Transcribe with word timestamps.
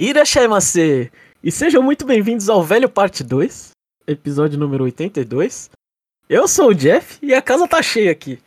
Irashaimase! 0.00 1.10
E 1.42 1.50
sejam 1.50 1.82
muito 1.82 2.06
bem-vindos 2.06 2.48
ao 2.48 2.62
Velho 2.62 2.88
Parte 2.88 3.24
2, 3.24 3.70
episódio 4.06 4.56
número 4.56 4.84
82. 4.84 5.70
Eu 6.28 6.46
sou 6.46 6.68
o 6.68 6.74
Jeff 6.74 7.18
e 7.20 7.34
a 7.34 7.42
casa 7.42 7.66
tá 7.66 7.82
cheia 7.82 8.12
aqui. 8.12 8.38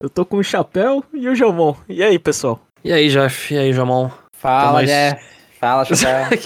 Eu 0.00 0.08
tô 0.08 0.24
com 0.24 0.36
o 0.36 0.44
Chapéu 0.44 1.02
e 1.12 1.28
o 1.28 1.34
Jomon. 1.34 1.74
E 1.88 2.00
aí, 2.00 2.16
pessoal? 2.16 2.60
E 2.84 2.92
aí, 2.92 3.08
Jeff? 3.08 3.52
E 3.52 3.58
aí, 3.58 3.72
Jomon? 3.72 4.08
Fala, 4.36 4.74
mais... 4.74 4.88
Jeff. 4.88 5.24
Fala, 5.58 5.82
Chapéu. 5.92 6.38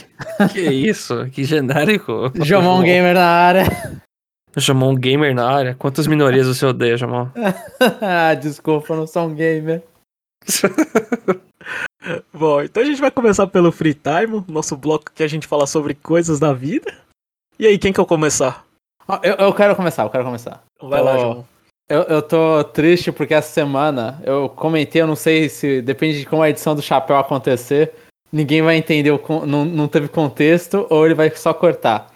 que 0.50 0.61
isso? 0.62 1.26
Que 1.26 1.44
genérico. 1.44 2.32
Jomon 2.36 2.80
Gamer 2.88 3.12
na 3.12 3.26
área. 3.26 3.64
Jomon 4.56 4.94
Gamer 4.94 5.34
na 5.34 5.46
área? 5.46 5.74
Quantas 5.74 6.06
minorias 6.06 6.46
você 6.46 6.64
odeia, 6.64 6.96
Jomon? 6.96 7.28
ah, 8.00 8.32
desculpa, 8.32 8.94
eu 8.94 8.96
não 8.96 9.06
sou 9.06 9.26
um 9.28 9.34
gamer. 9.34 9.82
Bom, 12.32 12.62
então 12.62 12.82
a 12.82 12.86
gente 12.86 13.00
vai 13.00 13.11
começar 13.11 13.46
pelo 13.46 13.73
Free 13.73 13.95
Time, 13.95 14.45
nosso 14.48 14.77
bloco 14.77 15.12
que 15.14 15.23
a 15.23 15.29
gente 15.29 15.46
fala 15.46 15.66
sobre 15.66 15.95
coisas 15.95 16.38
da 16.38 16.52
vida. 16.52 16.92
E 17.59 17.66
aí, 17.66 17.78
quem 17.78 17.92
que 17.92 18.01
eu 18.01 18.06
começar? 18.06 18.65
Eu, 19.23 19.34
eu 19.34 19.55
quero 19.55 19.77
começar, 19.77 20.02
eu 20.02 20.11
quero 20.11 20.25
começar. 20.25 20.62
Vai 20.80 21.02
lá, 21.02 21.19
João. 21.19 21.47
Eu, 21.88 22.02
eu 22.05 22.23
tô 22.23 22.64
triste 22.64 23.12
porque 23.12 23.34
essa 23.34 23.52
semana 23.52 24.20
eu 24.25 24.48
comentei, 24.48 25.02
eu 25.02 25.06
não 25.06 25.16
sei 25.16 25.51
se 25.51 25.83
depende 25.83 26.20
de 26.20 26.27
como 26.27 26.42
a 26.42 26.48
edição 26.48 26.75
do 26.75 26.80
chapéu 26.80 27.19
acontecer, 27.19 27.92
ninguém 28.33 28.62
vai 28.62 28.77
entender, 28.77 29.11
o, 29.11 29.47
não, 29.47 29.66
não 29.66 29.86
teve 29.86 30.09
contexto 30.09 30.86
ou 30.89 31.05
ele 31.05 31.14
vai 31.14 31.30
só 31.30 31.52
cortar. 31.52 32.11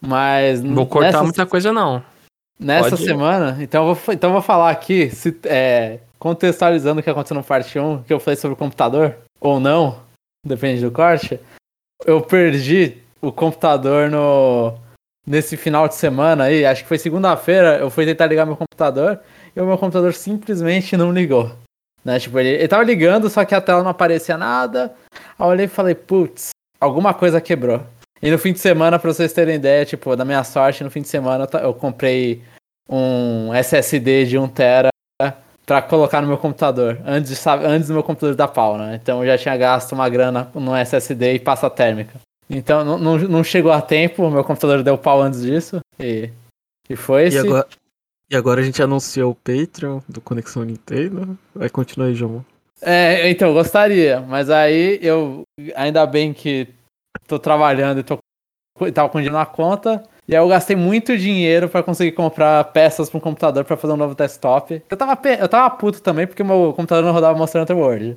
Mas. 0.00 0.60
Vou 0.60 0.86
cortar 0.86 1.12
nessa, 1.12 1.22
muita 1.22 1.46
coisa, 1.46 1.72
não. 1.72 2.02
Nessa 2.58 2.90
Pode 2.90 3.04
semana, 3.04 3.58
então 3.60 3.88
eu 3.88 3.94
vou, 3.94 4.14
então 4.14 4.30
eu 4.30 4.34
vou 4.34 4.42
falar 4.42 4.70
aqui, 4.70 5.08
se, 5.10 5.36
é, 5.44 6.00
contextualizando 6.18 7.00
o 7.00 7.02
que 7.02 7.10
aconteceu 7.10 7.36
no 7.36 7.42
parte 7.42 7.78
1, 7.78 8.02
que 8.02 8.12
eu 8.12 8.20
falei 8.20 8.36
sobre 8.36 8.54
o 8.54 8.58
computador, 8.58 9.16
ou 9.42 9.58
não, 9.58 10.00
depende 10.46 10.80
do 10.80 10.90
corte. 10.90 11.38
Eu 12.04 12.20
perdi 12.20 12.98
o 13.20 13.32
computador 13.32 14.10
no 14.10 14.74
nesse 15.24 15.56
final 15.56 15.86
de 15.86 15.94
semana 15.94 16.44
aí, 16.44 16.64
acho 16.64 16.82
que 16.82 16.88
foi 16.88 16.98
segunda-feira, 16.98 17.78
eu 17.78 17.88
fui 17.88 18.04
tentar 18.04 18.26
ligar 18.26 18.44
meu 18.44 18.56
computador 18.56 19.20
e 19.54 19.60
o 19.60 19.66
meu 19.66 19.78
computador 19.78 20.12
simplesmente 20.14 20.96
não 20.96 21.12
ligou. 21.12 21.52
Né? 22.04 22.18
Tipo, 22.18 22.40
ele, 22.40 22.48
ele 22.48 22.68
tava 22.68 22.82
ligando, 22.82 23.30
só 23.30 23.44
que 23.44 23.54
a 23.54 23.60
tela 23.60 23.84
não 23.84 23.90
aparecia 23.90 24.36
nada. 24.36 24.92
Aí 25.38 25.46
eu 25.46 25.46
olhei 25.46 25.66
e 25.66 25.68
falei, 25.68 25.94
putz, 25.94 26.50
alguma 26.80 27.14
coisa 27.14 27.40
quebrou. 27.40 27.86
E 28.20 28.30
no 28.30 28.38
fim 28.38 28.52
de 28.52 28.58
semana, 28.58 28.98
pra 28.98 29.12
vocês 29.12 29.32
terem 29.32 29.56
ideia, 29.56 29.84
tipo, 29.84 30.16
da 30.16 30.24
minha 30.24 30.42
sorte, 30.42 30.82
no 30.82 30.90
fim 30.90 31.02
de 31.02 31.08
semana 31.08 31.48
eu 31.62 31.72
comprei 31.72 32.42
um 32.88 33.54
SSD 33.54 34.26
de 34.26 34.36
1TB 34.36 34.91
para 35.64 35.80
colocar 35.82 36.20
no 36.20 36.28
meu 36.28 36.38
computador, 36.38 37.00
antes, 37.06 37.38
sabe, 37.38 37.64
antes 37.64 37.88
do 37.88 37.94
meu 37.94 38.02
computador 38.02 38.34
dar 38.34 38.48
pau, 38.48 38.76
né? 38.76 38.98
Então 39.00 39.20
eu 39.22 39.26
já 39.26 39.38
tinha 39.38 39.56
gasto 39.56 39.92
uma 39.92 40.08
grana 40.08 40.50
no 40.54 40.74
SSD 40.74 41.34
e 41.34 41.38
pasta 41.38 41.70
térmica. 41.70 42.20
Então 42.50 42.84
não, 42.84 42.98
não, 42.98 43.18
não 43.18 43.44
chegou 43.44 43.72
a 43.72 43.80
tempo, 43.80 44.24
o 44.24 44.30
meu 44.30 44.44
computador 44.44 44.82
deu 44.82 44.98
pau 44.98 45.22
antes 45.22 45.42
disso. 45.42 45.80
E, 45.98 46.30
e 46.88 46.96
foi 46.96 47.24
esse. 47.24 47.36
E 47.36 47.40
agora, 47.40 47.66
e 48.30 48.36
agora 48.36 48.60
a 48.60 48.64
gente 48.64 48.82
anunciou 48.82 49.32
o 49.32 49.34
Patreon 49.34 50.00
do 50.08 50.20
Conexão 50.20 50.64
Nintendo. 50.64 51.38
Vai 51.54 51.68
continuar 51.68 52.08
aí, 52.08 52.14
João. 52.14 52.44
É, 52.80 53.30
então, 53.30 53.52
gostaria, 53.52 54.20
mas 54.20 54.50
aí 54.50 54.98
eu. 55.00 55.42
Ainda 55.76 56.04
bem 56.04 56.32
que 56.32 56.66
tô 57.28 57.38
trabalhando 57.38 58.00
e 58.00 58.02
tô, 58.02 58.18
tava 58.92 59.08
com 59.08 59.18
dinheiro 59.18 59.36
na 59.36 59.46
conta. 59.46 60.02
E 60.28 60.36
aí 60.36 60.42
eu 60.42 60.48
gastei 60.48 60.76
muito 60.76 61.16
dinheiro 61.18 61.68
para 61.68 61.82
conseguir 61.82 62.12
comprar 62.12 62.64
peças 62.64 63.10
para 63.10 63.18
um 63.18 63.20
computador 63.20 63.64
para 63.64 63.76
fazer 63.76 63.92
um 63.92 63.96
novo 63.96 64.14
desktop. 64.14 64.82
Eu 64.88 64.96
tava, 64.96 65.18
eu 65.28 65.48
tava 65.48 65.70
puto 65.76 66.00
também 66.00 66.26
porque 66.26 66.44
meu 66.44 66.72
computador 66.74 67.04
não 67.04 67.12
rodava 67.12 67.36
Monster 67.36 67.62
Hunter 67.62 67.76
World. 67.76 68.16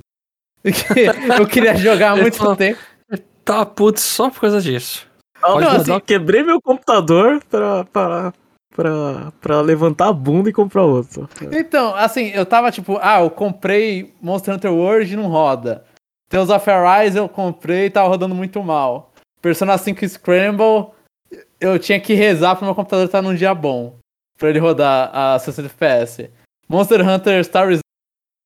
eu 1.37 1.47
queria 1.47 1.75
jogar 1.75 2.11
há 2.11 2.15
muito 2.15 2.55
tempo 2.55 2.79
tá 3.45 3.63
puto 3.63 4.01
só 4.01 4.29
por 4.31 4.41
causa 4.41 4.59
disso. 4.59 5.07
Não, 5.41 5.59
não 5.61 5.69
assim, 5.69 5.99
quebrei 5.99 6.41
meu 6.41 6.59
computador 6.59 7.39
pra, 7.49 7.85
pra, 7.85 8.33
pra, 8.75 9.31
pra 9.39 9.61
levantar 9.61 10.07
a 10.07 10.13
bunda 10.13 10.49
e 10.49 10.53
comprar 10.53 10.81
outro. 10.81 11.29
Então, 11.51 11.95
assim, 11.95 12.31
eu 12.31 12.45
tava 12.45 12.71
tipo, 12.71 12.97
ah, 12.99 13.21
eu 13.21 13.29
comprei 13.29 14.15
Monster 14.19 14.55
Hunter 14.55 14.73
World 14.73 15.13
e 15.13 15.15
não 15.15 15.27
roda. 15.27 15.85
Tales 16.27 16.49
of 16.49 16.67
Arise 16.69 17.17
eu 17.17 17.29
comprei 17.29 17.85
e 17.85 17.89
tava 17.91 18.09
rodando 18.09 18.33
muito 18.33 18.61
mal. 18.63 19.13
Persona 19.39 19.77
5 19.77 20.07
Scramble, 20.09 20.87
eu 21.59 21.77
tinha 21.79 21.99
que 21.99 22.13
rezar 22.13 22.55
pro 22.55 22.65
meu 22.65 22.75
computador 22.75 23.05
estar 23.05 23.21
num 23.21 23.35
dia 23.35 23.53
bom. 23.53 23.95
Pra 24.37 24.49
ele 24.49 24.59
rodar 24.59 25.09
a 25.13 25.39
60 25.39 25.67
FPS. 25.67 26.29
Monster 26.67 27.07
Hunter 27.07 27.43
Star 27.43 27.67
Wars 27.67 27.79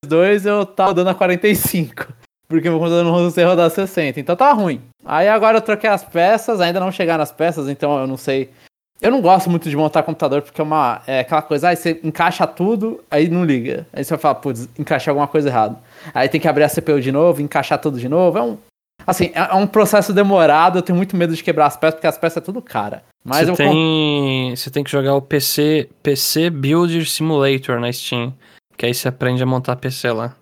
2 0.05 0.45
eu 0.45 0.65
tava 0.65 0.89
rodando 0.89 1.09
a 1.09 1.15
45. 1.15 2.13
Porque 2.47 2.69
meu 2.69 2.79
computador 2.79 3.05
não 3.05 3.13
consegue 3.13 3.47
rodar 3.47 3.69
60. 3.69 4.19
Então 4.19 4.35
tá 4.35 4.51
ruim. 4.51 4.81
Aí 5.05 5.27
agora 5.27 5.57
eu 5.57 5.61
troquei 5.61 5.89
as 5.89 6.03
peças, 6.03 6.59
ainda 6.59 6.79
não 6.79 6.91
chegaram 6.91 7.23
as 7.23 7.31
peças, 7.31 7.67
então 7.67 7.99
eu 7.99 8.07
não 8.07 8.17
sei. 8.17 8.49
Eu 9.01 9.11
não 9.11 9.21
gosto 9.21 9.49
muito 9.49 9.69
de 9.69 9.77
montar 9.77 10.03
computador 10.03 10.41
porque 10.41 10.59
é 10.59 10.63
uma. 10.63 11.01
É 11.07 11.21
aquela 11.21 11.41
coisa, 11.41 11.69
aí 11.69 11.75
você 11.75 11.99
encaixa 12.03 12.45
tudo, 12.45 13.03
aí 13.09 13.29
não 13.29 13.45
liga. 13.45 13.87
Aí 13.93 14.03
você 14.03 14.09
vai 14.09 14.19
falar, 14.19 14.35
putz, 14.35 14.67
encaixei 14.77 15.09
alguma 15.09 15.27
coisa 15.27 15.47
errada. 15.47 15.77
Aí 16.13 16.27
tem 16.27 16.41
que 16.41 16.47
abrir 16.47 16.63
a 16.63 16.69
CPU 16.69 16.99
de 16.99 17.11
novo, 17.11 17.41
encaixar 17.41 17.79
tudo 17.79 17.97
de 17.97 18.09
novo. 18.09 18.37
É 18.37 18.41
um. 18.41 18.57
Assim, 19.09 19.31
é, 19.33 19.39
é 19.39 19.55
um 19.55 19.65
processo 19.65 20.13
demorado, 20.13 20.77
eu 20.77 20.81
tenho 20.81 20.95
muito 20.95 21.15
medo 21.17 21.35
de 21.35 21.43
quebrar 21.43 21.65
as 21.65 21.75
peças, 21.75 21.95
porque 21.95 22.07
as 22.07 22.17
peças 22.17 22.37
é 22.37 22.41
tudo 22.41 22.61
cara. 22.61 23.03
Mas 23.25 23.47
você, 23.47 23.63
tem, 23.63 24.55
você 24.55 24.69
tem 24.69 24.83
que 24.83 24.91
jogar 24.91 25.15
o 25.15 25.21
PC, 25.21 25.89
PC 26.03 26.49
Builder 26.49 27.07
Simulator 27.09 27.79
na 27.79 27.91
Steam. 27.91 28.33
Que 28.77 28.85
aí 28.85 28.93
você 28.93 29.07
aprende 29.07 29.43
a 29.43 29.45
montar 29.45 29.75
PC 29.75 30.11
lá. 30.11 30.35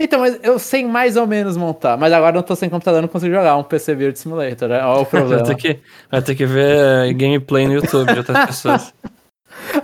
Então, 0.00 0.20
mas 0.20 0.40
eu 0.42 0.58
sei 0.58 0.84
mais 0.84 1.16
ou 1.16 1.26
menos 1.26 1.56
montar. 1.56 1.96
Mas 1.96 2.12
agora 2.12 2.36
eu 2.36 2.42
tô 2.42 2.56
sem 2.56 2.68
computador, 2.68 3.02
não 3.02 3.08
consigo 3.08 3.32
jogar 3.32 3.56
um 3.56 3.62
PC 3.62 3.94
Build 3.94 4.18
Simulator, 4.18 4.68
né? 4.68 4.82
Olha 4.82 5.02
o 5.02 5.06
problema. 5.06 5.44
vai, 5.44 5.54
ter 5.54 5.60
que, 5.60 5.80
vai 6.10 6.22
ter 6.22 6.34
que 6.34 6.46
ver 6.46 7.12
gameplay 7.14 7.66
no 7.66 7.74
YouTube 7.74 8.12
de 8.12 8.18
outras 8.18 8.46
pessoas. 8.46 8.94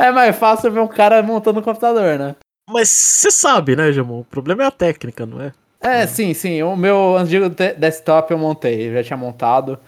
É 0.00 0.10
mais 0.10 0.36
fácil 0.36 0.72
ver 0.72 0.80
um 0.80 0.88
cara 0.88 1.22
montando 1.22 1.60
um 1.60 1.62
computador, 1.62 2.18
né? 2.18 2.34
Mas 2.68 2.88
você 2.90 3.30
sabe, 3.30 3.76
né, 3.76 3.92
Jamon? 3.92 4.20
O 4.20 4.24
problema 4.24 4.64
é 4.64 4.66
a 4.66 4.70
técnica, 4.70 5.24
não 5.24 5.40
é? 5.40 5.52
É, 5.80 6.06
sim, 6.06 6.34
sim. 6.34 6.62
O 6.62 6.76
meu 6.76 7.16
antigo 7.16 7.48
desktop 7.48 8.30
eu 8.30 8.38
montei, 8.38 8.88
eu 8.88 8.94
já 8.94 9.02
tinha 9.02 9.16
montado. 9.16 9.78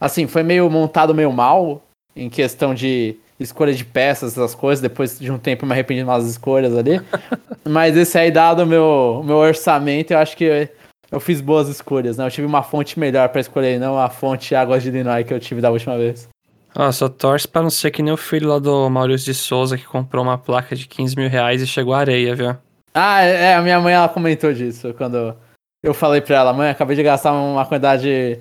Assim, 0.00 0.26
foi 0.26 0.42
meio 0.42 0.68
montado 0.70 1.14
meio 1.14 1.32
mal, 1.32 1.82
em 2.14 2.28
questão 2.28 2.74
de 2.74 3.16
escolha 3.40 3.72
de 3.72 3.84
peças, 3.84 4.32
essas 4.32 4.54
coisas. 4.54 4.82
Depois 4.82 5.18
de 5.18 5.30
um 5.32 5.38
tempo 5.38 5.64
eu 5.64 5.66
me 5.66 5.72
arrependi 5.72 6.00
de 6.00 6.04
umas 6.04 6.26
escolhas 6.26 6.76
ali. 6.76 7.00
Mas 7.66 7.96
esse 7.96 8.18
aí, 8.18 8.30
dado 8.30 8.62
o 8.62 8.66
meu, 8.66 9.22
meu 9.24 9.36
orçamento, 9.36 10.12
eu 10.12 10.18
acho 10.18 10.36
que 10.36 10.68
eu 11.10 11.20
fiz 11.20 11.40
boas 11.40 11.68
escolhas, 11.68 12.18
né? 12.18 12.26
Eu 12.26 12.30
tive 12.30 12.46
uma 12.46 12.62
fonte 12.62 12.98
melhor 12.98 13.28
para 13.30 13.40
escolher, 13.40 13.80
não 13.80 13.98
a 13.98 14.10
fonte 14.10 14.54
Águas 14.54 14.82
de 14.82 14.90
Illinois 14.90 15.26
que 15.26 15.32
eu 15.32 15.40
tive 15.40 15.60
da 15.60 15.70
última 15.70 15.96
vez. 15.96 16.28
Ah, 16.74 16.92
só 16.92 17.08
torce 17.08 17.48
pra 17.48 17.62
não 17.62 17.70
ser 17.70 17.90
que 17.90 18.02
nem 18.02 18.12
o 18.12 18.16
filho 18.16 18.48
lá 18.48 18.58
do 18.58 18.88
Maurício 18.90 19.32
de 19.32 19.34
Souza 19.34 19.78
que 19.78 19.86
comprou 19.86 20.22
uma 20.22 20.36
placa 20.36 20.76
de 20.76 20.86
15 20.86 21.16
mil 21.16 21.28
reais 21.28 21.62
e 21.62 21.66
chegou 21.66 21.94
a 21.94 21.98
areia, 21.98 22.34
viu? 22.34 22.56
Ah, 22.94 23.22
é, 23.22 23.54
a 23.54 23.62
minha 23.62 23.80
mãe 23.80 23.94
ela 23.94 24.08
comentou 24.08 24.52
disso 24.52 24.94
quando 24.94 25.36
eu 25.82 25.94
falei 25.94 26.20
pra 26.20 26.36
ela, 26.36 26.52
mãe, 26.52 26.70
acabei 26.70 26.96
de 26.96 27.02
gastar 27.02 27.32
uma 27.32 27.64
quantidade 27.64 28.40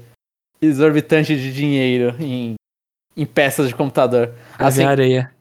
exorbitante 0.62 1.36
de 1.36 1.54
dinheiro 1.54 2.16
em 2.20 2.56
em 3.18 3.26
peças 3.26 3.68
de 3.68 3.76
computador. 3.76 4.32
Pra 4.56 4.68
assim, 4.68 4.82
vir 4.82 4.88
areia. 4.88 5.32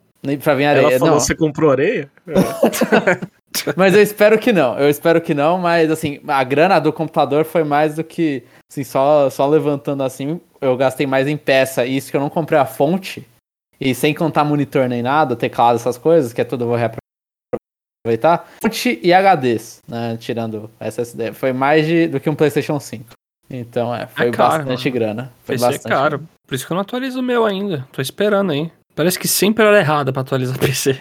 Pra 0.43 0.55
vir 0.55 0.65
areia. 0.65 0.87
Ela 0.87 0.99
falou, 0.99 1.15
não. 1.15 1.21
você 1.21 1.35
comprou 1.35 1.71
areia? 1.71 2.11
mas 3.77 3.95
eu 3.95 4.03
espero 4.03 4.39
que 4.39 4.51
não. 4.51 4.79
Eu 4.79 4.89
espero 4.89 5.21
que 5.21 5.35
não, 5.35 5.59
mas 5.59 5.91
assim, 5.91 6.19
a 6.27 6.43
grana 6.43 6.81
do 6.81 6.93
computador 6.93 7.45
foi 7.45 7.63
mais 7.63 7.97
do 7.97 8.03
que, 8.03 8.43
assim, 8.71 8.83
só, 8.83 9.29
só 9.29 9.47
levantando 9.47 10.03
assim, 10.03 10.41
eu 10.61 10.75
gastei 10.77 11.07
mais 11.07 11.29
em 11.29 11.37
peça. 11.37 11.85
E 11.85 11.99
isso 11.99 12.11
que 12.11 12.17
eu 12.17 12.21
não 12.21 12.31
comprei 12.31 12.59
a 12.59 12.65
fonte, 12.65 13.29
e 13.79 13.95
sem 13.95 14.15
contar 14.15 14.43
monitor 14.43 14.89
nem 14.89 15.03
nada, 15.03 15.37
teclado, 15.37 15.77
essas 15.77 15.99
coisas, 15.99 16.33
que 16.33 16.41
é 16.41 16.45
tudo 16.45 16.65
eu 16.65 16.69
vou 16.69 16.77
reaproveitar. 18.07 18.49
Fonte 18.63 19.01
e 19.03 19.13
HDs, 19.13 19.83
né, 19.89 20.17
tirando 20.19 20.71
SSD. 20.81 21.33
Foi 21.33 21.53
mais 21.53 21.87
de, 21.87 22.07
do 22.07 22.21
que 22.21 22.31
um 22.31 22.35
PlayStation 22.35 22.79
5. 22.79 23.11
Então, 23.51 23.95
é, 23.95 24.07
foi 24.07 24.29
é 24.29 24.31
caro, 24.31 24.65
bastante 24.65 24.89
mano. 24.89 25.01
grana. 25.01 25.33
Foi 25.45 25.57
Vai 25.57 25.71
bastante 25.71 25.91
caro. 25.91 26.19
Grana. 26.19 26.31
Por 26.47 26.55
isso 26.55 26.67
que 26.67 26.73
eu 26.73 26.75
não 26.75 26.83
atualizo 26.83 27.21
o 27.21 27.23
meu 27.23 27.45
ainda. 27.45 27.87
Tô 27.93 28.01
esperando 28.01 28.53
aí. 28.53 28.71
Parece 28.95 29.19
que 29.19 29.29
sempre 29.29 29.65
era 29.65 29.79
errada 29.79 30.13
pra 30.13 30.23
atualizar 30.23 30.59
PC. 30.59 30.99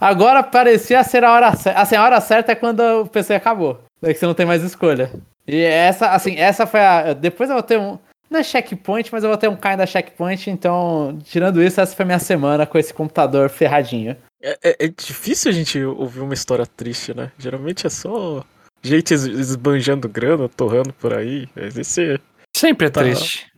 Agora 0.00 0.42
parecia 0.42 1.02
ser 1.04 1.24
a 1.24 1.32
hora 1.32 1.54
certa. 1.56 1.80
Assim, 1.80 1.96
a 1.96 2.02
hora 2.04 2.20
certa 2.20 2.52
é 2.52 2.54
quando 2.54 2.80
o 2.80 3.06
PC 3.06 3.34
acabou. 3.34 3.80
Daí 4.00 4.14
que 4.14 4.20
você 4.20 4.26
não 4.26 4.34
tem 4.34 4.46
mais 4.46 4.62
escolha. 4.62 5.10
E 5.46 5.60
essa, 5.60 6.10
assim, 6.10 6.36
essa 6.36 6.66
foi 6.66 6.80
a. 6.80 7.12
Depois 7.12 7.50
eu 7.50 7.56
vou 7.56 7.62
ter 7.62 7.78
um. 7.78 7.98
Não 8.30 8.40
é 8.40 8.42
checkpoint, 8.42 9.10
mas 9.12 9.22
eu 9.22 9.28
vou 9.28 9.36
ter 9.36 9.48
um 9.48 9.56
kind 9.56 9.76
da 9.76 9.84
checkpoint. 9.84 10.50
Então, 10.50 11.18
tirando 11.24 11.62
isso, 11.62 11.80
essa 11.80 11.94
foi 11.94 12.06
minha 12.06 12.18
semana 12.18 12.66
com 12.66 12.78
esse 12.78 12.94
computador 12.94 13.50
ferradinho. 13.50 14.16
É, 14.44 14.58
é, 14.62 14.76
é 14.84 14.88
difícil 14.88 15.50
a 15.50 15.54
gente 15.54 15.82
ouvir 15.82 16.20
uma 16.20 16.34
história 16.34 16.66
triste, 16.66 17.14
né? 17.14 17.32
Geralmente 17.38 17.86
é 17.86 17.90
só 17.90 18.44
gente 18.82 19.14
esbanjando 19.14 20.06
grana, 20.06 20.48
torrando 20.48 20.92
por 20.92 21.14
aí. 21.14 21.48
Esse 21.56 22.20
Sempre 22.54 22.88
é 22.88 22.90
tá... 22.90 23.00
triste. 23.00 23.50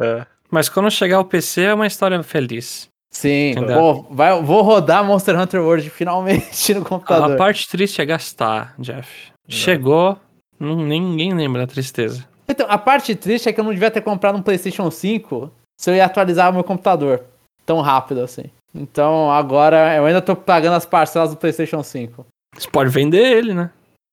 É. 0.00 0.24
Mas 0.48 0.68
quando 0.68 0.90
chegar 0.90 1.18
o 1.18 1.24
PC 1.24 1.62
é 1.62 1.74
uma 1.74 1.86
história 1.86 2.22
feliz. 2.22 2.88
Sim, 3.12 3.54
vou, 3.54 4.06
vai, 4.10 4.40
vou 4.42 4.62
rodar 4.62 5.04
Monster 5.04 5.38
Hunter 5.38 5.62
World 5.62 5.90
finalmente 5.90 6.72
no 6.74 6.84
computador. 6.84 7.32
A 7.32 7.36
parte 7.36 7.68
triste 7.68 8.00
é 8.00 8.06
gastar, 8.06 8.74
Jeff. 8.78 9.32
Chegou, 9.48 10.18
não, 10.60 10.76
ninguém 10.76 11.34
lembra 11.34 11.62
da 11.62 11.72
tristeza. 11.72 12.26
Então, 12.46 12.66
a 12.68 12.78
parte 12.78 13.14
triste 13.14 13.48
é 13.48 13.52
que 13.52 13.58
eu 13.58 13.64
não 13.64 13.72
devia 13.72 13.90
ter 13.90 14.02
comprado 14.02 14.36
um 14.36 14.42
PlayStation 14.42 14.90
5 14.90 15.50
se 15.78 15.90
eu 15.90 15.94
ia 15.94 16.04
atualizar 16.04 16.50
o 16.50 16.54
meu 16.54 16.64
computador 16.64 17.24
tão 17.64 17.80
rápido 17.80 18.20
assim. 18.20 18.44
Então, 18.74 19.30
agora 19.30 19.96
eu 19.96 20.04
ainda 20.04 20.20
tô 20.20 20.36
pagando 20.36 20.74
as 20.76 20.86
parcelas 20.86 21.30
do 21.30 21.36
PlayStation 21.36 21.82
5. 21.82 22.26
Você 22.56 22.68
pode 22.68 22.90
vender 22.90 23.18
ele, 23.24 23.54
né? 23.54 23.70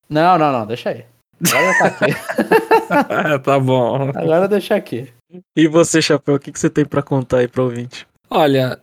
Não, 0.10 0.38
não, 0.38 0.52
não, 0.52 0.66
deixa 0.66 0.90
aí. 0.90 1.06
Agora 1.48 1.78
tá 1.78 1.86
aqui. 1.88 2.06
É, 3.34 3.38
tá 3.40 3.60
bom. 3.60 4.12
Agora 4.16 4.48
deixa 4.48 4.76
aqui. 4.76 5.12
E 5.58 5.68
você, 5.68 6.02
Chapéu, 6.02 6.36
o 6.36 6.40
que, 6.40 6.52
que 6.52 6.60
você 6.60 6.70
tem 6.70 6.86
pra 6.86 7.02
contar 7.02 7.40
aí 7.40 7.48
pro 7.48 7.64
ouvinte? 7.64 8.08
Olha, 8.30 8.80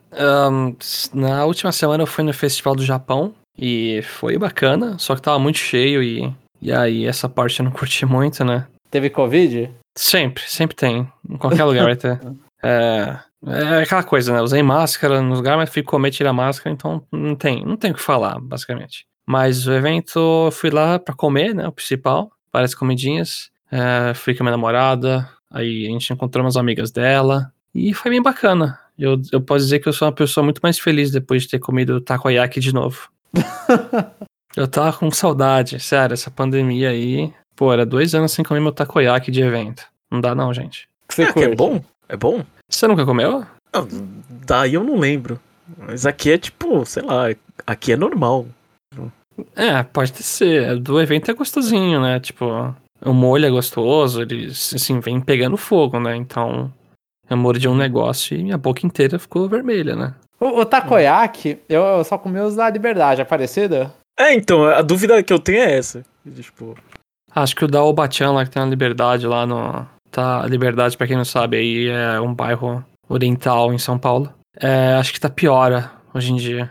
s- 0.81 1.09
na 1.17 1.45
última 1.45 1.71
semana 1.71 2.03
eu 2.03 2.07
fui 2.07 2.25
no 2.25 2.33
Festival 2.35 2.75
do 2.75 2.85
Japão 2.85 3.33
e 3.57 4.03
foi 4.03 4.37
bacana, 4.37 4.99
só 4.99 5.15
que 5.15 5.23
tava 5.23 5.39
muito 5.39 5.59
cheio 5.59 6.03
e, 6.03 6.35
e 6.61 6.73
aí 6.73 7.07
essa 7.07 7.29
parte 7.29 7.61
eu 7.61 7.65
não 7.65 7.71
curti 7.73 8.05
muito, 8.05 8.45
né? 8.45 8.67
Teve 8.91 9.09
Covid? 9.09 9.71
Sempre, 9.97 10.43
sempre 10.49 10.75
tem. 10.77 11.09
Em 11.31 11.37
qualquer 11.37 11.65
lugar 11.65 11.85
vai 11.85 11.97
ter. 11.97 12.21
É, 12.63 13.19
é 13.47 13.83
aquela 13.83 14.05
coisa, 14.05 14.33
né? 14.33 14.41
Usei 14.41 14.63
máscara 14.63 15.21
no 15.21 15.35
lugar, 15.35 15.57
mas 15.57 15.71
fui 15.71 15.83
comer, 15.83 16.11
tirar 16.11 16.31
a 16.31 16.35
máscara, 16.35 16.73
então 16.73 17.05
não 17.11 17.35
tem, 17.35 17.65
não 17.65 17.77
tem 17.77 17.91
o 17.91 17.95
que 17.95 18.01
falar, 18.01 18.39
basicamente. 18.41 19.07
Mas 19.27 19.67
o 19.67 19.73
evento, 19.73 20.19
eu 20.47 20.51
fui 20.53 20.71
lá 20.71 20.99
pra 20.99 21.15
comer, 21.15 21.55
né? 21.55 21.67
O 21.67 21.73
principal, 21.73 22.31
várias 22.53 22.75
comidinhas. 22.75 23.51
É, 23.71 24.13
fui 24.15 24.35
com 24.35 24.43
a 24.43 24.45
minha 24.45 24.57
namorada, 24.57 25.29
aí 25.51 25.87
a 25.87 25.91
gente 25.91 26.13
encontrou 26.13 26.45
umas 26.45 26.57
amigas 26.57 26.91
dela 26.91 27.53
e 27.75 27.95
foi 27.95 28.11
bem 28.11 28.23
bacana. 28.23 28.79
Eu, 28.99 29.21
eu 29.33 29.41
posso 29.41 29.65
dizer 29.65 29.79
que 29.79 29.89
eu 29.89 29.93
sou 29.93 30.07
uma 30.07 30.15
pessoa 30.15 30.45
muito 30.45 30.61
mais 30.63 30.79
feliz 30.79 31.11
depois 31.11 31.43
de 31.43 31.49
ter 31.49 31.59
comido 31.59 32.01
takoyaki 32.01 32.61
de 32.61 32.73
novo. 32.73 33.09
eu 34.55 34.69
tava 34.69 34.97
com 34.97 35.11
saudade, 35.11 35.81
sério, 35.81 36.15
essa 36.15 36.31
pandemia 36.31 36.91
aí. 36.91 37.33
Pô, 37.57 37.73
era 37.73 37.87
dois 37.87 38.15
anos 38.15 38.33
sem 38.33 38.45
comer 38.45 38.61
meu 38.61 38.73
takoyaki 38.73 39.31
de 39.31 39.41
evento. 39.41 39.87
Não 40.11 40.21
dá 40.21 40.35
não, 40.35 40.53
gente. 40.53 40.89
Que 41.09 41.15
você 41.15 41.23
É, 41.23 41.33
que 41.33 41.41
é 41.41 41.55
bom? 41.55 41.83
É 42.09 42.17
bom? 42.17 42.45
Você 42.69 42.87
nunca 42.87 43.05
comeu? 43.05 43.45
Não, 43.73 43.89
daí 44.47 44.75
eu 44.75 44.85
não 44.85 44.99
lembro. 44.99 45.41
Mas 45.79 46.05
aqui 46.05 46.33
é 46.33 46.39
tipo, 46.39 46.85
sei 46.85 47.03
lá, 47.03 47.27
aqui 47.67 47.93
é 47.93 47.97
normal. 47.97 48.47
É, 49.57 49.83
pode 49.83 50.13
ter 50.13 50.23
ser. 50.23 50.79
Do 50.79 51.01
evento 51.01 51.31
é 51.31 51.35
gostosinho, 51.35 52.01
né? 52.01 52.21
Tipo, 52.21 52.75
o 53.05 53.13
molho 53.13 53.47
é 53.47 53.51
gostoso, 53.51 54.23
ele, 54.23 54.49
assim, 54.49 55.01
vem 55.01 55.21
pegando 55.21 55.57
fogo, 55.57 55.99
né? 55.99 56.15
Então, 56.17 56.73
eu 57.29 57.37
mordi 57.37 57.67
um 57.69 57.75
negócio 57.75 58.37
e 58.37 58.43
minha 58.43 58.59
boca 58.59 58.87
inteira 58.87 59.19
ficou 59.19 59.49
vermelha, 59.49 59.97
né? 59.97 60.15
O, 60.39 60.61
o 60.61 60.67
takoyaki, 60.67 61.59
eu, 61.69 61.83
eu 61.83 62.05
só 62.05 62.19
comi 62.19 62.41
os 62.41 62.57
da 62.57 62.69
Liberdade, 62.69 63.21
é 63.21 63.25
parecido? 63.25 63.91
É, 64.19 64.35
então, 64.35 64.65
a 64.65 64.83
dúvida 64.83 65.23
que 65.23 65.33
eu 65.33 65.39
tenho 65.39 65.63
é 65.63 65.79
essa. 65.79 66.05
Tipo, 66.35 66.77
Acho 67.35 67.57
que 67.57 67.65
o 67.65 67.69
da 67.69 67.83
Obachan 67.83 68.33
lá 68.33 68.45
que 68.45 68.51
tem 68.51 68.63
a 68.63 68.67
Liberdade 68.67 69.27
lá 69.27 69.47
no. 69.47 69.87
Tá, 70.13 70.47
Liberdade, 70.47 70.97
pra 70.97 71.07
quem 71.07 71.17
não 71.17 71.25
sabe, 71.25 71.57
aí 71.57 71.89
é 71.89 72.21
um 72.21 72.35
bairro 72.35 72.85
oriental 73.09 73.73
em 73.73 73.79
São 73.79 73.99
Paulo. 73.99 74.33
É, 74.61 74.95
acho 74.95 75.13
que 75.13 75.19
tá 75.19 75.31
piora 75.31 75.91
hoje 76.15 76.33
em 76.33 76.37
dia. 76.37 76.71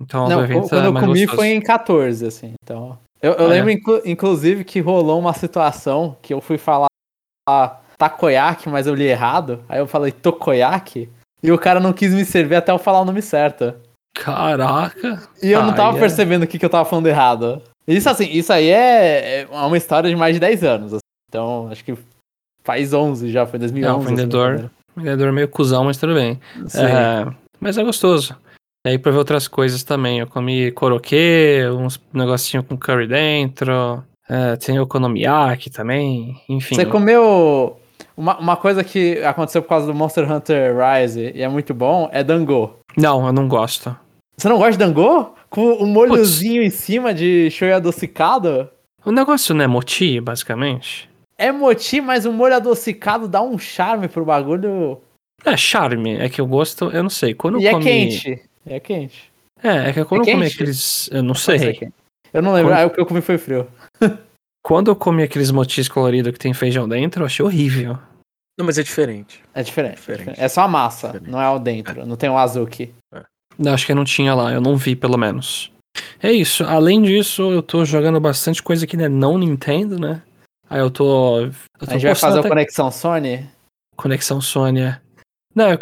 Então, 0.00 0.28
Não, 0.28 0.46
quando 0.46 0.84
é 0.84 0.86
eu 0.86 0.94
comi 0.94 1.06
gostoso. 1.26 1.36
foi 1.36 1.48
em 1.48 1.60
14, 1.60 2.24
assim, 2.26 2.54
então... 2.62 2.96
Eu, 3.20 3.32
eu 3.32 3.46
Ah, 3.46 3.48
é? 3.48 3.48
lembro, 3.48 3.70
inclu- 3.72 4.02
inclusive, 4.04 4.62
que 4.62 4.78
rolou 4.78 5.18
uma 5.18 5.32
situação 5.34 6.16
que 6.22 6.32
eu 6.32 6.40
fui 6.40 6.56
falar 6.56 6.86
takoyaki, 7.98 8.68
mas 8.68 8.86
eu 8.86 8.94
li 8.94 9.06
errado. 9.06 9.64
Aí 9.68 9.80
eu 9.80 9.88
falei 9.88 10.12
tokoyaki, 10.12 11.08
e 11.42 11.50
o 11.50 11.58
cara 11.58 11.80
não 11.80 11.92
quis 11.92 12.14
me 12.14 12.24
servir 12.24 12.54
até 12.54 12.70
eu 12.70 12.78
falar 12.78 13.00
o 13.00 13.04
nome 13.04 13.20
certo. 13.20 13.74
Caraca! 14.14 15.28
E 15.42 15.50
eu 15.50 15.62
não 15.62 15.70
Ah, 15.70 15.74
tava 15.74 15.96
é. 15.96 16.00
percebendo 16.00 16.44
o 16.44 16.46
que, 16.46 16.58
que 16.60 16.64
eu 16.64 16.70
tava 16.70 16.88
falando 16.88 17.06
errado. 17.08 17.60
Isso, 17.88 18.08
assim, 18.08 18.28
isso 18.30 18.52
aí 18.52 18.68
é, 18.68 19.40
é 19.42 19.46
uma 19.50 19.76
história 19.76 20.08
de 20.08 20.14
mais 20.14 20.34
de 20.34 20.40
10 20.40 20.62
anos. 20.62 20.92
assim. 20.92 21.00
Então, 21.28 21.68
acho 21.72 21.84
que 21.84 21.96
faz 22.68 22.92
11 22.92 23.30
já, 23.30 23.46
foi 23.46 23.58
2011. 23.58 23.94
É, 23.94 23.96
o 23.96 24.00
vendedor- 24.06 24.70
Vendedor 24.94 25.32
meio 25.32 25.48
cuzão, 25.48 25.84
mas 25.84 25.96
tudo 25.96 26.12
bem. 26.12 26.38
É, 26.74 27.24
mas 27.58 27.78
é 27.78 27.82
gostoso. 27.82 28.36
E 28.84 28.90
aí 28.90 28.98
provei 28.98 29.18
outras 29.18 29.48
coisas 29.48 29.82
também. 29.82 30.18
Eu 30.18 30.26
comi 30.26 30.70
koroke, 30.72 31.60
uns 31.72 31.98
negocinho 32.12 32.62
com 32.62 32.76
curry 32.76 33.06
dentro. 33.06 34.04
É, 34.28 34.56
tem 34.56 34.78
okonomiyaki 34.78 35.70
também. 35.70 36.36
Enfim. 36.48 36.74
Você 36.74 36.84
comeu. 36.84 37.78
Uma, 38.16 38.36
uma 38.38 38.56
coisa 38.56 38.82
que 38.84 39.22
aconteceu 39.24 39.62
por 39.62 39.68
causa 39.68 39.86
do 39.86 39.94
Monster 39.94 40.30
Hunter 40.30 40.74
Rise 40.76 41.32
e 41.34 41.42
é 41.42 41.48
muito 41.48 41.72
bom 41.72 42.10
é 42.12 42.22
dango. 42.22 42.76
Não, 42.96 43.24
eu 43.26 43.32
não 43.32 43.48
gosto. 43.48 43.96
Você 44.36 44.48
não 44.48 44.56
gosta 44.58 44.72
de 44.72 44.78
dango? 44.78 45.32
Com 45.48 45.72
o 45.74 45.86
molhozinho 45.86 46.62
em 46.62 46.70
cima 46.70 47.14
de 47.14 47.48
shoyu 47.50 47.74
adocicado? 47.76 48.68
O 49.06 49.12
negócio 49.12 49.54
não 49.54 49.64
é 49.64 49.68
moti, 49.68 50.20
basicamente. 50.20 51.07
É 51.38 51.52
moti, 51.52 52.00
mas 52.00 52.24
o 52.26 52.32
molho 52.32 52.56
adocicado 52.56 53.28
dá 53.28 53.40
um 53.40 53.56
charme 53.58 54.08
pro 54.08 54.24
bagulho. 54.24 55.00
É 55.44 55.56
charme. 55.56 56.16
É 56.16 56.28
que 56.28 56.40
eu 56.40 56.46
gosto, 56.46 56.86
eu 56.90 57.02
não 57.02 57.10
sei. 57.10 57.32
Quando 57.32 57.60
e 57.60 57.64
eu 57.64 57.68
é 57.68 57.72
comi... 57.72 57.84
quente. 57.84 58.42
É 58.66 58.80
quente. 58.80 59.30
É, 59.62 59.88
é 59.90 59.92
que 59.92 60.04
quando 60.04 60.26
É 60.26 60.30
eu 60.30 60.34
comi 60.34 60.46
aqueles. 60.46 61.08
Eu 61.12 61.22
não 61.22 61.28
Pode 61.34 61.40
ser 61.40 61.58
sei. 61.58 61.92
Eu 62.32 62.42
não 62.42 62.52
lembro. 62.52 62.72
Quando- 62.72 62.80
Ah, 62.80 62.86
o 62.86 62.90
que 62.90 63.00
eu 63.00 63.06
comi 63.06 63.20
foi 63.20 63.38
frio. 63.38 63.66
Quando 64.62 64.90
eu 64.90 64.96
comi 64.96 65.22
aqueles 65.22 65.50
motis 65.50 65.88
coloridos 65.88 66.32
que 66.32 66.38
tem 66.38 66.52
feijão 66.52 66.86
dentro, 66.88 67.22
eu 67.22 67.26
achei 67.26 67.44
horrível. 67.44 67.96
não, 68.58 68.66
mas 68.66 68.76
é 68.76 68.82
diferente. 68.82 69.40
É 69.54 69.62
diferente. 69.62 69.96
Diferente. 69.96 70.38
É 70.38 70.48
só 70.48 70.62
a 70.62 70.68
massa, 70.68 71.06
Diferente. 71.08 71.30
não 71.30 71.40
é 71.40 71.48
o 71.48 71.58
dentro. 71.58 72.04
Não 72.04 72.16
tem 72.16 72.28
o 72.28 72.36
azuki. 72.36 72.92
Eu 73.58 73.72
Acho 73.72 73.86
que 73.86 73.94
não 73.94 74.04
tinha 74.04 74.34
lá, 74.34 74.52
eu 74.52 74.60
não 74.60 74.76
vi 74.76 74.94
pelo 74.94 75.16
menos. 75.16 75.72
É 76.22 76.30
isso, 76.32 76.64
além 76.64 77.00
disso, 77.02 77.50
eu 77.50 77.62
tô 77.62 77.84
jogando 77.84 78.20
bastante 78.20 78.62
coisa 78.62 78.86
que 78.86 78.96
é 78.96 79.08
não 79.08 79.38
Nintendo, 79.38 79.98
né? 79.98 80.22
Aí 80.70 80.80
eu 80.80 80.90
tô. 80.90 81.40
Eu 81.40 81.52
tô 81.78 81.86
A 81.86 81.92
gente 81.92 82.06
vai 82.06 82.14
fazer 82.14 82.36
o 82.36 82.40
até 82.40 82.48
Conexão 82.48 82.90
Sony? 82.90 83.48
Conexão 83.96 84.40
Sony. 84.40 84.80
é. 84.82 85.00
Não, 85.54 85.70
eu, 85.70 85.78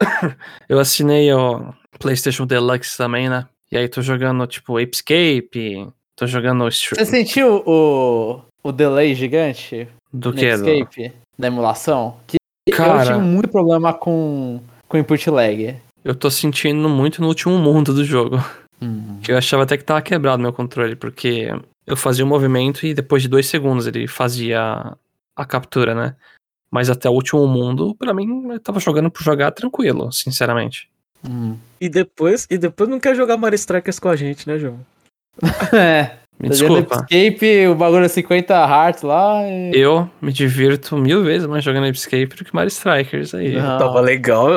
eu 0.68 0.78
assinei 0.78 1.32
o 1.32 1.72
PlayStation 1.98 2.46
Deluxe 2.46 2.96
também, 2.96 3.28
né? 3.28 3.46
E 3.70 3.76
aí 3.76 3.88
tô 3.88 4.02
jogando 4.02 4.46
tipo 4.46 4.76
Apescape, 4.76 5.88
tô 6.16 6.26
jogando 6.26 6.64
Você 6.64 7.06
sentiu 7.06 7.62
o, 7.66 8.42
o 8.62 8.72
delay 8.72 9.14
gigante 9.14 9.88
do 10.12 10.32
que? 10.32 10.56
Do... 10.56 10.68
Escape 10.68 11.12
da 11.38 11.46
emulação? 11.48 12.16
Que 12.26 12.36
eu 12.66 12.76
Cara. 12.76 13.04
tive 13.04 13.18
muito 13.18 13.48
problema 13.48 13.92
com, 13.92 14.60
com 14.88 14.98
input 14.98 15.30
lag. 15.30 15.76
Eu 16.04 16.14
tô 16.14 16.30
sentindo 16.30 16.88
muito 16.88 17.20
no 17.20 17.28
último 17.28 17.58
mundo 17.58 17.94
do 17.94 18.04
jogo. 18.04 18.36
Hum. 18.80 19.18
Que 19.22 19.32
eu 19.32 19.38
achava 19.38 19.62
até 19.62 19.76
que 19.76 19.84
tava 19.84 20.02
quebrado 20.02 20.42
meu 20.42 20.52
controle, 20.52 20.96
porque 20.96 21.48
eu 21.86 21.96
fazia 21.96 22.24
o 22.24 22.28
movimento 22.28 22.86
e 22.86 22.94
depois 22.94 23.22
de 23.22 23.28
dois 23.28 23.46
segundos 23.46 23.86
ele 23.86 24.06
fazia 24.06 24.96
a 25.36 25.44
captura, 25.44 25.94
né? 25.94 26.16
Mas 26.70 26.88
até 26.88 27.08
o 27.08 27.12
último 27.12 27.46
mundo, 27.46 27.94
pra 27.94 28.14
mim, 28.14 28.50
eu 28.50 28.60
tava 28.60 28.80
jogando 28.80 29.10
por 29.10 29.22
jogar 29.22 29.50
tranquilo, 29.50 30.10
sinceramente. 30.10 30.88
Hum. 31.28 31.56
E 31.80 31.88
depois, 31.88 32.46
e 32.50 32.56
depois 32.56 32.88
não 32.88 32.98
quer 32.98 33.14
jogar 33.14 33.36
Mario 33.36 33.56
Strikers 33.56 33.98
com 33.98 34.08
a 34.08 34.16
gente, 34.16 34.48
né, 34.48 34.58
João? 34.58 34.80
é. 35.72 36.22
Me 36.40 36.48
Tá 36.48 36.54
desculpa. 36.54 37.06
Escape, 37.08 37.68
o 37.68 37.74
bagulho 37.74 38.04
é 38.04 38.08
50 38.08 38.54
hearts 38.54 39.02
lá. 39.02 39.42
E... 39.46 39.70
Eu 39.74 40.10
me 40.20 40.32
divirto 40.32 40.96
mil 40.96 41.22
vezes 41.22 41.46
mais 41.46 41.62
jogando 41.62 41.86
Escape 41.86 42.34
do 42.34 42.44
que 42.44 42.54
Mario 42.54 42.68
Strikers 42.68 43.34
aí. 43.34 43.54
Não. 43.54 43.78
Tava 43.78 44.00
legal, 44.00 44.48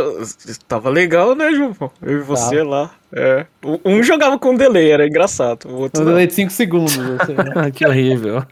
tava 0.68 0.90
legal, 0.90 1.36
né, 1.36 1.52
João? 1.52 1.76
Eu 2.02 2.20
e 2.20 2.22
você 2.22 2.64
lá. 2.64 2.92
É. 3.16 3.46
Um 3.86 4.04
jogava 4.04 4.38
com 4.38 4.56
delay, 4.56 4.92
era 4.92 5.08
engraçado. 5.08 5.70
O 5.70 5.82
outro 5.82 6.02
Um 6.02 6.06
não. 6.06 6.12
delay 6.12 6.28
de 6.28 6.34
5 6.34 6.52
segundos. 6.52 6.98
Assim, 7.22 7.34
né? 7.56 7.72
que 7.72 7.88
horrível. 7.88 8.44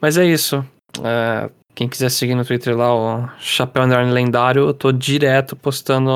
Mas 0.00 0.16
é 0.16 0.24
isso. 0.24 0.64
É, 1.04 1.50
quem 1.74 1.88
quiser 1.88 2.10
seguir 2.10 2.34
no 2.34 2.44
Twitter 2.44 2.76
lá, 2.76 2.94
o 2.94 3.28
Chapéu 3.38 3.82
Underline 3.82 4.12
Lendário, 4.12 4.62
eu 4.68 4.74
tô 4.74 4.92
direto 4.92 5.56
postando 5.56 6.10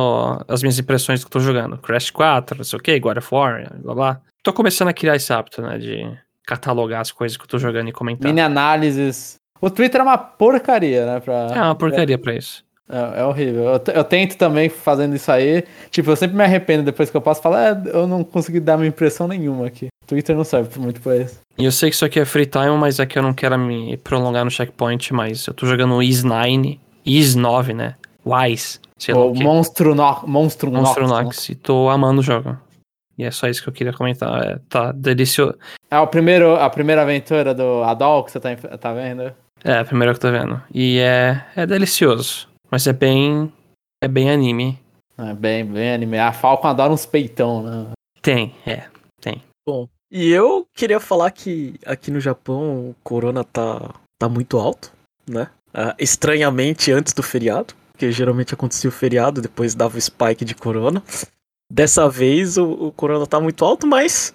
as 0.47 0.63
minhas 0.63 0.79
impressões 0.79 1.21
do 1.21 1.25
que 1.25 1.37
eu 1.37 1.41
tô 1.41 1.41
jogando. 1.41 1.77
Crash 1.79 2.11
4, 2.11 2.57
não 2.59 2.65
sei 2.65 2.79
o 2.79 2.83
que, 2.83 2.99
God 3.01 3.19
of 3.19 3.29
War, 3.35 3.71
blá 3.83 3.95
blá. 3.95 4.21
Tô 4.43 4.53
começando 4.53 4.89
a 4.89 4.93
criar 4.93 5.17
esse 5.17 5.33
hábito, 5.33 5.63
né, 5.63 5.79
de 5.79 6.07
catalogar 6.47 7.01
as 7.01 7.11
coisas 7.11 7.37
que 7.37 7.45
eu 7.45 7.49
tô 7.49 7.59
jogando 7.59 7.89
e 7.89 7.93
comentar. 7.93 8.29
Mini 8.29 8.41
análises. 8.41 9.37
O 9.61 9.71
Twitter 9.71 10.01
é 10.01 10.05
uma 10.05 10.19
porcaria, 10.19 11.07
né? 11.07 11.21
Pra... 11.21 11.49
É 11.55 11.61
uma 11.63 11.75
porcaria 11.75 12.19
pra 12.19 12.35
isso. 12.35 12.64
É, 12.89 13.21
é 13.21 13.25
horrível. 13.25 13.65
Eu, 13.65 13.81
eu 13.95 14.05
tento 14.05 14.37
também 14.37 14.69
fazendo 14.69 15.15
isso 15.15 15.31
aí. 15.31 15.65
Tipo, 15.91 16.11
eu 16.11 16.17
sempre 16.17 16.37
me 16.37 16.45
arrependo 16.45 16.83
depois 16.83 17.11
que 17.11 17.17
eu 17.17 17.21
posso 17.21 17.41
falar, 17.41 17.73
é, 17.73 17.91
eu 17.93 18.07
não 18.07 18.23
consegui 18.23 18.61
dar 18.61 18.77
minha 18.77 18.89
impressão 18.89 19.27
nenhuma 19.27 19.67
aqui. 19.67 19.89
Twitter 20.07 20.37
não 20.37 20.45
serve 20.45 20.79
muito 20.79 21.01
pra 21.01 21.17
isso. 21.17 21.41
E 21.57 21.65
eu 21.65 21.73
sei 21.73 21.89
que 21.89 21.97
isso 21.97 22.05
aqui 22.05 22.21
é 22.21 22.25
free 22.25 22.47
time, 22.47 22.77
mas 22.79 22.99
é 22.99 23.07
que 23.07 23.19
eu 23.19 23.23
não 23.23 23.33
quero 23.33 23.59
me 23.59 23.97
prolongar 23.97 24.45
no 24.45 24.51
checkpoint, 24.51 25.13
mas 25.15 25.47
eu 25.47 25.55
tô 25.55 25.67
jogando 25.67 25.95
o 25.95 26.03
Is 26.03 26.23
9, 26.23 26.79
Is 27.07 27.35
9, 27.35 27.75
né? 27.75 27.95
Wise, 28.27 28.81
sei 28.99 29.15
lá 29.15 29.25
o 29.25 29.33
quê. 29.33 29.43
Monstro, 29.43 29.95
no... 29.95 30.03
Monstro, 30.27 30.71
Monstro 30.71 31.07
Nox, 31.07 31.13
né? 31.13 31.23
Nox. 31.25 31.49
E 31.51 31.55
tô 31.55 31.89
amando 31.89 32.21
o 32.21 32.25
jogo. 32.25 32.57
E 33.17 33.25
é 33.25 33.31
só 33.31 33.47
isso 33.49 33.63
que 33.63 33.69
eu 33.69 33.73
queria 33.73 33.93
comentar. 33.93 34.45
É, 34.45 34.59
tá 34.69 34.93
delicioso. 34.93 35.57
É 35.91 35.99
o 35.99 36.07
primeiro, 36.07 36.57
a 36.57 36.69
primeira 36.69 37.03
aventura 37.03 37.55
do 37.55 37.83
Adol 37.85 38.25
que 38.25 38.33
você 38.33 38.41
tá, 38.41 38.57
tá 38.57 38.93
vendo? 38.93 39.33
É, 39.63 39.79
a 39.79 39.85
primeira 39.85 40.13
que 40.13 40.25
eu 40.25 40.33
tô 40.33 40.37
vendo. 40.37 40.61
E 40.73 40.99
é, 40.99 41.45
é 41.55 41.67
delicioso. 41.67 42.49
Mas 42.75 42.89
é 42.89 42.93
bem. 42.93 43.53
É 44.03 44.09
bem 44.09 44.29
anime. 44.29 44.77
É 45.17 45.33
bem, 45.33 45.65
bem 45.65 45.95
anime. 45.95 46.19
A 46.19 46.33
Falcon 46.33 46.67
adora 46.67 46.93
uns 46.93 47.07
peitão, 47.07 47.63
né? 47.63 47.93
Tem, 48.21 48.53
é. 48.67 48.89
Bom, 49.65 49.89
e 50.11 50.29
eu 50.31 50.67
queria 50.75 50.99
falar 50.99 51.31
que 51.31 51.79
aqui 51.87 52.11
no 52.11 52.19
Japão 52.19 52.91
o 52.91 52.97
corona 53.05 53.45
tá, 53.45 53.95
tá 54.19 54.29
muito 54.29 54.59
alto, 54.59 54.93
né? 55.25 55.49
ah, 55.73 55.95
estranhamente 56.01 56.91
antes 56.91 57.13
do 57.13 57.23
feriado, 57.23 57.75
porque 57.93 58.11
geralmente 58.11 58.53
acontecia 58.53 58.91
o 58.91 58.93
feriado, 58.93 59.41
depois 59.41 59.77
dava 59.77 59.97
o 59.97 60.01
spike 60.01 60.45
de 60.45 60.57
corona. 60.57 61.01
Dessa 61.73 62.09
vez 62.09 62.59
o, 62.59 62.89
o 62.89 62.93
corona 62.93 63.25
tá 63.25 63.39
muito 63.39 63.65
alto, 63.65 63.87
mas 63.87 64.35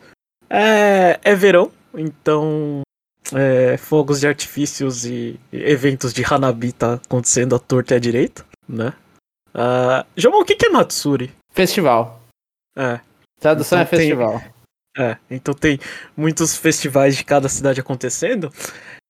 é, 0.49 1.19
é 1.21 1.35
verão, 1.35 1.73
então 1.93 2.83
é, 3.35 3.77
fogos 3.77 4.19
de 4.19 4.27
artifícios 4.27 5.05
e 5.05 5.39
eventos 5.51 6.13
de 6.13 6.23
Hanabi 6.23 6.71
tá 6.71 6.95
acontecendo 6.95 7.55
à 7.55 7.59
torta 7.59 7.93
e 7.93 7.97
à 7.97 7.99
direita, 7.99 8.45
né? 8.67 8.93
Uh, 9.53 10.27
o 10.29 10.45
que, 10.45 10.55
que 10.55 10.67
é 10.67 10.69
Matsuri? 10.69 11.31
Festival. 11.51 12.21
É. 12.77 12.99
Tradução 13.39 13.79
Então 13.79 13.87
é 13.87 13.89
tem- 13.89 13.99
festival. 13.99 14.41
É, 14.97 15.17
então 15.29 15.53
tem 15.53 15.79
muitos 16.17 16.57
festivais 16.57 17.15
de 17.15 17.23
cada 17.23 17.47
cidade 17.47 17.79
acontecendo. 17.79 18.51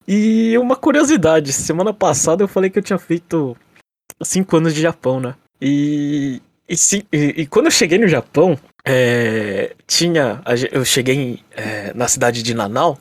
E 0.08 0.58
uma 0.58 0.76
curiosidade, 0.76 1.52
semana 1.54 1.94
passada 1.94 2.44
eu 2.44 2.48
falei 2.48 2.70
que 2.70 2.78
eu 2.80 2.84
tinha 2.84 3.00
feito 3.00 3.56
cinco 4.22 4.58
anos 4.58 4.74
de 4.74 4.82
Japão, 4.82 5.20
né? 5.20 5.36
E, 5.62 6.42
e, 6.68 6.76
e- 7.12 7.42
e 7.42 7.48
quando 7.48 7.66
eu 7.66 7.72
cheguei 7.72 7.98
no 7.98 8.08
Japão, 8.08 8.58
é, 8.86 9.76
tinha. 9.88 10.42
Eu 10.72 10.84
cheguei 10.86 11.16
em, 11.16 11.44
é, 11.52 11.94
na 11.94 12.08
cidade 12.08 12.44
de 12.44 12.54
Nanau. 12.54 12.98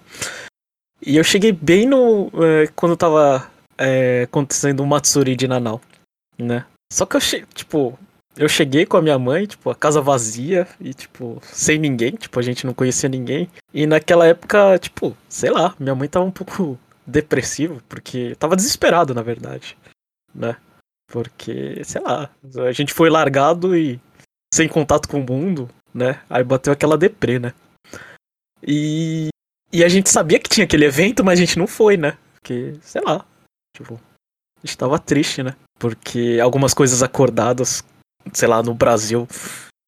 E 1.00 1.17
eu 1.17 1.25
cheguei 1.25 1.52
bem 1.52 1.87
no. 1.87 2.31
é, 2.43 2.67
quando 2.75 2.97
tava 2.97 3.50
é, 3.76 4.23
acontecendo 4.23 4.81
o 4.81 4.87
Matsuri 4.87 5.37
de 5.37 5.47
Nanau, 5.47 5.81
né? 6.37 6.67
Só 6.93 7.07
que 7.07 7.17
eu 7.17 7.21
cheguei, 7.21 7.47
tipo, 7.55 7.99
eu 8.37 8.49
cheguei 8.49 8.87
com 8.87 8.97
a 8.97 9.02
minha 9.02 9.19
mãe, 9.19 9.47
tipo, 9.47 9.69
a 9.69 9.75
casa 9.75 10.00
vazia 10.00 10.67
e, 10.81 10.95
tipo, 10.95 11.40
sem 11.43 11.78
ninguém, 11.78 12.12
tipo, 12.12 12.38
a 12.38 12.43
gente 12.43 12.64
não 12.64 12.73
conhecia 12.73 13.09
ninguém. 13.09 13.50
E 13.75 13.87
naquela 13.87 14.26
época, 14.26 14.78
tipo, 14.78 15.17
sei 15.28 15.50
lá, 15.50 15.75
minha 15.78 15.95
mãe 15.95 16.09
tava 16.09 16.25
um 16.25 16.31
pouco 16.31 16.78
depressiva, 17.07 17.83
porque 17.88 18.37
tava 18.38 18.57
desesperado, 18.57 19.14
na 19.14 19.23
verdade, 19.23 19.76
né? 20.35 20.57
Porque, 21.11 21.83
sei 21.85 22.00
lá, 22.00 22.31
a 22.67 22.73
gente 22.73 22.93
foi 22.93 23.11
largado 23.11 23.76
e 23.76 24.00
sem 24.55 24.69
contato 24.69 25.09
com 25.09 25.21
o 25.21 25.26
mundo, 25.26 25.69
né? 25.93 26.21
Aí 26.28 26.45
bateu 26.45 26.73
aquela 26.73 26.99
deprê, 26.99 27.38
né? 27.38 27.52
E, 28.62 29.28
e 29.72 29.84
a 29.84 29.88
gente 29.88 30.08
sabia 30.10 30.38
que 30.38 30.48
tinha 30.48 30.64
aquele 30.64 30.84
evento, 30.84 31.25
mas 31.25 31.38
a 31.38 31.42
gente 31.42 31.58
não 31.58 31.66
foi, 31.66 31.96
né? 31.96 32.16
Porque, 32.34 32.75
sei 32.80 33.02
lá, 33.02 33.25
tipo, 33.76 34.00
a 34.62 34.66
gente 34.66 34.78
tava 34.78 34.98
triste, 34.98 35.42
né? 35.42 35.54
Porque 35.78 36.38
algumas 36.42 36.75
coisas 36.75 37.02
acordadas 37.02 37.84
sei 38.32 38.48
lá, 38.48 38.62
no 38.62 38.75
Brasil, 38.75 39.26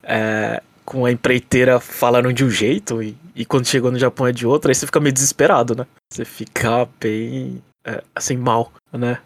é, 0.03 0.63
com 0.85 1.05
a 1.05 1.13
empreiteira 1.13 1.81
falando 1.81 2.33
de 2.33 2.45
um 2.45 2.51
jeito 2.51 3.03
e, 3.03 3.17
e 3.35 3.45
quando 3.45 3.67
chegou 3.67 3.91
no 3.91 3.99
Japão 3.99 4.27
é 4.27 4.33
de 4.33 4.47
outro, 4.47 4.71
aí 4.71 4.75
você 4.75 4.87
fica 4.87 5.01
meio 5.01 5.13
desesperado, 5.13 5.75
né? 5.75 5.87
Você 6.13 6.25
fica 6.25 6.89
bem, 7.01 7.63
é, 7.85 8.03
assim, 8.15 8.37
mal, 8.37 8.73
né? 8.93 9.21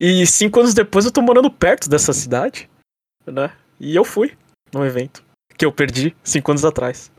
E 0.00 0.26
cinco 0.26 0.60
anos 0.60 0.74
depois 0.74 1.04
eu 1.04 1.12
tô 1.12 1.20
morando 1.20 1.50
perto 1.50 1.88
dessa 1.88 2.12
cidade, 2.12 2.68
né? 3.26 3.52
E 3.80 3.94
eu 3.94 4.04
fui 4.04 4.36
no 4.72 4.84
evento 4.84 5.24
que 5.56 5.64
eu 5.64 5.72
perdi 5.72 6.14
cinco 6.22 6.50
anos 6.52 6.64
atrás. 6.64 7.10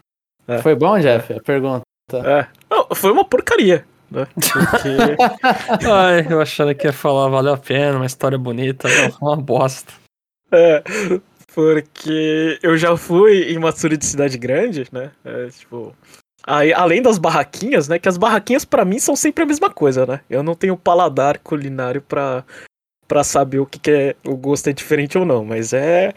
É. 0.48 0.62
Foi 0.62 0.76
bom, 0.76 0.98
Jeff? 1.00 1.34
A 1.34 1.42
pergunta. 1.42 1.82
É. 2.18 2.48
Não, 2.70 2.88
foi 2.94 3.12
uma 3.12 3.26
porcaria, 3.26 3.86
né? 4.10 4.28
Porque... 4.34 5.16
Ai, 5.90 6.28
eu 6.30 6.42
achando 6.42 6.74
que 6.76 6.88
ia 6.88 6.94
falar, 6.94 7.30
valeu 7.30 7.54
a 7.54 7.58
pena, 7.58 7.98
uma 7.98 8.06
história 8.06 8.38
bonita. 8.38 8.88
Não, 8.88 9.30
uma 9.30 9.36
bosta. 9.36 9.94
É, 10.52 10.84
porque 11.54 12.60
eu 12.62 12.78
já 12.78 12.96
fui 12.96 13.52
em 13.52 13.60
Matsuri 13.60 13.98
de 13.98 14.06
cidade 14.06 14.38
grande, 14.38 14.88
né? 14.92 15.12
É, 15.24 15.48
tipo. 15.48 15.96
Aí, 16.48 16.74
além 16.74 17.02
das 17.02 17.18
barraquinhas, 17.18 17.88
né? 17.88 18.00
Que 18.00 18.10
as 18.10 18.18
barraquinhas 18.18 18.66
pra 18.66 18.86
mim 18.86 18.98
são 18.98 19.16
sempre 19.16 19.44
a 19.44 19.48
mesma 19.48 19.70
coisa, 19.70 20.06
né? 20.06 20.22
Eu 20.30 20.42
não 20.42 20.56
tenho 20.56 20.78
paladar 20.78 21.38
culinário 21.40 22.02
pra, 22.02 22.44
pra 23.08 23.24
saber 23.24 23.60
o 23.60 23.66
que, 23.66 23.78
que 23.78 23.92
é 23.92 24.16
o 24.26 24.36
gosto 24.36 24.68
é 24.70 24.74
diferente 24.74 25.18
ou 25.18 25.26
não, 25.26 25.44
mas 25.44 25.74
é. 25.74 26.14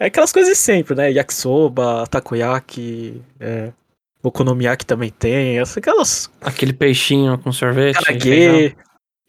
É 0.00 0.06
aquelas 0.06 0.32
coisas 0.32 0.52
de 0.52 0.58
sempre, 0.58 0.94
né? 0.94 1.10
Yakisoba, 1.10 2.06
takoyaki, 2.06 3.20
é, 3.40 3.72
okonomiyaki 4.22 4.84
também 4.84 5.10
tem, 5.10 5.58
aquelas 5.58 6.30
Aquele 6.40 6.72
peixinho 6.72 7.38
com 7.38 7.52
sorvete. 7.52 8.02
Karagê, 8.02 8.76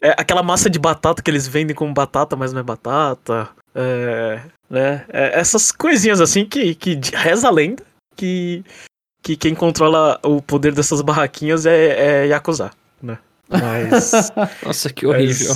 é, 0.02 0.10
aquela 0.18 0.42
massa 0.42 0.70
de 0.70 0.80
batata 0.80 1.22
que 1.22 1.30
eles 1.30 1.48
vendem 1.48 1.76
como 1.76 1.94
batata, 1.94 2.36
mas 2.36 2.54
não 2.54 2.62
é 2.62 2.64
batata. 2.64 3.50
É, 3.76 4.42
né? 4.70 5.06
É, 5.10 5.40
essas 5.40 5.72
coisinhas 5.72 6.22
assim 6.22 6.46
que, 6.46 6.74
que 6.76 7.00
reza 7.14 7.48
a 7.48 7.52
lenda 7.52 7.84
que, 8.16 8.64
que 9.22 9.38
quem 9.38 9.56
controla 9.56 10.20
o 10.24 10.42
poder 10.42 10.74
dessas 10.74 11.02
barraquinhas 11.02 11.66
é, 11.66 12.24
é 12.24 12.28
Yakuza, 12.28 12.72
né? 13.02 13.18
Mas. 13.48 14.12
Nossa, 14.64 14.92
que 14.92 15.06
horrível. 15.06 15.56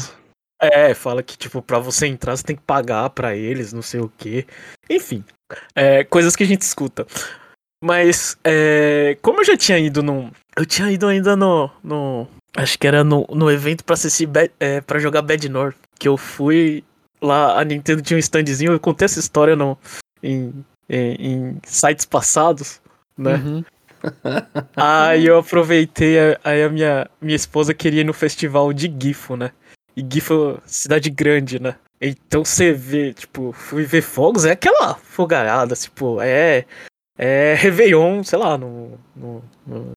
é, 0.62 0.94
fala 0.94 1.22
que, 1.22 1.38
tipo, 1.38 1.62
pra 1.62 1.80
você 1.80 2.08
entrar 2.08 2.36
você 2.36 2.44
tem 2.44 2.56
que 2.56 2.62
pagar 2.62 3.10
pra 3.10 3.36
eles, 3.36 3.74
não 3.74 3.82
sei 3.82 4.00
o 4.00 4.12
quê. 4.18 4.46
Enfim, 4.90 5.24
é, 5.76 6.04
coisas 6.04 6.36
que 6.36 6.44
a 6.44 6.48
gente 6.48 6.62
escuta. 6.62 7.06
Mas, 7.84 8.38
é, 8.46 9.18
como 9.22 9.42
eu 9.42 9.46
já 9.46 9.58
tinha 9.58 9.78
ido 9.78 10.02
num. 10.02 10.32
Eu 10.56 10.66
tinha 10.66 10.90
ido 10.90 11.06
ainda 11.06 11.36
no. 11.36 11.70
no 11.84 12.26
acho 12.56 12.80
que 12.80 12.88
era 12.88 13.04
no, 13.04 13.28
no 13.30 13.52
evento 13.52 13.84
pra 13.84 13.96
assistir. 13.96 14.30
É, 14.58 14.80
pra 14.80 15.00
jogar 15.00 15.22
Bad 15.22 15.50
North. 15.50 15.76
Que 16.00 16.08
eu 16.08 16.16
fui. 16.16 16.82
Lá, 17.22 17.60
a 17.60 17.64
Nintendo 17.66 18.02
tinha 18.02 18.16
um 18.16 18.20
standzinho. 18.22 18.72
Eu 18.72 18.80
contei 18.80 19.04
essa 19.04 19.20
história 19.20 19.54
no, 19.54 19.78
em, 20.24 20.64
em, 20.90 21.16
em 21.20 21.58
sites 21.66 22.06
passados, 22.06 22.80
né? 23.18 23.36
Uhum. 23.36 23.66
Aí 24.78 25.26
eu 25.26 25.38
aproveitei, 25.38 26.18
aí 26.44 26.62
a 26.62 26.70
minha, 26.70 27.10
minha 27.22 27.38
esposa 27.38 27.74
queria 27.74 28.02
ir 28.02 28.04
no 28.04 28.12
festival 28.12 28.74
de 28.74 28.94
Gifo, 29.02 29.38
né? 29.38 29.52
E 29.96 30.06
Gifo, 30.06 30.62
cidade 30.66 31.10
grande, 31.10 31.58
né? 31.58 31.76
Então 32.02 32.44
você 32.44 32.74
vê, 32.74 33.14
tipo, 33.14 33.54
fui 33.54 33.86
ver 33.86 34.02
fogos, 34.02 34.44
é 34.44 34.52
aquela 34.52 34.96
fogarada, 34.96 35.74
tipo, 35.74 36.22
é. 36.22 36.66
É 37.18 37.54
Réveillon, 37.56 38.24
sei 38.24 38.40
lá, 38.40 38.58
no. 38.58 39.00
no, 39.16 39.44
no, 39.66 39.92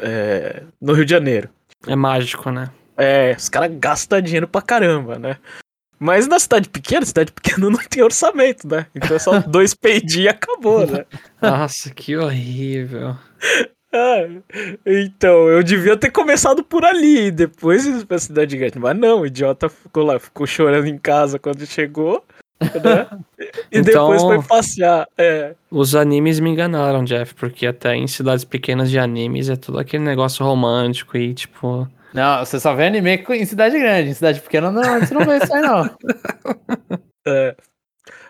é, 0.00 0.62
no 0.80 0.92
Rio 0.92 1.04
de 1.04 1.10
Janeiro. 1.10 1.48
É 1.86 1.96
mágico, 1.96 2.50
né? 2.50 2.70
É, 2.96 3.34
os 3.38 3.48
caras 3.48 3.70
gastam 3.78 4.20
dinheiro 4.20 4.48
pra 4.48 4.60
caramba, 4.60 5.18
né? 5.18 5.38
Mas 5.98 6.28
na 6.28 6.38
cidade 6.38 6.68
pequena, 6.68 7.04
cidade 7.04 7.32
pequena 7.32 7.68
não 7.70 7.78
tem 7.78 8.02
orçamento, 8.02 8.68
né? 8.68 8.86
Então 8.94 9.16
é 9.16 9.18
só 9.18 9.40
dois 9.46 9.74
peidinhos 9.74 10.26
e 10.26 10.28
acabou, 10.28 10.86
né? 10.86 11.04
Nossa, 11.40 11.90
que 11.90 12.16
horrível. 12.16 13.16
Ah, 13.90 14.18
então, 14.84 15.48
eu 15.48 15.62
devia 15.62 15.96
ter 15.96 16.10
começado 16.10 16.62
por 16.62 16.84
ali, 16.84 17.28
e 17.28 17.30
depois 17.30 17.86
ir 17.86 18.04
pra 18.04 18.18
cidade 18.18 18.54
grande. 18.54 18.78
Mas 18.78 18.94
não, 18.94 19.22
o 19.22 19.26
idiota 19.26 19.66
ficou 19.70 20.04
lá, 20.04 20.18
ficou 20.18 20.46
chorando 20.46 20.86
em 20.86 20.98
casa 20.98 21.38
quando 21.38 21.64
chegou, 21.64 22.22
né? 22.60 23.08
E 23.70 23.78
Então- 23.80 24.10
depois 24.10 24.22
foi 24.22 24.42
passear. 24.42 25.06
É, 25.16 25.54
Os 25.70 25.94
animes 25.94 26.40
me 26.40 26.50
enganaram, 26.50 27.04
Jeff, 27.04 27.34
porque 27.34 27.66
até 27.66 27.94
em 27.94 28.06
cidades 28.06 28.44
pequenas 28.44 28.90
de 28.90 28.98
animes 28.98 29.48
é 29.48 29.56
tudo 29.56 29.78
aquele 29.78 30.02
negócio 30.02 30.44
romântico 30.44 31.16
e, 31.16 31.34
tipo. 31.34 31.86
Não, 32.14 32.44
você 32.44 32.58
só 32.58 32.74
vê 32.74 32.86
anime 32.86 33.24
em 33.30 33.44
cidade 33.44 33.78
grande. 33.78 34.10
Em 34.10 34.14
cidade 34.14 34.40
pequena, 34.40 34.70
não, 34.72 35.00
você 35.00 35.12
não 35.14 35.24
vê 35.24 35.36
isso 35.36 35.54
aí, 35.54 35.60
não. 35.62 35.90
é. 37.28 37.54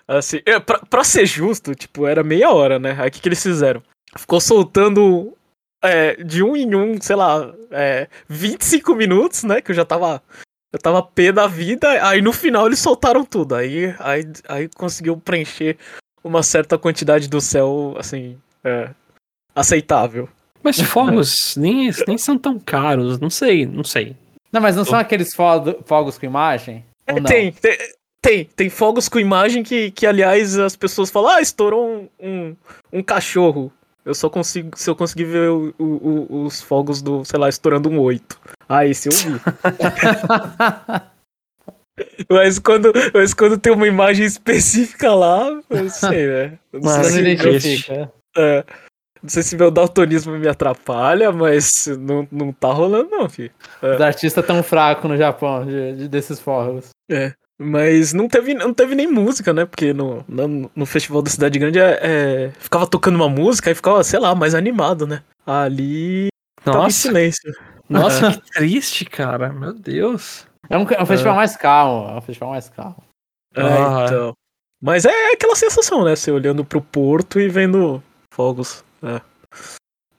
Assim, 0.06 0.40
é, 0.46 0.58
pra, 0.58 0.78
pra 0.80 1.04
ser 1.04 1.24
justo, 1.26 1.74
tipo, 1.74 2.06
era 2.06 2.22
meia 2.24 2.50
hora, 2.50 2.78
né? 2.78 2.96
Aí 2.98 3.08
o 3.08 3.10
que, 3.12 3.20
que 3.20 3.28
eles 3.28 3.42
fizeram? 3.42 3.82
Ficou 4.16 4.40
soltando 4.40 5.36
é, 5.84 6.16
de 6.22 6.42
um 6.42 6.56
em 6.56 6.74
um, 6.74 7.00
sei 7.00 7.14
lá, 7.14 7.54
é, 7.70 8.08
25 8.28 8.94
minutos, 8.94 9.44
né? 9.44 9.60
Que 9.60 9.70
eu 9.70 9.76
já 9.76 9.84
tava. 9.84 10.22
Eu 10.72 10.78
tava 10.78 11.02
pé 11.02 11.32
da 11.32 11.46
vida, 11.46 11.88
aí 12.06 12.20
no 12.20 12.32
final 12.32 12.66
eles 12.66 12.78
soltaram 12.78 13.24
tudo. 13.24 13.54
Aí, 13.54 13.94
aí, 13.98 14.22
aí 14.48 14.68
conseguiu 14.76 15.16
preencher 15.16 15.78
uma 16.22 16.42
certa 16.42 16.76
quantidade 16.76 17.28
do 17.28 17.40
céu, 17.40 17.94
assim, 17.98 18.38
é, 18.62 18.90
aceitável. 19.54 20.28
Mas 20.62 20.78
fogos 20.82 21.56
nem, 21.56 21.90
nem 22.06 22.18
são 22.18 22.36
tão 22.38 22.58
caros, 22.58 23.18
não 23.18 23.30
sei, 23.30 23.64
não 23.64 23.84
sei. 23.84 24.14
Não, 24.52 24.60
mas 24.60 24.76
não 24.76 24.84
são 24.84 24.98
aqueles 24.98 25.34
fogo- 25.34 25.78
fogos 25.84 26.18
com 26.18 26.26
imagem? 26.26 26.84
É, 27.06 27.14
Ou 27.14 27.20
não? 27.20 27.26
tem, 27.26 27.52
tem, 27.52 27.78
tem, 28.20 28.44
tem 28.44 28.68
fogos 28.70 29.08
com 29.08 29.18
imagem 29.18 29.62
que, 29.62 29.90
que, 29.90 30.06
aliás, 30.06 30.58
as 30.58 30.76
pessoas 30.76 31.10
falam, 31.10 31.30
ah, 31.30 31.40
estourou 31.40 31.88
um, 31.88 32.08
um, 32.20 32.56
um 32.92 33.02
cachorro. 33.02 33.72
Eu 34.04 34.14
só 34.14 34.30
consigo, 34.30 34.78
se 34.78 34.88
eu 34.88 34.96
conseguir 34.96 35.24
ver 35.24 35.50
o- 35.50 35.74
o- 35.78 36.44
os 36.44 36.62
fogos 36.62 37.02
do, 37.02 37.24
sei 37.24 37.38
lá, 37.38 37.48
estourando 37.48 37.90
um 37.90 37.98
8. 38.00 38.38
Ah, 38.68 38.86
esse 38.86 39.08
eu 39.08 39.12
vi. 39.12 39.40
mas, 42.30 42.58
quando, 42.58 42.92
mas 43.12 43.34
quando 43.34 43.58
tem 43.58 43.72
uma 43.72 43.86
imagem 43.86 44.24
específica 44.24 45.12
lá, 45.14 45.48
eu 45.68 45.82
não 45.82 45.90
sei, 45.90 46.26
né? 46.26 46.58
Eu 46.72 46.80
Não, 46.80 46.96
Mas 46.96 47.06
sei 47.08 47.34
não 47.34 47.42
se, 47.42 47.48
identifica. 47.48 48.12
é, 48.36 48.64
não 49.22 49.28
sei 49.28 49.42
se 49.42 49.56
meu 49.56 49.70
daltonismo 49.70 50.38
me 50.38 50.48
atrapalha, 50.48 51.32
mas 51.32 51.86
não, 51.98 52.26
não 52.30 52.52
tá 52.52 52.72
rolando 52.72 53.10
não, 53.10 53.28
filho. 53.28 53.50
Os 53.82 54.00
artistas 54.00 54.46
tão 54.46 54.62
fracos 54.62 55.10
no 55.10 55.16
Japão 55.16 55.66
de, 55.66 55.96
de- 55.96 56.08
desses 56.08 56.38
fogos. 56.40 56.90
É. 57.10 57.32
Mas 57.60 58.12
não 58.12 58.28
teve, 58.28 58.54
não 58.54 58.72
teve 58.72 58.94
nem 58.94 59.06
música, 59.08 59.52
né? 59.52 59.66
Porque 59.66 59.92
no, 59.92 60.24
no, 60.28 60.70
no 60.74 60.86
Festival 60.86 61.20
da 61.22 61.30
Cidade 61.30 61.58
Grande 61.58 61.78
é, 61.80 61.98
é, 62.00 62.50
ficava 62.58 62.86
tocando 62.86 63.16
uma 63.16 63.28
música 63.28 63.70
e 63.70 63.74
ficava, 63.74 64.04
sei 64.04 64.20
lá, 64.20 64.34
mais 64.34 64.54
animado, 64.54 65.06
né? 65.06 65.22
Ali 65.44 66.28
tava 66.62 66.78
em 66.78 66.82
Nossa, 66.82 66.96
silêncio. 66.96 67.52
nossa, 67.88 68.32
que 68.40 68.50
triste, 68.52 69.04
cara. 69.06 69.52
Meu 69.52 69.72
Deus. 69.72 70.46
É 70.70 70.78
um, 70.78 70.82
é 70.88 71.02
um 71.02 71.06
festival 71.06 71.34
mais 71.34 71.56
calmo. 71.56 72.08
É 72.10 72.16
um 72.18 72.20
festival 72.20 72.50
mais 72.50 72.68
calmo. 72.68 73.02
É, 73.56 73.62
Ah, 73.62 74.02
é. 74.02 74.06
então. 74.06 74.32
Mas 74.80 75.04
é 75.04 75.32
aquela 75.32 75.56
sensação, 75.56 76.04
né? 76.04 76.14
Você 76.14 76.30
olhando 76.30 76.64
pro 76.64 76.80
porto 76.80 77.40
e 77.40 77.48
vendo 77.48 78.00
fogos. 78.32 78.84
É. 79.02 79.20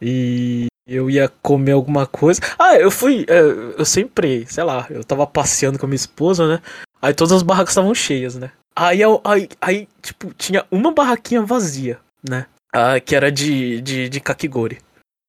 E 0.02 0.68
eu 0.88 1.10
ia 1.10 1.30
comer 1.42 1.74
alguma 1.74 2.06
coisa. 2.06 2.42
Ah, 2.58 2.76
eu 2.76 2.92
fui. 2.92 3.26
é, 3.30 3.40
eu 3.40 3.86
sempre, 3.86 4.46
sei 4.48 4.64
lá, 4.64 4.86
eu 4.90 5.04
tava 5.04 5.26
passeando 5.28 5.78
com 5.80 5.86
a 5.86 5.90
minha 5.90 5.96
esposa, 5.96 6.48
né? 6.48 6.62
Aí 7.02 7.14
todas 7.14 7.32
as 7.34 7.44
barracas 7.44 7.72
estavam 7.72 7.94
cheias, 7.96 8.36
né? 8.36 8.52
Aí, 8.76 9.02
eu- 9.02 9.22
aí, 9.26 9.48
aí, 9.62 9.88
tipo, 10.02 10.34
tinha 10.34 10.66
uma 10.72 10.92
barraquinha 10.94 11.42
vazia, 11.42 12.00
né? 12.28 12.46
Ah, 12.74 13.00
que 13.00 13.16
era 13.16 13.32
de, 13.32 13.82
de, 13.82 14.10
de 14.10 14.20
kakigori. 14.20 14.78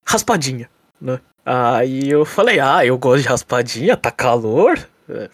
Raspadinha, 0.06 0.68
né? 1.00 1.20
Aí 1.44 2.08
eu 2.10 2.24
falei, 2.24 2.60
ah, 2.60 2.84
eu 2.84 2.98
gosto 2.98 3.22
de 3.22 3.28
raspadinha, 3.28 3.96
tá 3.96 4.10
calor. 4.10 4.78
É, 5.08 5.30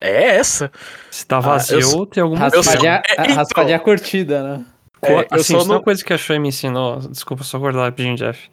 é 0.00 0.24
essa. 0.36 0.70
Se 1.10 1.26
tá 1.26 1.36
Ah, 1.36 1.40
vazio, 1.40 1.78
eu 1.78 1.82
sou- 1.82 2.06
tem 2.06 2.22
alguma 2.22 2.46
Eu 2.46 2.50
sou- 2.50 2.72
Raspadinha, 2.72 3.02
é, 3.08 3.20
a- 3.20 3.24
então. 3.24 3.34
raspadinha 3.36 3.78
curtida, 3.78 4.42
né? 4.58 4.64
É, 5.02 5.06
Co- 5.24 5.34
eu 5.34 5.40
assim, 5.40 5.54
só 5.54 5.60
é 5.60 5.62
uma 5.64 5.74
não- 5.76 5.82
coisa 5.82 6.04
que 6.04 6.12
a 6.12 6.18
Shoei 6.18 6.38
me 6.38 6.48
ensinou, 6.48 6.98
desculpa 6.98 7.42
só 7.44 7.58
cortar 7.58 7.80
rapidinho, 7.84 8.16
Jeff. 8.16 8.50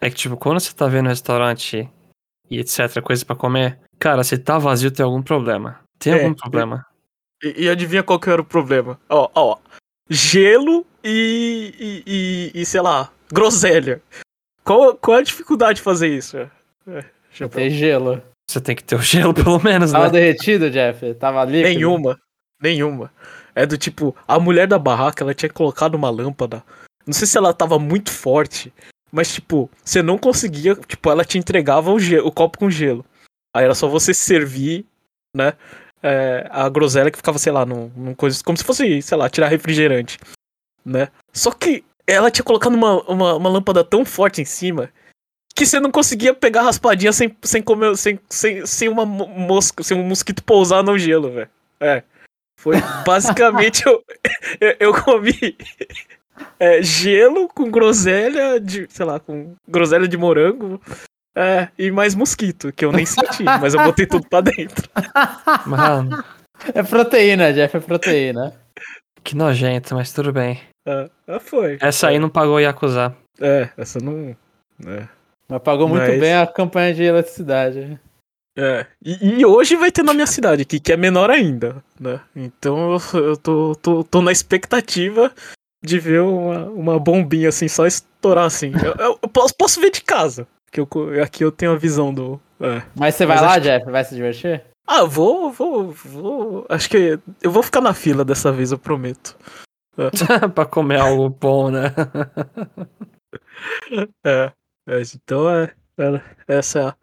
É 0.00 0.08
que, 0.10 0.16
tipo, 0.16 0.36
quando 0.36 0.60
você 0.60 0.72
tá 0.72 0.86
vendo 0.86 1.06
um 1.06 1.10
restaurante 1.10 1.88
e 2.50 2.58
etc, 2.58 3.00
coisa 3.02 3.24
pra 3.24 3.34
comer, 3.36 3.78
cara, 3.98 4.22
se 4.24 4.36
tá 4.38 4.58
vazio 4.58 4.90
tem 4.90 5.04
algum 5.04 5.22
problema. 5.22 5.80
Tem 5.98 6.12
É, 6.12 6.22
algum 6.24 6.34
problema. 6.34 6.86
E, 7.42 7.64
e 7.64 7.68
adivinha 7.68 8.02
qual 8.02 8.18
que 8.18 8.30
era 8.30 8.42
o 8.42 8.44
problema? 8.44 8.98
Ó, 9.08 9.28
ó. 9.34 9.58
Gelo 10.10 10.86
e, 11.04 11.74
e, 11.78 12.02
e, 12.06 12.62
e, 12.62 12.66
sei 12.66 12.80
lá, 12.80 13.12
groselha. 13.32 14.02
Qual, 14.64 14.94
qual 14.96 15.18
é 15.18 15.20
a 15.20 15.24
dificuldade 15.24 15.76
de 15.76 15.82
fazer 15.82 16.08
isso? 16.08 16.36
É, 16.38 16.50
Chapéu. 17.30 17.60
Tem 17.60 17.70
gelo. 17.70 18.22
Você 18.50 18.60
tem 18.60 18.74
que 18.74 18.82
ter 18.82 18.96
o 18.96 19.02
gelo, 19.02 19.32
pelo 19.34 19.62
menos, 19.62 19.92
Tava 19.92 20.06
né? 20.06 20.12
derretido, 20.12 20.70
Jeff? 20.70 21.14
Tava 21.14 21.44
líquido? 21.44 21.68
Nenhuma. 21.68 22.18
Nenhuma. 22.60 23.12
É 23.54 23.66
do 23.66 23.76
tipo, 23.76 24.16
a 24.26 24.38
mulher 24.38 24.66
da 24.66 24.78
barraca, 24.78 25.22
ela 25.22 25.34
tinha 25.34 25.50
colocado 25.50 25.94
uma 25.94 26.10
lâmpada. 26.10 26.64
Não 27.06 27.12
sei 27.12 27.26
se 27.26 27.36
ela 27.36 27.52
tava 27.54 27.78
muito 27.78 28.10
forte, 28.10 28.72
mas 29.10 29.32
tipo, 29.32 29.70
você 29.84 30.02
não 30.02 30.18
conseguia, 30.18 30.74
tipo, 30.74 31.10
ela 31.10 31.24
te 31.24 31.38
entregava 31.38 31.90
o, 31.90 31.98
gelo, 31.98 32.26
o 32.26 32.32
copo 32.32 32.58
com 32.58 32.70
gelo. 32.70 33.04
Aí 33.54 33.64
era 33.64 33.74
só 33.74 33.88
você 33.88 34.12
servir, 34.12 34.84
né? 35.34 35.54
É, 36.02 36.46
a 36.50 36.68
groselha 36.68 37.10
que 37.10 37.16
ficava, 37.18 37.38
sei 37.38 37.52
lá, 37.52 37.64
num, 37.66 37.90
num 37.96 38.14
coisa. 38.14 38.42
Como 38.44 38.56
se 38.56 38.64
fosse, 38.64 39.02
sei 39.02 39.18
lá, 39.18 39.28
tirar 39.28 39.48
refrigerante. 39.48 40.18
Né? 40.84 41.08
Só 41.32 41.50
que 41.50 41.84
ela 42.06 42.30
tinha 42.30 42.44
colocado 42.44 42.74
uma, 42.74 43.02
uma, 43.02 43.34
uma 43.34 43.48
lâmpada 43.50 43.84
tão 43.84 44.04
forte 44.04 44.40
em 44.40 44.44
cima 44.44 44.90
que 45.54 45.66
você 45.66 45.80
não 45.80 45.90
conseguia 45.90 46.32
pegar 46.32 46.60
a 46.60 46.64
raspadinha 46.64 47.12
sem, 47.12 47.36
sem 47.42 47.60
comer. 47.60 47.96
Sem, 47.96 48.18
sem, 48.30 48.64
sem 48.64 48.88
uma 48.88 49.04
mo- 49.04 49.26
mosca, 49.26 49.82
sem 49.82 49.96
um 49.96 50.04
mosquito 50.04 50.42
pousar 50.44 50.82
no 50.82 50.96
gelo, 50.98 51.30
velho. 51.32 51.50
É. 51.80 52.02
Foi 52.60 52.76
basicamente 53.04 53.84
eu, 53.86 54.02
eu, 54.60 54.76
eu 54.80 55.02
comi 55.04 55.56
é, 56.58 56.82
gelo 56.82 57.48
com 57.48 57.70
groselha 57.70 58.58
de. 58.60 58.86
sei 58.88 59.04
lá, 59.04 59.20
com 59.20 59.54
groselha 59.66 60.08
de 60.08 60.16
morango. 60.16 60.80
É, 61.36 61.68
e 61.78 61.90
mais 61.90 62.14
mosquito, 62.14 62.72
que 62.72 62.84
eu 62.84 62.90
nem 62.92 63.06
senti, 63.06 63.44
mas 63.44 63.74
eu 63.74 63.82
botei 63.84 64.06
tudo 64.06 64.26
pra 64.28 64.40
dentro. 64.40 64.88
Mano, 65.66 66.24
É 66.74 66.82
proteína, 66.82 67.52
Jeff, 67.52 67.76
é 67.76 67.80
proteína. 67.80 68.54
que 69.22 69.36
nojento, 69.36 69.94
mas 69.94 70.12
tudo 70.12 70.32
bem. 70.32 70.60
É, 70.86 71.08
é, 71.26 71.38
foi. 71.38 71.78
Essa 71.80 72.08
aí 72.08 72.18
não 72.18 72.28
pagou 72.28 72.58
Yakuza. 72.58 73.14
É, 73.40 73.68
essa 73.76 74.00
não. 74.00 74.36
É. 74.86 75.06
Mas 75.48 75.62
pagou 75.62 75.88
muito 75.88 76.02
Mas- 76.08 76.18
bem 76.20 76.34
a 76.34 76.46
campanha 76.46 76.92
de 76.94 77.02
eletricidade. 77.04 78.00
É, 78.60 78.86
e, 79.04 79.38
e 79.40 79.46
hoje 79.46 79.76
vai 79.76 79.92
ter 79.92 80.02
na 80.02 80.12
minha 80.12 80.26
cidade 80.26 80.62
aqui, 80.62 80.80
que 80.80 80.92
é 80.92 80.96
menor 80.96 81.30
ainda, 81.30 81.76
né? 82.00 82.20
Então 82.34 82.98
eu, 83.14 83.36
tô, 83.36 83.74
tô, 83.76 84.02
tô 84.02 84.20
na 84.20 84.32
expectativa 84.32 85.32
de 85.84 85.96
ver 86.00 86.22
uma, 86.22 86.64
uma 86.70 86.98
bombinha 86.98 87.50
assim, 87.50 87.68
só 87.68 87.86
estourar 87.86 88.46
assim. 88.46 88.72
Eu, 88.84 88.94
eu- 89.06 89.18
eu 89.22 89.28
posso, 89.28 89.54
posso 89.56 89.80
ver 89.80 89.92
de 89.92 90.00
casa, 90.02 90.44
que 90.70 90.80
eu, 90.80 90.88
aqui 91.22 91.44
eu 91.44 91.52
tenho 91.52 91.72
a 91.72 91.76
visão 91.76 92.12
do. 92.12 92.40
é. 92.60 92.82
Mas 92.96 93.14
você 93.14 93.26
vai 93.26 93.36
Mas 93.36 93.44
lá, 93.46 93.52
acho- 93.52 93.60
Jeff? 93.62 93.90
Vai 93.90 94.04
se 94.04 94.14
divertir? 94.14 94.64
Ah, 94.86 95.04
vou, 95.04 95.52
vou, 95.52 95.92
vou. 95.92 96.66
Acho 96.68 96.88
que 96.88 97.18
eu 97.42 97.50
vou 97.50 97.62
ficar 97.62 97.80
na 97.80 97.92
fila 97.92 98.24
dessa 98.24 98.50
vez, 98.50 98.72
eu 98.72 98.78
prometo. 98.78 99.36
pra 100.54 100.64
comer 100.64 101.00
algo 101.00 101.28
bom, 101.28 101.70
né? 101.70 101.92
É, 104.24 104.52
é, 104.88 105.02
então 105.14 105.50
é, 105.50 105.72
é- 105.98 106.20
essa 106.46 106.96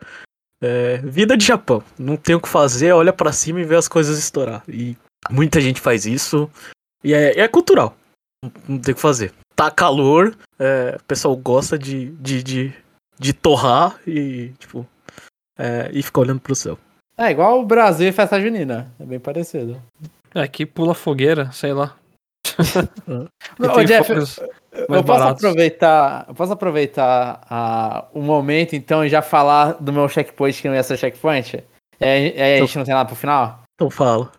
é, 0.61 0.97
vida 0.99 1.35
de 1.35 1.45
Japão. 1.45 1.83
Não 1.99 2.15
tem 2.15 2.35
o 2.35 2.41
que 2.41 2.47
fazer, 2.47 2.93
olha 2.93 3.11
pra 3.13 3.31
cima 3.33 3.59
e 3.59 3.65
vê 3.65 3.75
as 3.75 3.87
coisas 3.87 4.17
estourar. 4.17 4.63
E 4.69 4.95
muita 5.29 5.59
gente 5.59 5.81
faz 5.81 6.05
isso. 6.05 6.49
E 7.03 7.13
é, 7.13 7.39
é 7.39 7.47
cultural. 7.47 7.95
Não, 8.43 8.51
não 8.69 8.79
tem 8.79 8.93
o 8.93 8.95
que 8.95 9.01
fazer. 9.01 9.33
Tá 9.55 9.69
calor, 9.69 10.35
é, 10.59 10.95
o 10.99 11.03
pessoal 11.03 11.35
gosta 11.35 11.77
de, 11.77 12.11
de, 12.11 12.41
de, 12.43 12.73
de 13.17 13.33
torrar 13.33 13.99
e, 14.05 14.53
tipo, 14.59 14.85
é, 15.57 15.89
e 15.91 16.03
ficar 16.03 16.21
olhando 16.21 16.39
pro 16.39 16.55
céu. 16.55 16.77
É 17.17 17.31
igual 17.31 17.59
o 17.59 17.65
Brasil 17.65 18.09
e 18.09 18.11
festa 18.11 18.39
junina. 18.41 18.91
É 18.99 19.05
bem 19.05 19.19
parecido. 19.19 19.81
É 20.33 20.47
que 20.47 20.65
pula 20.65 20.93
fogueira, 20.93 21.51
sei 21.51 21.73
lá. 21.73 21.95
Ô, 23.57 23.83
Jeff, 23.83 24.11
eu 24.11 24.87
posso 24.87 25.03
baratos. 25.03 25.43
aproveitar, 25.43 26.25
eu 26.27 26.35
posso 26.35 26.53
aproveitar 26.53 27.41
ah, 27.49 28.05
o 28.13 28.21
momento 28.21 28.75
então 28.75 29.03
e 29.03 29.09
já 29.09 29.21
falar 29.21 29.73
do 29.73 29.91
meu 29.91 30.07
checkpoint 30.09 30.61
que 30.61 30.67
não 30.67 30.75
ia 30.75 30.83
ser 30.83 30.97
checkpoint? 30.97 31.63
É, 31.99 32.53
é, 32.53 32.57
a 32.57 32.59
gente 32.59 32.77
não 32.77 32.85
tem 32.85 32.93
nada 32.93 33.07
pro 33.07 33.15
final? 33.15 33.61
Então 33.75 33.89
fala. 33.89 34.31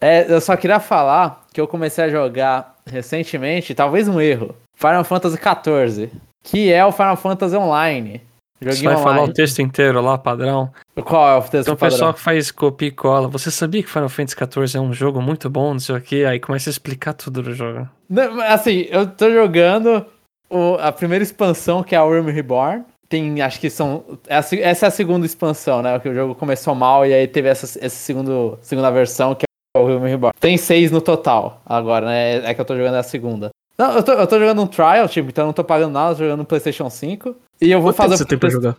É, 0.00 0.30
eu 0.30 0.40
só 0.40 0.56
queria 0.56 0.80
falar 0.80 1.46
que 1.52 1.60
eu 1.60 1.66
comecei 1.66 2.04
a 2.04 2.08
jogar 2.08 2.76
recentemente, 2.86 3.74
talvez 3.74 4.06
um 4.06 4.20
erro, 4.20 4.54
Final 4.76 5.04
Fantasy 5.04 5.38
XIV, 5.38 6.10
que 6.44 6.72
é 6.72 6.84
o 6.86 6.92
Final 6.92 7.16
Fantasy 7.16 7.56
Online. 7.56 8.20
Você 8.60 8.70
Joguinho 8.70 8.90
vai 8.94 9.02
falar 9.02 9.14
online. 9.16 9.30
o 9.30 9.34
texto 9.34 9.58
inteiro 9.60 10.00
lá, 10.00 10.16
padrão. 10.16 10.70
Qual 11.04 11.28
é 11.28 11.36
o 11.36 11.42
texto 11.42 11.62
Então 11.62 11.74
o 11.74 11.76
padrão? 11.76 11.90
pessoal 11.96 12.14
que 12.14 12.20
faz 12.20 12.50
copia 12.52 12.88
e 12.88 12.90
cola. 12.92 13.26
Você 13.28 13.50
sabia 13.50 13.82
que 13.82 13.90
Final 13.90 14.08
Fantasy 14.08 14.36
XIV 14.36 14.78
é 14.78 14.80
um 14.80 14.92
jogo 14.92 15.20
muito 15.20 15.50
bom, 15.50 15.72
não 15.72 15.80
sei 15.80 15.96
o 15.96 16.00
que? 16.00 16.24
Aí 16.24 16.38
começa 16.38 16.70
a 16.70 16.72
explicar 16.72 17.14
tudo 17.14 17.42
do 17.42 17.52
jogo. 17.52 17.88
Não, 18.08 18.40
assim, 18.42 18.86
eu 18.90 19.06
tô 19.08 19.28
jogando 19.30 20.06
o- 20.48 20.76
a 20.80 20.92
primeira 20.92 21.24
expansão, 21.24 21.82
que 21.82 21.94
é 21.94 21.98
a 21.98 22.04
Worm 22.04 22.28
Reborn. 22.28 22.84
Tem, 23.08 23.42
acho 23.42 23.60
que 23.60 23.68
são. 23.68 24.02
é 24.26 24.36
Essa 24.38 24.86
é 24.86 24.88
a 24.88 24.90
segunda 24.90 25.26
expansão, 25.26 25.82
né? 25.82 25.98
Que 25.98 26.08
o 26.08 26.14
jogo 26.14 26.34
começou 26.34 26.74
mal 26.74 27.04
e 27.04 27.12
aí 27.12 27.26
teve 27.26 27.48
essa, 27.48 27.66
essa 27.84 27.96
segundo, 27.96 28.58
segunda 28.62 28.90
versão, 28.90 29.34
que 29.34 29.44
é 29.76 29.78
o 29.78 29.82
Worm 29.82 30.04
Reborn. 30.04 30.32
Tem 30.40 30.56
seis 30.56 30.90
no 30.90 31.00
total 31.02 31.60
agora, 31.66 32.06
né? 32.06 32.36
É 32.48 32.54
que 32.54 32.60
eu 32.60 32.64
tô 32.64 32.74
jogando 32.76 32.94
a 32.94 33.02
segunda. 33.02 33.50
Não, 33.76 33.92
eu 33.96 34.02
tô, 34.02 34.12
eu 34.12 34.26
tô 34.26 34.38
jogando 34.38 34.62
um 34.62 34.66
trial, 34.66 35.08
tipo, 35.08 35.28
então 35.30 35.42
eu 35.44 35.46
não 35.46 35.52
tô 35.52 35.64
pagando 35.64 35.92
nada, 35.92 36.14
tô 36.14 36.22
jogando 36.22 36.38
no 36.38 36.44
PlayStation 36.44 36.88
5. 36.88 37.34
E 37.60 37.70
eu 37.70 37.80
vou 37.80 37.92
Quanto 37.92 37.96
tempo 37.96 38.10
fazer. 38.10 38.16
você 38.18 38.22
o 38.24 38.26
tem 38.26 38.38
pra 38.38 38.50
jogar? 38.50 38.76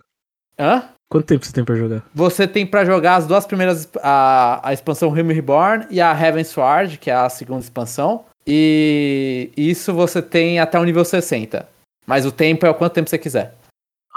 Hã? 0.58 0.84
Quanto 1.12 1.26
tempo 1.26 1.46
você 1.46 1.52
tem 1.54 1.64
pra 1.66 1.76
jogar? 1.76 2.04
Você 2.14 2.48
tem 2.48 2.66
pra 2.66 2.86
jogar 2.86 3.16
as 3.18 3.28
duas 3.28 3.46
primeiras, 3.46 3.88
a, 4.02 4.68
a 4.68 4.74
expansão 4.74 5.10
Realm 5.12 5.30
Reborn 5.32 5.86
e 5.90 6.02
a 6.02 6.12
Heaven 6.20 6.44
Sword, 6.44 6.98
que 6.98 7.12
é 7.12 7.14
a 7.14 7.30
segunda 7.30 7.62
expansão. 7.62 8.26
E 8.48 9.52
isso 9.58 9.94
você 9.94 10.22
tem 10.22 10.60
até 10.60 10.80
o 10.80 10.84
nível 10.84 11.04
60. 11.06 11.68
Mas 12.08 12.26
o 12.26 12.32
tempo 12.32 12.66
é 12.66 12.70
o 12.70 12.74
quanto 12.76 12.94
tempo 12.94 13.10
você 13.10 13.18
quiser. 13.18 13.54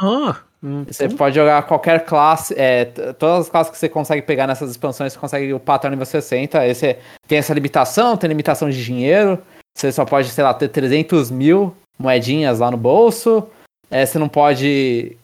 Ah, 0.00 0.36
hum, 0.62 0.84
Você 0.84 1.08
pode 1.08 1.34
jogar 1.34 1.62
qualquer 1.64 2.04
classe, 2.04 2.54
é, 2.56 2.84
todas 3.18 3.40
as 3.46 3.48
classes 3.50 3.72
que 3.72 3.78
você 3.78 3.88
consegue 3.88 4.22
pegar 4.22 4.46
nessas 4.46 4.70
expansões, 4.70 5.12
você 5.12 5.18
consegue 5.18 5.52
upar 5.52 5.76
até 5.76 5.88
o 5.88 5.90
nível 5.90 6.06
60. 6.06 6.64
Esse 6.66 6.86
é- 6.86 7.00
tem 7.26 7.38
essa 7.38 7.52
limitação, 7.52 8.16
tem 8.16 8.28
limitação 8.28 8.70
de 8.70 8.82
dinheiro. 8.84 9.38
Você 9.78 9.92
só 9.92 10.04
pode, 10.04 10.28
sei 10.30 10.42
lá, 10.42 10.52
ter 10.52 10.68
300 10.68 11.30
mil 11.30 11.72
moedinhas 11.96 12.58
lá 12.58 12.68
no 12.68 12.76
bolso. 12.76 13.48
É, 13.88 14.04
você 14.04 14.18
não 14.18 14.28
pode 14.28 15.16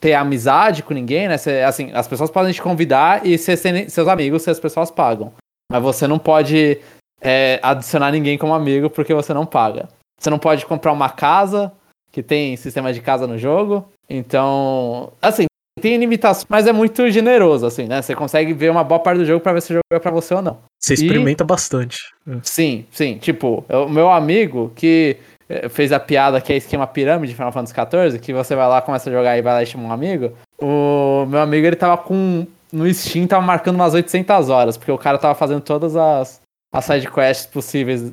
ter 0.00 0.14
amizade 0.14 0.82
com 0.82 0.94
ninguém, 0.94 1.28
né? 1.28 1.36
Você, 1.36 1.60
assim, 1.60 1.90
as 1.92 2.08
pessoas 2.08 2.30
podem 2.30 2.50
te 2.50 2.62
convidar 2.62 3.26
e 3.26 3.36
ser 3.36 3.58
seus 3.58 4.08
amigos 4.08 4.42
se 4.42 4.50
as 4.50 4.58
pessoas 4.58 4.90
pagam. 4.90 5.34
Mas 5.70 5.82
você 5.82 6.06
não 6.06 6.18
pode 6.18 6.80
é, 7.20 7.60
adicionar 7.62 8.10
ninguém 8.10 8.38
como 8.38 8.54
amigo 8.54 8.88
porque 8.88 9.12
você 9.12 9.34
não 9.34 9.44
paga. 9.44 9.86
Você 10.18 10.30
não 10.30 10.38
pode 10.38 10.64
comprar 10.64 10.92
uma 10.92 11.10
casa, 11.10 11.70
que 12.10 12.22
tem 12.22 12.56
sistema 12.56 12.94
de 12.94 13.02
casa 13.02 13.26
no 13.26 13.36
jogo. 13.36 13.86
Então, 14.08 15.12
assim, 15.20 15.44
tem 15.78 15.98
limitações, 15.98 16.46
mas 16.48 16.66
é 16.66 16.72
muito 16.72 17.10
generoso, 17.10 17.66
assim, 17.66 17.84
né? 17.84 18.00
Você 18.00 18.14
consegue 18.14 18.54
ver 18.54 18.70
uma 18.70 18.82
boa 18.82 19.00
parte 19.00 19.18
do 19.18 19.26
jogo 19.26 19.40
pra 19.40 19.52
ver 19.52 19.60
se 19.60 19.72
o 19.72 19.74
jogo 19.74 19.84
é 19.92 19.98
pra 19.98 20.10
você 20.10 20.32
ou 20.32 20.40
não. 20.40 20.58
Você 20.80 20.94
experimenta 20.94 21.44
bastante. 21.44 21.98
Sim, 22.42 22.86
sim. 22.90 23.18
Tipo, 23.18 23.64
o 23.68 23.88
meu 23.88 24.10
amigo 24.10 24.72
que 24.74 25.18
eh, 25.48 25.68
fez 25.68 25.92
a 25.92 26.00
piada 26.00 26.40
que 26.40 26.52
é 26.52 26.56
esquema 26.56 26.86
pirâmide 26.86 27.32
de 27.32 27.36
Final 27.36 27.52
Fantasy 27.52 27.74
XIV, 27.74 28.18
que 28.18 28.32
você 28.32 28.56
vai 28.56 28.66
lá, 28.66 28.80
começa 28.80 29.10
a 29.10 29.12
jogar 29.12 29.36
e 29.36 29.42
vai 29.42 29.52
lá 29.52 29.62
e 29.62 29.66
chama 29.66 29.88
um 29.88 29.92
amigo. 29.92 30.32
O 30.58 31.26
meu 31.26 31.40
amigo, 31.40 31.66
ele 31.66 31.76
tava 31.76 31.98
com... 31.98 32.46
No 32.72 32.92
Steam, 32.94 33.26
tava 33.26 33.44
marcando 33.44 33.74
umas 33.74 33.94
800 33.94 34.48
horas, 34.48 34.76
porque 34.76 34.92
o 34.92 34.98
cara 34.98 35.18
tava 35.18 35.34
fazendo 35.34 35.60
todas 35.60 35.96
as, 35.96 36.40
as 36.72 36.84
sidequests 36.84 37.46
possíveis 37.46 38.12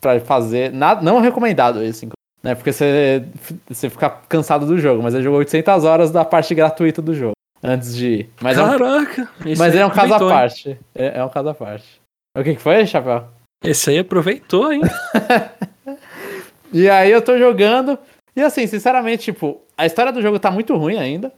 pra 0.00 0.18
fazer. 0.18 0.72
Nada, 0.72 1.02
não 1.02 1.20
recomendado 1.20 1.84
isso, 1.84 2.08
né? 2.42 2.54
Porque 2.54 2.72
você, 2.72 3.22
você 3.68 3.90
fica 3.90 4.08
cansado 4.28 4.66
do 4.66 4.78
jogo, 4.78 5.02
mas 5.02 5.14
ele 5.14 5.24
jogou 5.24 5.38
800 5.40 5.84
horas 5.84 6.10
da 6.10 6.24
parte 6.24 6.54
gratuita 6.54 7.02
do 7.02 7.14
jogo. 7.14 7.32
Antes 7.62 7.94
de 7.94 8.06
ir. 8.06 8.30
Mas, 8.40 8.56
é 8.56 8.62
um, 8.62 8.78
Caraca! 8.78 9.28
mas 9.58 9.74
é 9.74 9.84
um 9.84 9.90
caso 9.90 10.14
à 10.14 10.18
parte. 10.18 10.80
É, 10.94 11.18
é 11.18 11.24
um 11.24 11.28
caso 11.28 11.48
à 11.48 11.54
parte. 11.54 12.00
O 12.38 12.44
que, 12.44 12.54
que 12.54 12.60
foi, 12.60 12.86
Chapéu? 12.86 13.24
Esse 13.64 13.90
aí 13.90 13.98
aproveitou, 13.98 14.72
hein? 14.72 14.82
E 16.70 16.88
aí 16.88 17.10
eu 17.10 17.22
tô 17.22 17.38
jogando. 17.38 17.98
E 18.36 18.42
assim, 18.42 18.66
sinceramente, 18.66 19.24
tipo, 19.24 19.62
a 19.76 19.86
história 19.86 20.12
do 20.12 20.20
jogo 20.20 20.38
tá 20.38 20.50
muito 20.50 20.76
ruim 20.76 20.98
ainda. 20.98 21.32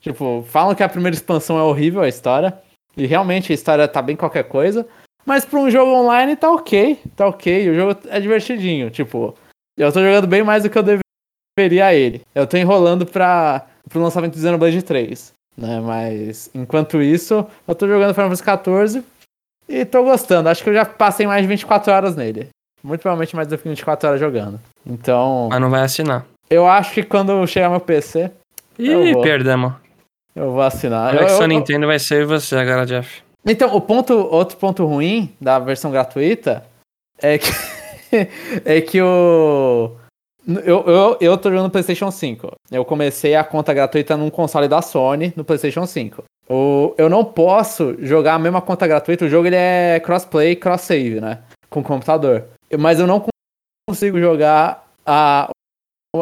Tipo, 0.00 0.42
falam 0.48 0.74
que 0.74 0.82
a 0.82 0.88
primeira 0.88 1.14
expansão 1.14 1.58
é 1.58 1.62
horrível 1.62 2.00
a 2.00 2.08
história. 2.08 2.58
E 2.96 3.06
realmente 3.06 3.52
a 3.52 3.54
história 3.54 3.86
tá 3.86 4.00
bem 4.00 4.16
qualquer 4.16 4.44
coisa. 4.44 4.88
Mas 5.24 5.44
pra 5.44 5.60
um 5.60 5.70
jogo 5.70 5.92
online 5.92 6.34
tá 6.34 6.50
ok. 6.50 6.98
Tá 7.14 7.28
ok. 7.28 7.70
O 7.70 7.74
jogo 7.74 8.00
é 8.08 8.18
divertidinho. 8.18 8.90
Tipo, 8.90 9.34
eu 9.76 9.92
tô 9.92 10.00
jogando 10.00 10.26
bem 10.26 10.42
mais 10.42 10.62
do 10.62 10.70
que 10.70 10.78
eu 10.78 10.82
deveria 11.58 11.86
a 11.86 11.94
ele. 11.94 12.22
Eu 12.34 12.46
tô 12.46 12.56
enrolando 12.56 13.04
pra, 13.04 13.66
pro 13.88 14.00
lançamento 14.00 14.32
do 14.32 14.40
Xenoblade 14.40 14.82
3. 14.82 15.32
Né? 15.58 15.78
Mas 15.80 16.50
enquanto 16.54 17.02
isso, 17.02 17.46
eu 17.68 17.74
tô 17.74 17.86
jogando 17.86 18.14
Final 18.14 18.34
Fantasy 18.34 18.94
XIV. 18.98 19.04
E 19.70 19.84
tô 19.84 20.02
gostando. 20.02 20.48
Acho 20.48 20.62
que 20.64 20.70
eu 20.70 20.74
já 20.74 20.84
passei 20.84 21.26
mais 21.26 21.42
de 21.42 21.48
24 21.48 21.92
horas 21.92 22.16
nele. 22.16 22.48
Muito 22.82 23.00
provavelmente 23.02 23.36
mais 23.36 23.46
do 23.46 23.56
que 23.56 23.68
24 23.68 24.08
horas 24.08 24.20
jogando. 24.20 24.58
Então, 24.86 25.48
Mas 25.50 25.60
não 25.60 25.70
vai 25.70 25.82
assinar. 25.82 26.26
eu 26.48 26.66
acho 26.66 26.92
que 26.92 27.02
quando 27.02 27.46
chegar 27.46 27.68
meu 27.70 27.78
PC, 27.80 28.30
Ih, 28.78 29.14
perdemos. 29.22 29.74
eu 30.34 30.50
vou 30.50 30.62
assinar. 30.62 31.10
Olha 31.14 31.20
Eu- 31.20 31.26
que 31.26 31.32
eu- 31.32 31.36
sua 31.36 31.46
Nintendo 31.46 31.86
vai 31.86 31.98
ser 31.98 32.24
você 32.26 32.56
agora, 32.56 32.84
Jeff. 32.86 33.22
Então, 33.46 33.74
o 33.76 33.80
ponto, 33.80 34.12
outro 34.14 34.56
ponto 34.56 34.84
ruim 34.84 35.32
da 35.40 35.58
versão 35.58 35.90
gratuita 35.90 36.64
é 37.22 37.38
que 37.38 37.48
é 38.64 38.80
que 38.80 39.00
o 39.00 39.92
eu, 40.64 40.84
eu, 40.86 41.16
eu 41.20 41.38
tô 41.38 41.48
jogando 41.50 41.64
no 41.66 41.70
PlayStation 41.70 42.10
5. 42.10 42.50
Eu 42.72 42.84
comecei 42.84 43.36
a 43.36 43.44
conta 43.44 43.72
gratuita 43.74 44.16
num 44.16 44.30
console 44.30 44.66
da 44.66 44.82
Sony 44.82 45.32
no 45.36 45.44
PlayStation 45.44 45.86
5. 45.86 46.24
O, 46.50 46.94
eu 46.98 47.08
não 47.08 47.24
posso 47.24 47.96
jogar 48.00 48.34
a 48.34 48.38
mesma 48.38 48.60
conta 48.60 48.84
gratuita. 48.84 49.24
O 49.24 49.28
jogo 49.28 49.46
ele 49.46 49.54
é 49.54 50.00
crossplay, 50.00 50.56
cross 50.56 50.80
save, 50.80 51.20
né? 51.20 51.38
Com 51.68 51.78
o 51.78 51.84
computador. 51.84 52.48
Mas 52.76 52.98
eu 52.98 53.06
não 53.06 53.24
consigo 53.88 54.18
jogar 54.18 54.84
a, 55.06 55.48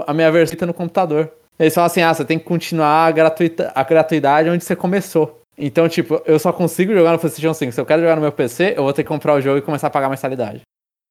a 0.06 0.12
minha 0.12 0.30
versão 0.30 0.66
no 0.66 0.74
computador. 0.74 1.32
Eles 1.58 1.74
falam 1.74 1.86
assim: 1.86 2.02
ah, 2.02 2.12
você 2.12 2.26
tem 2.26 2.38
que 2.38 2.44
continuar 2.44 3.06
a, 3.06 3.10
gratuita, 3.10 3.72
a 3.74 3.82
gratuidade 3.82 4.50
onde 4.50 4.62
você 4.62 4.76
começou. 4.76 5.40
Então, 5.56 5.88
tipo, 5.88 6.22
eu 6.26 6.38
só 6.38 6.52
consigo 6.52 6.92
jogar 6.92 7.12
no 7.12 7.18
PlayStation 7.18 7.54
5. 7.54 7.72
Se 7.72 7.80
eu 7.80 7.86
quero 7.86 8.02
jogar 8.02 8.14
no 8.14 8.22
meu 8.22 8.30
PC, 8.30 8.74
eu 8.76 8.82
vou 8.82 8.92
ter 8.92 9.02
que 9.02 9.08
comprar 9.08 9.34
o 9.34 9.40
jogo 9.40 9.58
e 9.58 9.62
começar 9.62 9.86
a 9.86 9.90
pagar 9.90 10.10
mensalidade. 10.10 10.60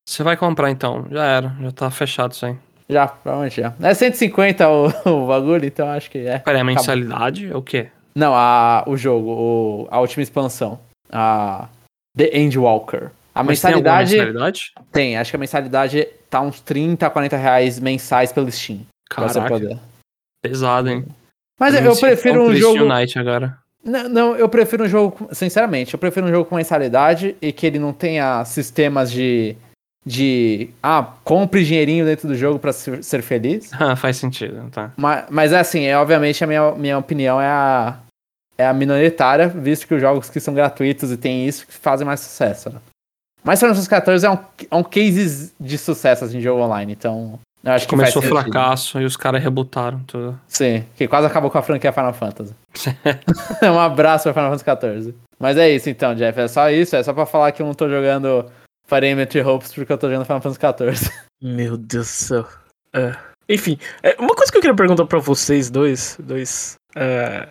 Você 0.07 0.23
vai 0.23 0.37
comprar 0.37 0.69
então. 0.69 1.05
Já 1.09 1.25
era. 1.25 1.55
Já 1.59 1.71
tá 1.71 1.91
fechado 1.91 2.31
isso 2.33 2.45
aí. 2.45 2.55
Já, 2.87 3.07
provavelmente 3.07 3.59
já. 3.59 3.73
É 3.81 3.93
150 3.93 4.69
o, 4.69 4.87
o 5.09 5.27
bagulho, 5.27 5.65
então 5.65 5.89
acho 5.89 6.09
que 6.09 6.19
é. 6.19 6.37
Peraí, 6.37 6.61
a 6.61 6.63
mensalidade 6.63 7.51
é 7.51 7.57
o 7.57 7.61
quê? 7.61 7.89
Não, 8.17 8.33
a, 8.33 8.83
o 8.87 8.97
jogo, 8.97 9.29
o, 9.29 9.87
a 9.91 9.99
última 9.99 10.23
expansão. 10.23 10.79
A 11.11 11.69
The 12.17 12.35
Endwalker. 12.35 13.11
A 13.35 13.43
Mas 13.43 13.61
tem 13.61 13.69
mensalidade 13.69 14.09
tem, 14.09 14.19
mensalidade? 14.19 14.71
acho 15.19 15.29
que 15.29 15.35
a 15.35 15.39
mensalidade 15.39 16.07
tá 16.27 16.41
uns 16.41 16.59
30, 16.59 17.07
40 17.07 17.37
reais 17.37 17.79
mensais 17.79 18.31
pelo 18.31 18.51
Steam. 18.51 18.79
Caraca, 19.07 19.47
poder. 19.47 19.77
pesado, 20.41 20.89
hein? 20.89 21.05
Mas 21.59 21.75
eu, 21.75 21.81
eu 21.81 21.95
prefiro 21.95 22.41
um 22.41 22.55
jogo. 22.55 22.85
Knight 22.85 23.19
agora. 23.19 23.55
Não, 23.85 24.09
não, 24.09 24.35
eu 24.35 24.49
prefiro 24.49 24.85
um 24.85 24.87
jogo, 24.87 25.29
sinceramente, 25.31 25.93
eu 25.93 25.99
prefiro 25.99 26.25
um 26.25 26.31
jogo 26.31 26.49
com 26.49 26.55
mensalidade 26.55 27.35
e 27.39 27.51
que 27.51 27.67
ele 27.67 27.77
não 27.77 27.93
tenha 27.93 28.43
sistemas 28.45 29.11
de. 29.11 29.55
de. 30.03 30.69
Ah, 30.81 31.13
compre 31.23 31.63
dinheirinho 31.63 32.03
dentro 32.03 32.27
do 32.27 32.35
jogo 32.35 32.57
pra 32.57 32.73
ser, 32.73 33.03
ser 33.03 33.21
feliz. 33.21 33.69
Ah, 33.79 33.95
faz 33.95 34.17
sentido, 34.17 34.67
tá. 34.71 34.91
Mas, 34.97 35.25
mas 35.29 35.53
é 35.53 35.59
assim, 35.59 35.85
é, 35.85 35.95
obviamente 35.95 36.43
a 36.43 36.47
minha, 36.47 36.71
minha 36.71 36.97
opinião 36.97 37.39
é 37.39 37.47
a. 37.47 37.99
É 38.57 38.65
a 38.65 38.73
minoritária, 38.73 39.47
visto 39.47 39.87
que 39.87 39.93
os 39.93 40.01
jogos 40.01 40.29
que 40.29 40.39
são 40.39 40.53
gratuitos 40.53 41.11
e 41.11 41.17
tem 41.17 41.47
isso 41.47 41.67
que 41.67 41.73
fazem 41.73 42.05
mais 42.05 42.19
sucesso. 42.19 42.69
Né? 42.69 42.79
Mas 43.43 43.59
Final 43.59 43.75
Fantasy 43.75 44.19
XIV 44.19 44.25
é 44.25 44.31
um, 44.31 44.39
é 44.71 44.75
um 44.75 44.83
case 44.83 45.53
de 45.59 45.77
sucesso 45.77 46.25
assim, 46.25 46.37
de 46.37 46.43
jogo 46.43 46.61
online, 46.61 46.93
então. 46.93 47.39
Eu 47.63 47.71
acho 47.73 47.85
que 47.85 47.89
Começou 47.89 48.21
faz 48.21 48.33
sentido. 48.33 48.51
fracasso 48.51 49.01
e 49.01 49.05
os 49.05 49.17
caras 49.17 49.43
rebutaram 49.43 49.99
tudo. 50.07 50.39
Sim, 50.47 50.85
que 50.95 51.07
quase 51.07 51.27
acabou 51.27 51.51
com 51.51 51.57
a 51.57 51.61
franquia 51.61 51.91
Final 51.91 52.13
Fantasy. 52.13 52.55
um 53.63 53.79
abraço 53.79 54.23
pra 54.23 54.33
Final 54.33 54.57
Fantasy 54.57 55.03
XIV. 55.03 55.15
Mas 55.39 55.57
é 55.57 55.69
isso 55.69 55.89
então, 55.89 56.15
Jeff. 56.15 56.39
É 56.39 56.47
só 56.47 56.69
isso. 56.71 56.95
É 56.95 57.03
só 57.03 57.13
pra 57.13 57.25
falar 57.25 57.51
que 57.51 57.61
eu 57.61 57.65
não 57.65 57.73
tô 57.73 57.89
jogando 57.89 58.45
Fire 58.87 59.07
Emblem 59.07 59.45
Hopes 59.45 59.73
porque 59.73 59.91
eu 59.91 59.97
tô 59.97 60.07
jogando 60.07 60.25
Final 60.25 60.41
Fantasy 60.41 60.95
XIV. 60.95 61.11
Meu 61.41 61.77
Deus 61.77 62.07
do 62.07 62.09
céu. 62.09 62.47
É. 62.93 63.15
Enfim, 63.49 63.77
é, 64.03 64.15
uma 64.19 64.35
coisa 64.35 64.51
que 64.51 64.57
eu 64.57 64.61
queria 64.61 64.75
perguntar 64.75 65.05
pra 65.05 65.19
vocês 65.19 65.69
dois, 65.69 66.17
dois 66.19 66.75
é, 66.95 67.47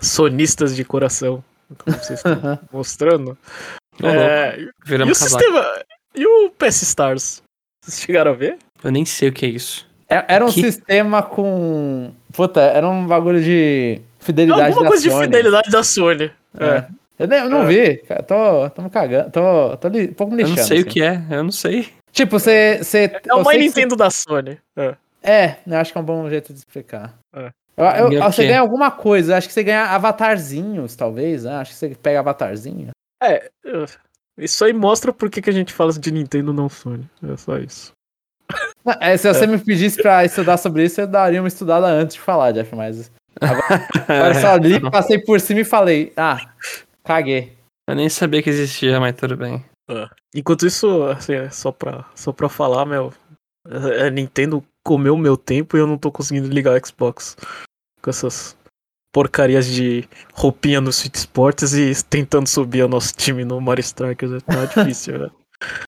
sonistas 0.00 0.74
de 0.74 0.84
coração, 0.84 1.42
como 1.78 1.96
vocês 1.96 2.18
estão 2.24 2.58
mostrando. 2.72 3.36
É, 4.02 4.58
e 4.60 4.64
o 4.64 4.98
casaco. 4.98 5.14
sistema. 5.14 5.66
E 6.14 6.26
o 6.26 6.50
PS 6.50 6.82
Stars? 6.82 7.42
Vocês 7.84 8.00
chegaram 8.00 8.32
a 8.32 8.34
ver? 8.34 8.58
Eu 8.82 8.90
nem 8.90 9.04
sei 9.04 9.28
o 9.28 9.32
que 9.32 9.46
é 9.46 9.48
isso. 9.50 9.86
É- 10.08 10.24
Era 10.34 10.44
um 10.44 10.50
Que- 10.50 10.62
sistema 10.62 11.22
com. 11.22 12.12
Puta, 12.32 12.60
era 12.60 12.88
um 12.88 13.06
bagulho 13.06 13.42
de 13.42 14.00
fidelidade 14.18 14.62
Alguma 14.68 14.82
da 14.84 14.88
coisa 14.88 15.02
de 15.08 15.16
fidelidade 15.16 15.70
da 15.70 15.82
Sony. 15.84 16.30
É. 16.58 16.64
É. 16.66 16.86
Eu, 17.18 17.28
nem- 17.28 17.38
eu 17.40 17.50
não 17.50 17.62
É. 17.62 17.66
vi, 17.66 17.96
cara. 17.98 18.22
Tô, 18.22 18.70
tô 18.70 18.82
me 18.82 18.90
cagando. 18.90 19.30
Tô, 19.30 19.76
tô 19.76 19.88
li, 19.88 20.08
um 20.08 20.14
pouco 20.14 20.34
me 20.34 20.42
Eu 20.42 20.48
lixando. 20.48 20.60
não 20.62 20.66
sei 20.68 20.78
o 20.78 20.80
assim. 20.80 20.90
que 20.90 21.02
é, 21.02 21.22
eu 21.30 21.44
não 21.44 21.52
sei. 21.52 21.88
Tipo, 22.12 22.38
você. 22.40 22.78
você 22.82 22.98
É 23.24 23.34
o 23.34 23.38
eu 23.38 23.44
você- 23.44 23.58
Nintendo 23.58 23.94
da 23.94 24.10
Sony. 24.10 24.58
É. 24.76 24.96
É, 25.22 25.56
eu 25.66 25.76
acho 25.76 25.92
que 25.92 25.98
é 25.98 26.00
um 26.00 26.04
bom 26.04 26.28
jeito 26.28 26.52
de 26.52 26.58
explicar. 26.58 27.14
É. 27.36 27.50
Eu, 27.80 28.12
eu- 28.12 28.22
você 28.22 28.46
ganha 28.48 28.60
alguma 28.60 28.90
coisa, 28.90 29.36
acho 29.36 29.48
que 29.48 29.54
você 29.54 29.62
ganha 29.62 29.84
avatarzinhos, 29.86 30.94
talvez, 30.96 31.44
né? 31.44 31.56
Acho 31.56 31.72
que 31.72 31.78
você 31.78 31.94
pega 31.94 32.20
avatarzinho. 32.20 32.90
É, 33.22 33.50
é, 33.66 33.84
isso 34.38 34.64
aí 34.64 34.72
mostra 34.72 35.12
por 35.12 35.28
que, 35.30 35.42
que 35.42 35.50
a 35.50 35.52
gente 35.52 35.72
fala 35.72 35.92
de 35.92 36.10
Nintendo 36.10 36.52
não 36.52 36.68
Sony. 36.68 37.08
É 37.22 37.36
só 37.36 37.58
isso. 37.58 37.92
É, 39.00 39.16
se 39.16 39.28
você 39.32 39.46
me 39.46 39.58
pedisse 39.58 40.00
pra 40.02 40.24
estudar 40.24 40.56
sobre 40.56 40.84
isso, 40.84 41.00
eu 41.00 41.06
daria 41.06 41.40
uma 41.40 41.48
estudada 41.48 41.86
antes 41.86 42.14
de 42.14 42.20
falar, 42.20 42.52
Jeff, 42.52 42.74
mas. 42.74 43.10
Agora, 43.40 43.88
agora 44.08 44.34
eu 44.34 44.40
só 44.40 44.56
li, 44.56 44.80
passei 44.90 45.18
por 45.18 45.38
cima 45.40 45.60
e 45.60 45.64
falei, 45.64 46.12
ah, 46.16 46.52
caguei. 47.04 47.56
Eu 47.88 47.94
nem 47.94 48.08
sabia 48.08 48.42
que 48.42 48.50
existia, 48.50 48.98
mas 48.98 49.14
tudo 49.16 49.36
bem. 49.36 49.64
Enquanto 50.34 50.66
isso, 50.66 51.02
assim, 51.04 51.34
é 51.34 51.50
só 51.50 51.70
pra, 51.72 52.04
só 52.14 52.32
pra 52.32 52.48
falar, 52.48 52.86
meu. 52.86 53.12
A 53.66 54.08
Nintendo 54.10 54.64
comeu 54.86 55.16
meu 55.16 55.36
tempo 55.36 55.76
e 55.76 55.80
eu 55.80 55.86
não 55.86 55.98
tô 55.98 56.10
conseguindo 56.10 56.48
ligar 56.48 56.74
o 56.80 56.86
Xbox. 56.86 57.36
Com 58.02 58.10
essas 58.10 58.56
porcarias 59.12 59.66
de 59.66 60.08
roupinha 60.34 60.80
no 60.80 60.92
Switch 60.92 61.16
Sports 61.16 61.74
e 61.74 61.92
tentando 62.04 62.46
subir 62.46 62.82
o 62.84 62.88
nosso 62.88 63.12
time 63.14 63.44
no 63.44 63.60
Mario 63.60 63.82
Strikers. 63.82 64.42
Tá 64.42 64.64
difícil, 64.66 65.18
né? 65.18 65.30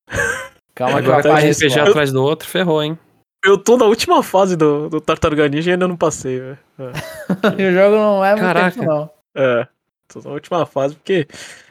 Calma 0.74 1.00
que 1.00 1.06
Agora 1.06 1.22
tá 1.22 1.28
um 1.28 1.32
apago 1.32 1.50
RPG 1.50 1.80
atrás 1.80 2.12
do 2.12 2.22
outro, 2.22 2.48
ferrou, 2.48 2.82
hein? 2.82 2.98
Eu 3.44 3.58
tô 3.58 3.76
na 3.76 3.84
última 3.86 4.22
fase 4.22 4.56
do, 4.56 4.88
do 4.88 5.00
Tartaruga 5.00 5.48
Ninja 5.48 5.70
e 5.70 5.72
ainda 5.72 5.88
não 5.88 5.96
passei, 5.96 6.38
velho. 6.40 6.58
É. 6.78 7.62
E 7.62 7.66
o 7.68 7.72
jogo 7.72 7.96
não 7.96 8.24
é 8.24 8.30
muito 8.32 8.42
Caraca. 8.44 8.70
tempo, 8.78 8.86
não. 8.86 9.10
É, 9.34 9.66
tô 10.08 10.20
na 10.20 10.30
última 10.30 10.64
fase 10.64 10.94
porque 10.94 11.26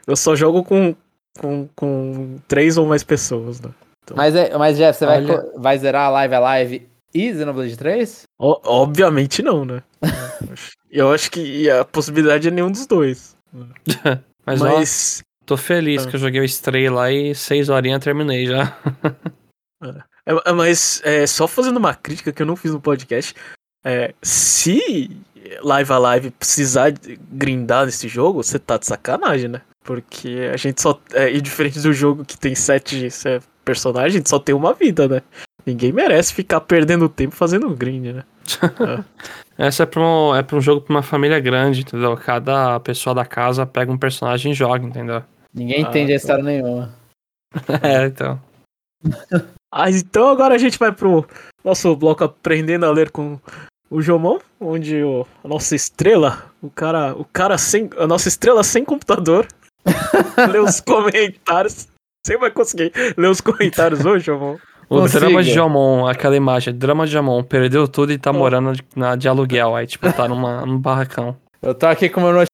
eu 0.06 0.16
só 0.16 0.36
jogo 0.36 0.64
com, 0.64 0.96
com, 1.40 1.68
com 1.76 2.38
três 2.48 2.78
ou 2.78 2.86
mais 2.86 3.04
pessoas, 3.04 3.60
né? 3.62 3.70
Mas, 4.16 4.36
é, 4.36 4.56
mas 4.58 4.78
Jeff, 4.78 4.98
você 4.98 5.06
vai, 5.06 5.18
Olha. 5.24 5.42
co- 5.42 5.60
vai 5.62 5.78
zerar 5.78 6.08
a 6.08 6.10
Live 6.10 6.36
Alive 6.36 6.90
e 7.14 7.34
Xenoblade 7.34 7.78
3? 7.78 8.24
O- 8.40 8.60
obviamente 8.66 9.42
não, 9.42 9.64
né? 9.64 9.82
Eu 10.90 11.12
acho 11.12 11.30
que 11.32 11.70
a 11.70 11.86
possibilidade 11.86 12.48
é 12.48 12.52
nenhum 12.52 12.72
dos 12.72 12.86
dois. 12.86 13.36
Mas, 14.46 14.62
ó, 14.62 14.66
Mas 14.78 15.24
tô 15.46 15.56
feliz 15.58 16.06
Ah. 16.06 16.10
que 16.10 16.16
eu 16.16 16.20
joguei 16.20 16.42
o 16.42 16.46
Stray 16.46 16.90
lá 16.90 17.12
e 17.12 17.36
seis 17.36 17.70
horinhas 17.70 18.04
terminei 18.04 18.46
já. 18.46 18.78
É, 20.24 20.34
é, 20.46 20.54
mas 20.54 21.02
é, 21.04 21.26
só 21.26 21.48
fazendo 21.48 21.78
uma 21.78 21.96
crítica 21.96 22.32
que 22.32 22.40
eu 22.44 22.46
não 22.46 22.56
fiz 22.56 22.72
no 22.72 22.80
podcast. 22.80 23.34
é, 23.84 24.14
se 24.22 25.10
Live 25.64 25.92
a 25.92 25.98
Live 25.98 26.30
precisar 26.30 26.94
grindar 27.32 27.88
nesse 27.88 28.08
jogo, 28.08 28.44
você 28.44 28.60
tá 28.60 28.78
de 28.78 28.86
sacanagem, 28.86 29.48
né? 29.50 29.62
Porque 29.84 30.52
a 30.54 30.58
gente 30.58 30.80
só. 30.80 31.02
É, 31.14 31.32
e 31.34 31.42
diferente 31.42 31.80
do 31.80 31.92
jogo 31.92 32.24
que 32.24 32.38
tem 32.38 32.54
sete 32.54 33.08
é, 33.26 33.40
personagens, 33.66 34.14
a 34.14 34.18
gente 34.20 34.30
só 34.30 34.38
tem 34.38 34.54
uma 34.54 34.76
vida, 34.76 35.08
né? 35.08 35.24
Ninguém 35.66 35.92
merece 35.92 36.32
ficar 36.36 36.62
perdendo 36.62 37.10
tempo 37.10 37.36
fazendo 37.36 37.76
grind, 37.76 38.14
né? 38.16 38.24
Essa 39.58 39.84
é 39.84 39.86
pra, 39.86 40.02
um, 40.02 40.36
é 40.36 40.42
pra 40.44 40.58
um 40.58 40.62
jogo 40.62 40.82
pra 40.82 40.96
uma 40.96 41.04
família 41.04 41.40
grande, 41.40 41.82
entendeu? 41.82 42.16
Cada 42.18 42.80
pessoa 42.80 43.14
da 43.14 43.26
casa 43.26 43.66
pega 43.66 43.92
um 43.92 43.98
personagem 43.98 44.52
e 44.52 44.56
joga, 44.56 44.86
entendeu? 44.86 45.24
Ninguém 45.54 45.86
Ah, 45.86 45.90
entende 45.90 46.12
a 46.12 46.16
tá. 46.16 46.18
história 46.18 46.44
nenhuma. 46.44 46.94
É, 47.84 48.06
então. 48.06 48.42
Ah, 49.74 49.90
então 49.90 50.28
agora 50.28 50.54
a 50.54 50.58
gente 50.58 50.78
vai 50.78 50.92
pro 50.92 51.26
nosso 51.64 51.96
bloco 51.96 52.26
Aprendendo 52.26 52.86
a 52.86 52.92
Ler 52.92 53.10
com 53.10 53.40
o 53.90 54.02
Jomon, 54.02 54.38
onde 54.60 55.02
o, 55.02 55.26
a 55.42 55.48
nossa 55.48 55.74
estrela, 55.74 56.52
o 56.62 56.70
cara, 56.70 57.16
o 57.16 57.24
cara 57.24 57.58
sem, 57.58 57.90
a 57.98 58.06
nossa 58.06 58.28
estrela 58.28 58.66
sem 58.66 58.84
computador, 58.84 59.48
lê 60.52 60.60
os 60.60 60.82
comentários. 60.82 61.88
Você 62.26 62.38
vai 62.38 62.52
conseguir 62.52 62.92
ler 63.16 63.30
os 63.30 63.40
comentários 63.40 64.06
hoje, 64.06 64.26
Jomon? 64.26 64.58
O 64.92 65.00
Consigo. 65.02 65.20
drama 65.22 65.42
de 65.42 65.54
Jamon, 65.54 66.06
aquela 66.06 66.36
imagem, 66.36 66.74
drama 66.74 67.06
de 67.06 67.14
Jamon, 67.14 67.42
perdeu 67.44 67.88
tudo 67.88 68.12
e 68.12 68.18
tá 68.18 68.32
Oh. 68.32 68.34
morando 68.34 68.74
de, 68.74 68.84
na, 68.94 69.16
de 69.16 69.28
aluguel. 69.30 69.74
Aí, 69.74 69.88
tipo, 69.88 70.12
tá 70.12 70.28
numa, 70.28 70.66
num 70.66 70.78
barracão. 70.78 71.38
Eu 71.62 71.74
tô 71.74 71.86
aqui 71.88 72.10
com 72.10 72.20
o 72.20 72.24
meu 72.26 72.46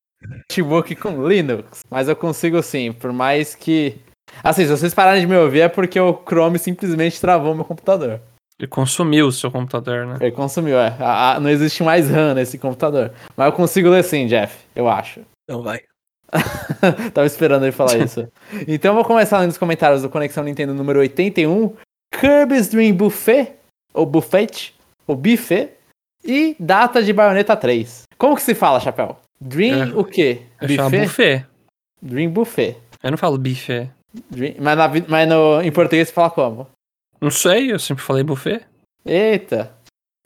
notebook 0.51 0.95
com 0.97 1.27
Linux, 1.27 1.81
mas 1.89 2.07
eu 2.07 2.15
consigo 2.15 2.61
sim, 2.61 2.91
por 2.91 3.11
mais 3.11 3.55
que. 3.55 3.97
Assim, 4.43 4.65
se 4.65 4.69
vocês 4.71 4.93
pararem 4.93 5.21
de 5.21 5.27
me 5.27 5.35
ouvir 5.37 5.61
é 5.61 5.67
porque 5.67 5.99
o 5.99 6.13
Chrome 6.13 6.59
simplesmente 6.59 7.19
travou 7.19 7.55
meu 7.55 7.65
computador. 7.65 8.19
Ele 8.59 8.67
consumiu 8.67 9.27
o 9.27 9.31
seu 9.31 9.49
computador, 9.49 10.05
né? 10.05 10.17
Ele 10.19 10.31
consumiu, 10.31 10.77
é. 10.77 10.95
A- 10.99 11.35
a- 11.35 11.39
não 11.39 11.49
existe 11.49 11.81
mais 11.83 12.09
RAM 12.09 12.33
nesse 12.35 12.57
computador. 12.59 13.11
Mas 13.35 13.45
eu 13.47 13.51
consigo 13.53 13.89
ler 13.89 14.03
sim, 14.03 14.27
Jeff, 14.27 14.55
eu 14.75 14.87
acho. 14.87 15.21
Então 15.49 15.63
vai. 15.63 15.79
Tava 17.13 17.25
esperando 17.25 17.63
ele 17.63 17.71
falar 17.71 17.97
isso. 17.97 18.27
Então 18.67 18.91
eu 18.91 18.95
vou 18.95 19.05
começar 19.05 19.39
lendo 19.39 19.51
os 19.51 19.57
comentários 19.57 20.01
do 20.01 20.09
Conexão 20.09 20.43
Nintendo 20.43 20.73
número 20.73 20.99
81. 20.99 21.73
Kirby's 22.11 22.69
Dream 22.69 22.95
Buffet, 22.95 23.53
ou 23.93 24.05
Buffet, 24.05 24.73
ou 25.05 25.15
Buffet, 25.15 25.71
e 26.23 26.55
data 26.59 27.01
de 27.03 27.13
Bayonetta 27.13 27.55
3. 27.55 28.03
Como 28.17 28.35
que 28.35 28.41
se 28.41 28.55
fala, 28.55 28.79
Chapéu? 28.79 29.17
Dream 29.39 29.91
É, 29.91 29.95
o 29.95 30.03
quê? 30.03 30.41
Eu 30.61 30.69
chamo 30.69 30.89
Buffet? 30.89 31.03
buffet. 31.05 31.45
Dream 32.01 32.29
Buffet. 32.31 32.77
Eu 33.03 33.11
não 33.11 33.17
falo 33.17 33.37
buffet. 33.37 33.89
Dream- 34.31 34.55
Mas, 34.59 34.77
na 34.77 34.89
mas 35.07 35.29
no, 35.29 35.61
em 35.61 35.71
português 35.71 36.07
você 36.07 36.13
fala 36.13 36.29
como? 36.31 36.67
Não 37.21 37.29
sei, 37.29 37.71
eu 37.71 37.79
sempre 37.79 38.03
falei 38.03 38.23
buffet. 38.23 38.61
Eita, 39.05 39.71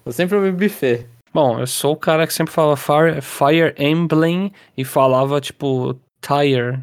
eu 0.05 0.11
sempre 0.11 0.37
ouvi 0.37 0.51
buffet. 0.51 1.05
Bom, 1.33 1.59
eu 1.59 1.67
sou 1.67 1.93
o 1.93 1.97
cara 1.97 2.25
que 2.27 2.33
sempre 2.33 2.53
falava 2.53 2.75
Fire, 2.77 3.21
Fire 3.21 3.73
Emblem 3.77 4.51
e 4.77 4.83
falava, 4.83 5.39
tipo, 5.39 5.97
Tire. 6.21 6.79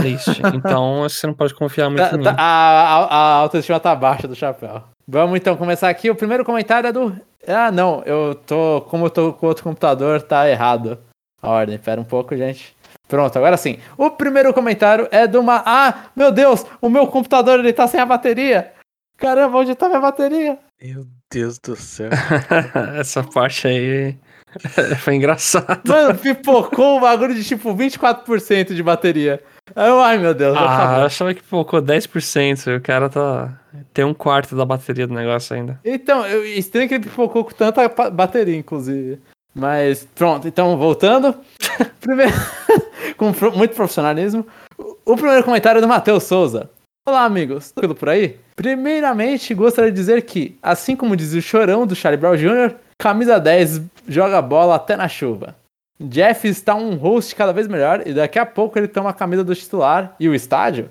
Triste. 0.00 0.40
Então 0.54 1.00
você 1.02 1.26
não 1.26 1.34
pode 1.34 1.54
confiar 1.54 1.88
muito 1.90 2.02
Tá- 2.08 2.14
em 2.14 2.18
mim. 2.18 2.24
tá- 2.24 2.34
a, 2.38 2.96
a- 2.96 3.14
a 3.14 3.34
autoestima 3.36 3.78
tá 3.80 3.94
baixa 3.94 4.26
do 4.28 4.34
chapéu. 4.34 4.82
Vamos 5.06 5.36
então 5.38 5.56
começar 5.56 5.88
aqui. 5.88 6.10
O 6.10 6.14
primeiro 6.14 6.44
comentário 6.44 6.88
é 6.88 6.92
do. 6.92 7.16
Ah, 7.46 7.70
não, 7.70 8.02
eu 8.04 8.34
tô. 8.34 8.82
Como 8.88 9.06
eu 9.06 9.10
tô 9.10 9.32
com 9.32 9.46
outro 9.46 9.64
computador, 9.64 10.20
tá 10.22 10.48
errado 10.48 10.98
a 11.42 11.48
ordem. 11.50 11.78
Pera 11.78 12.00
um 12.00 12.04
pouco, 12.04 12.36
gente. 12.36 12.76
Pronto, 13.08 13.34
agora 13.36 13.56
sim. 13.56 13.78
O 13.96 14.10
primeiro 14.10 14.52
comentário 14.52 15.08
é 15.10 15.26
de 15.26 15.38
uma. 15.38 15.62
Ah, 15.64 15.94
meu 16.14 16.30
Deus, 16.30 16.64
o 16.80 16.90
meu 16.90 17.06
computador 17.06 17.58
ele 17.58 17.72
tá 17.72 17.86
sem 17.86 17.98
a 18.00 18.04
bateria. 18.06 18.72
Caramba, 19.16 19.58
onde 19.58 19.74
tá 19.74 19.88
minha 19.88 20.00
bateria? 20.00 20.58
Meu 20.80 21.04
Deus 21.32 21.58
do 21.58 21.74
céu. 21.74 22.10
Essa 23.00 23.22
parte 23.24 23.66
aí 23.66 24.16
foi 25.00 25.14
engraçado. 25.14 25.80
Mano, 25.86 26.18
pipocou 26.18 26.96
um 26.96 27.00
bagulho 27.00 27.34
de 27.34 27.44
tipo 27.44 27.74
24% 27.74 28.74
de 28.74 28.82
bateria. 28.82 29.42
Aí 29.76 29.88
eu, 29.88 30.00
ai 30.00 30.18
meu 30.18 30.34
Deus, 30.34 30.56
Ah, 30.56 30.98
eu 31.00 31.06
achava 31.06 31.34
que 31.34 31.42
pocou 31.42 31.82
10%. 31.82 32.76
O 32.76 32.80
cara 32.80 33.08
tá. 33.08 33.58
Tem 33.92 34.04
um 34.04 34.14
quarto 34.14 34.56
da 34.56 34.64
bateria 34.64 35.06
do 35.06 35.14
negócio 35.14 35.54
ainda. 35.54 35.78
Então, 35.84 36.26
eu, 36.26 36.44
estranho 36.44 36.88
que 36.88 36.94
ele 36.94 37.04
pipocou 37.04 37.44
com 37.44 37.52
tanta 37.52 37.88
bateria, 38.10 38.56
inclusive. 38.56 39.20
Mas, 39.54 40.06
pronto, 40.14 40.48
então, 40.48 40.76
voltando. 40.76 41.34
Primeiro, 42.00 42.32
com 43.16 43.32
muito 43.56 43.74
profissionalismo. 43.74 44.46
O, 44.76 45.12
o 45.12 45.16
primeiro 45.16 45.44
comentário 45.44 45.78
é 45.78 45.82
do 45.82 45.88
Matheus 45.88 46.24
Souza. 46.24 46.70
Olá, 47.06 47.24
amigos. 47.24 47.72
Tudo 47.72 47.94
por 47.94 48.08
aí? 48.08 48.38
Primeiramente, 48.54 49.54
gostaria 49.54 49.90
de 49.90 49.96
dizer 49.96 50.22
que, 50.22 50.58
assim 50.62 50.94
como 50.94 51.16
dizia 51.16 51.38
o 51.38 51.42
chorão 51.42 51.86
do 51.86 51.96
Charlie 51.96 52.20
Brown 52.20 52.36
Jr., 52.36 52.74
camisa 53.00 53.38
10 53.38 53.82
joga 54.08 54.40
bola 54.42 54.74
até 54.76 54.96
na 54.96 55.08
chuva. 55.08 55.54
Jeff 56.00 56.46
está 56.46 56.74
um 56.74 56.94
host 56.96 57.34
cada 57.34 57.52
vez 57.52 57.66
melhor 57.66 58.02
e 58.06 58.12
daqui 58.14 58.38
a 58.38 58.46
pouco 58.46 58.78
ele 58.78 58.86
toma 58.88 59.10
a 59.10 59.14
camisa 59.14 59.42
do 59.42 59.54
titular 59.54 60.14
e 60.20 60.28
o 60.28 60.34
estádio? 60.34 60.88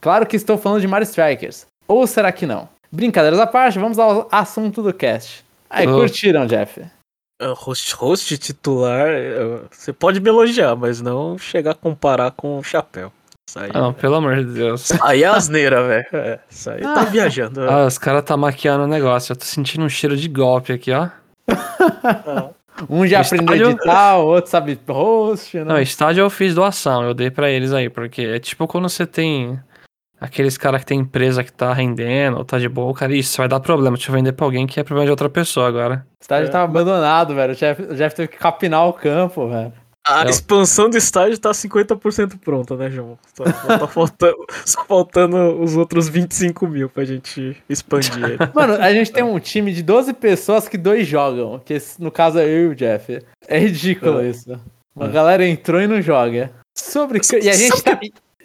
Claro 0.00 0.26
que 0.26 0.36
estou 0.36 0.58
falando 0.58 0.80
de 0.80 0.88
Mario 0.88 1.04
Strikers. 1.06 1.66
Ou 1.88 2.06
será 2.06 2.30
que 2.32 2.44
não? 2.46 2.68
Brincadeiras 2.90 3.38
à 3.40 3.46
parte, 3.46 3.78
vamos 3.78 3.98
ao 3.98 4.28
assunto 4.30 4.82
do 4.82 4.92
cast. 4.92 5.44
Aí, 5.70 5.86
Oh. 5.86 5.94
curtiram, 5.98 6.46
Jeff? 6.46 6.84
Ah, 7.40 7.54
Host, 7.56 7.94
host 7.94 8.36
titular, 8.38 9.08
você 9.70 9.92
pode 9.92 10.20
me 10.20 10.28
elogiar, 10.28 10.76
mas 10.76 11.00
não 11.00 11.38
chegar 11.38 11.70
a 11.70 11.74
comparar 11.74 12.30
com 12.32 12.58
o 12.58 12.62
chapéu. 12.62 13.10
Isso 13.48 13.58
aí, 13.58 13.70
Ah, 13.72 13.80
não, 13.80 13.92
pelo 13.94 14.16
amor 14.16 14.36
de 14.36 14.44
Deus. 14.52 14.90
aí 15.02 15.22
é 15.22 15.26
asneira, 15.26 15.82
velho. 15.88 16.06
É, 16.12 16.38
isso 16.48 16.70
aí 16.70 16.82
tá 16.82 17.04
viajando. 17.04 17.62
Ah, 17.68 17.86
os 17.86 17.96
caras 17.96 18.22
tá 18.24 18.36
maquiando 18.36 18.84
o 18.84 18.86
negócio. 18.86 19.32
Eu 19.32 19.36
tô 19.36 19.44
sentindo 19.46 19.84
um 19.84 19.88
cheiro 19.88 20.16
de 20.16 20.28
golpe 20.28 20.72
aqui, 20.74 20.92
ó. 20.92 21.08
Um 22.88 23.06
já 23.06 23.20
aprendeu 23.20 23.52
a 23.52 23.56
estádio- 23.56 23.70
editar, 23.70 24.16
o 24.18 24.26
outro 24.26 24.50
sabe 24.50 24.78
host, 24.88 25.58
né? 25.58 25.64
Não, 25.64 25.78
estádio 25.80 26.22
eu 26.22 26.30
fiz 26.30 26.54
doação, 26.54 27.04
eu 27.04 27.14
dei 27.14 27.30
pra 27.30 27.50
eles 27.50 27.72
aí, 27.72 27.88
porque 27.90 28.22
é 28.22 28.38
tipo 28.38 28.66
quando 28.66 28.88
você 28.88 29.06
tem 29.06 29.60
aqueles 30.20 30.56
caras 30.56 30.80
que 30.80 30.86
tem 30.86 30.98
empresa 31.00 31.44
que 31.44 31.52
tá 31.52 31.72
rendendo, 31.72 32.38
ou 32.38 32.44
tá 32.44 32.58
de 32.58 32.68
boa, 32.68 32.92
cara, 32.94 33.14
isso 33.14 33.36
vai 33.38 33.46
dar 33.48 33.60
problema, 33.60 33.96
deixa 33.96 34.10
eu 34.10 34.14
vender 34.14 34.32
pra 34.32 34.46
alguém 34.46 34.66
que 34.66 34.80
é 34.80 34.84
problema 34.84 35.04
de 35.06 35.10
outra 35.10 35.28
pessoa 35.28 35.68
agora. 35.68 36.06
O 36.18 36.22
estádio 36.22 36.48
É. 36.48 36.50
tava 36.50 36.64
abandonado, 36.64 37.34
velho. 37.34 37.52
O 37.52 37.56
Jeff, 37.56 37.82
o 37.82 37.94
Jeff 37.94 38.16
teve 38.16 38.28
que 38.28 38.38
capinar 38.38 38.86
o 38.88 38.92
campo, 38.92 39.48
velho. 39.48 39.72
A 40.04 40.24
É. 40.26 40.30
expansão 40.30 40.90
do 40.90 40.96
estádio 40.96 41.38
tá 41.38 41.50
50% 41.52 42.36
pronta, 42.38 42.76
né, 42.76 42.90
João? 42.90 43.16
Só, 43.34 43.44
só 43.44 43.78
tá 43.78 43.86
faltando, 43.86 44.36
só 44.66 44.84
faltando 44.84 45.36
os 45.62 45.76
outros 45.76 46.08
25 46.08 46.66
mil 46.66 46.88
pra 46.88 47.04
gente 47.04 47.56
expandir 47.68 48.24
ele. 48.24 48.38
Mano, 48.52 48.74
a 48.74 48.92
gente 48.92 49.12
tem 49.12 49.22
um 49.22 49.38
time 49.38 49.72
de 49.72 49.82
12 49.82 50.12
pessoas 50.14 50.68
que 50.68 50.76
dois 50.76 51.06
jogam. 51.06 51.60
Que 51.64 51.78
no 52.00 52.10
caso 52.10 52.38
é 52.40 52.44
eu 52.44 52.64
e 52.64 52.66
o 52.68 52.74
Jeff. 52.74 53.20
É 53.46 53.58
ridículo 53.58 54.20
É. 54.20 54.28
isso. 54.30 54.60
Uma 54.94 55.06
É. 55.06 55.10
galera 55.10 55.46
entrou 55.46 55.80
e 55.80 55.86
não 55.86 56.02
joga. 56.02 56.50
Sobre. 56.74 57.20
E 57.40 57.48
a 57.48 57.52
gente 57.52 57.82
tá. 57.82 57.98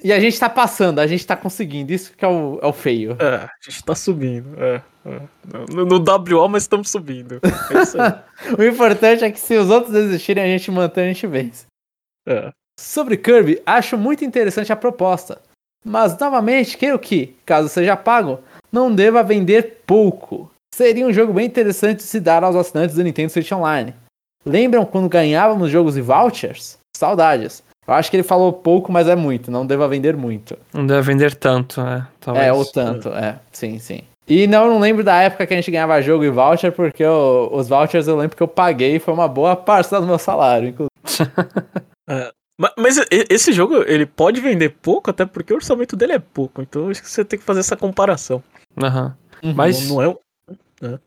E 0.03 0.13
a 0.13 0.19
gente 0.19 0.39
tá 0.39 0.47
passando, 0.47 0.99
a 0.99 1.07
gente 1.07 1.25
tá 1.25 1.35
conseguindo. 1.35 1.91
Isso 1.91 2.13
que 2.15 2.23
é 2.23 2.27
o, 2.27 2.59
é 2.61 2.67
o 2.67 2.71
feio. 2.71 3.17
É, 3.19 3.35
a 3.35 3.49
gente 3.67 3.83
tá 3.83 3.95
subindo. 3.95 4.49
É. 4.61 4.79
No, 5.69 5.85
no 5.85 5.97
WO, 5.97 6.49
mas 6.49 6.63
estamos 6.63 6.89
subindo. 6.89 7.39
É 7.71 7.81
isso 7.81 8.01
aí. 8.01 8.13
O 8.57 8.63
importante 8.63 9.23
é 9.23 9.31
que 9.31 9.39
se 9.39 9.57
os 9.57 9.69
outros 9.69 9.93
desistirem, 9.93 10.43
a 10.43 10.47
gente 10.47 10.69
mantém, 10.69 11.05
a 11.05 11.07
gente 11.07 11.25
vence. 11.27 11.65
É. 12.27 12.51
Sobre 12.79 13.17
Kirby, 13.17 13.61
acho 13.65 13.97
muito 13.97 14.23
interessante 14.23 14.71
a 14.71 14.75
proposta. 14.75 15.41
Mas, 15.83 16.17
novamente, 16.19 16.77
creio 16.77 16.99
que, 16.99 17.35
caso 17.45 17.69
seja 17.69 17.95
pago, 17.95 18.39
não 18.71 18.93
deva 18.93 19.23
vender 19.23 19.81
pouco. 19.85 20.51
Seria 20.75 21.07
um 21.07 21.13
jogo 21.13 21.33
bem 21.33 21.45
interessante 21.45 21.97
de 21.97 22.03
se 22.03 22.19
dar 22.19 22.43
aos 22.43 22.55
assinantes 22.55 22.95
do 22.95 23.03
Nintendo 23.03 23.31
Switch 23.31 23.51
Online. 23.51 23.95
Lembram 24.45 24.85
quando 24.85 25.09
ganhávamos 25.09 25.71
jogos 25.71 25.97
e 25.97 26.01
vouchers? 26.01 26.77
Saudades. 26.95 27.63
Eu 27.87 27.93
acho 27.93 28.11
que 28.11 28.17
ele 28.17 28.23
falou 28.23 28.51
pouco, 28.51 28.91
mas 28.91 29.07
é 29.07 29.15
muito. 29.15 29.49
Não 29.49 29.65
deva 29.65 29.87
vender 29.87 30.15
muito. 30.15 30.57
Não 30.73 30.85
deve 30.85 31.01
vender 31.01 31.33
tanto, 31.35 31.81
né? 31.81 32.05
Talvez. 32.19 32.47
É, 32.47 32.53
ou 32.53 32.65
tanto, 32.65 33.09
é. 33.09 33.39
Sim, 33.51 33.79
sim. 33.79 34.01
E 34.27 34.45
não, 34.47 34.65
eu 34.65 34.71
não 34.71 34.79
lembro 34.79 35.03
da 35.03 35.21
época 35.21 35.45
que 35.47 35.53
a 35.53 35.57
gente 35.57 35.71
ganhava 35.71 36.01
jogo 36.01 36.23
e 36.23 36.29
voucher, 36.29 36.71
porque 36.71 37.01
eu- 37.03 37.49
os 37.53 37.69
vouchers 37.69 38.07
eu 38.07 38.17
lembro 38.17 38.35
que 38.35 38.43
eu 38.43 38.47
paguei 38.47 38.95
e 38.97 38.99
foi 38.99 39.13
uma 39.13 39.27
boa 39.27 39.55
parcela 39.55 40.01
do 40.01 40.07
meu 40.07 40.19
salário, 40.19 40.69
inclusive. 40.69 40.91
Ma- 42.59 42.73
Mas, 42.77 42.97
esse 43.29 43.53
jogo, 43.53 43.83
ele 43.83 44.05
pode 44.05 44.41
vender 44.41 44.69
pouco, 44.81 45.11
até 45.11 45.25
porque 45.25 45.53
o 45.53 45.57
orçamento 45.57 45.95
dele 45.95 46.13
é 46.13 46.19
pouco. 46.19 46.61
Então 46.61 46.89
acho 46.89 47.01
que 47.03 47.09
você 47.09 47.23
tem 47.23 47.37
que 47.37 47.45
fazer 47.45 47.59
essa 47.59 47.77
comparação. 47.77 48.43
Aham. 48.81 49.15
Mas 49.55 49.87
Não, 49.87 49.95
não 49.97 50.01
é 50.01 50.07
um. 50.09 50.97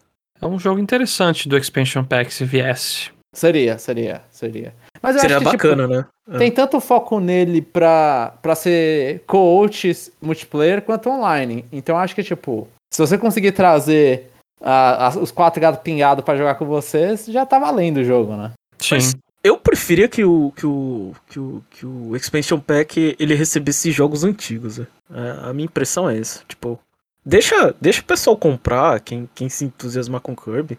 é 0.40 0.46
um 0.46 0.58
jogo 0.58 0.78
interessante 0.80 1.48
do 1.48 1.56
Expansion 1.58 2.04
Pack 2.04 2.32
se 2.32 2.44
viesse. 2.44 3.10
Seria, 3.34 3.78
seria, 3.78 4.22
seria. 4.30 4.72
Mas 5.02 5.16
eu 5.16 5.20
Seria 5.22 5.36
acho 5.38 5.44
que, 5.46 5.50
tipo, 5.52 5.68
bacana, 5.68 5.86
né? 5.88 6.04
É. 6.30 6.38
Tem 6.38 6.50
tanto 6.50 6.80
foco 6.80 7.18
nele 7.20 7.60
pra, 7.62 8.34
pra 8.42 8.54
ser 8.54 9.22
co-out 9.26 9.92
multiplayer 10.22 10.82
quanto 10.82 11.08
online. 11.10 11.64
Então 11.72 11.96
acho 11.98 12.14
que, 12.14 12.22
tipo, 12.22 12.68
se 12.92 13.00
você 13.00 13.16
conseguir 13.18 13.52
trazer 13.52 14.30
ah, 14.60 15.06
as- 15.08 15.16
os 15.16 15.30
quatro 15.30 15.60
gatos 15.60 15.82
pingados 15.82 16.24
pra 16.24 16.36
jogar 16.36 16.54
com 16.56 16.66
vocês, 16.66 17.26
já 17.26 17.46
tá 17.46 17.58
valendo 17.58 17.98
o 17.98 18.04
jogo, 18.04 18.36
né? 18.36 18.52
Sim. 18.78 18.94
Mas 18.96 19.16
eu 19.42 19.56
preferia 19.58 20.08
que 20.08 20.22
o, 20.24 20.52
que 20.56 20.66
o, 20.66 21.12
que 21.28 21.38
o, 21.38 21.64
que 21.70 21.86
o 21.86 22.14
Expansion 22.16 22.58
Pack 22.60 23.16
ele 23.18 23.34
recebesse 23.34 23.90
jogos 23.90 24.24
antigos. 24.24 24.78
né? 24.78 24.86
É, 25.12 25.48
a 25.48 25.52
minha 25.54 25.64
impressão 25.66 26.08
é 26.10 26.18
essa. 26.18 26.42
Tipo, 26.46 26.78
deixa, 27.24 27.74
deixa 27.80 28.00
o 28.02 28.04
pessoal 28.04 28.36
comprar, 28.36 29.00
quem, 29.00 29.28
quem 29.34 29.48
se 29.48 29.64
entusiasmar 29.64 30.20
com 30.20 30.36
Kirby. 30.36 30.78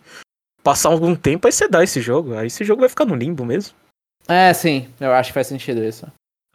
Passar 0.63 0.89
algum 0.89 1.15
tempo, 1.15 1.47
aí 1.47 1.51
você 1.51 1.67
dá 1.67 1.83
esse 1.83 1.99
jogo. 2.01 2.35
Aí 2.35 2.45
esse 2.47 2.63
jogo 2.63 2.81
vai 2.81 2.89
ficar 2.89 3.05
no 3.05 3.15
limbo 3.15 3.43
mesmo. 3.43 3.73
É, 4.27 4.53
sim, 4.53 4.87
eu 4.99 5.11
acho 5.11 5.29
que 5.29 5.33
faz 5.33 5.47
sentido 5.47 5.83
isso. 5.83 6.05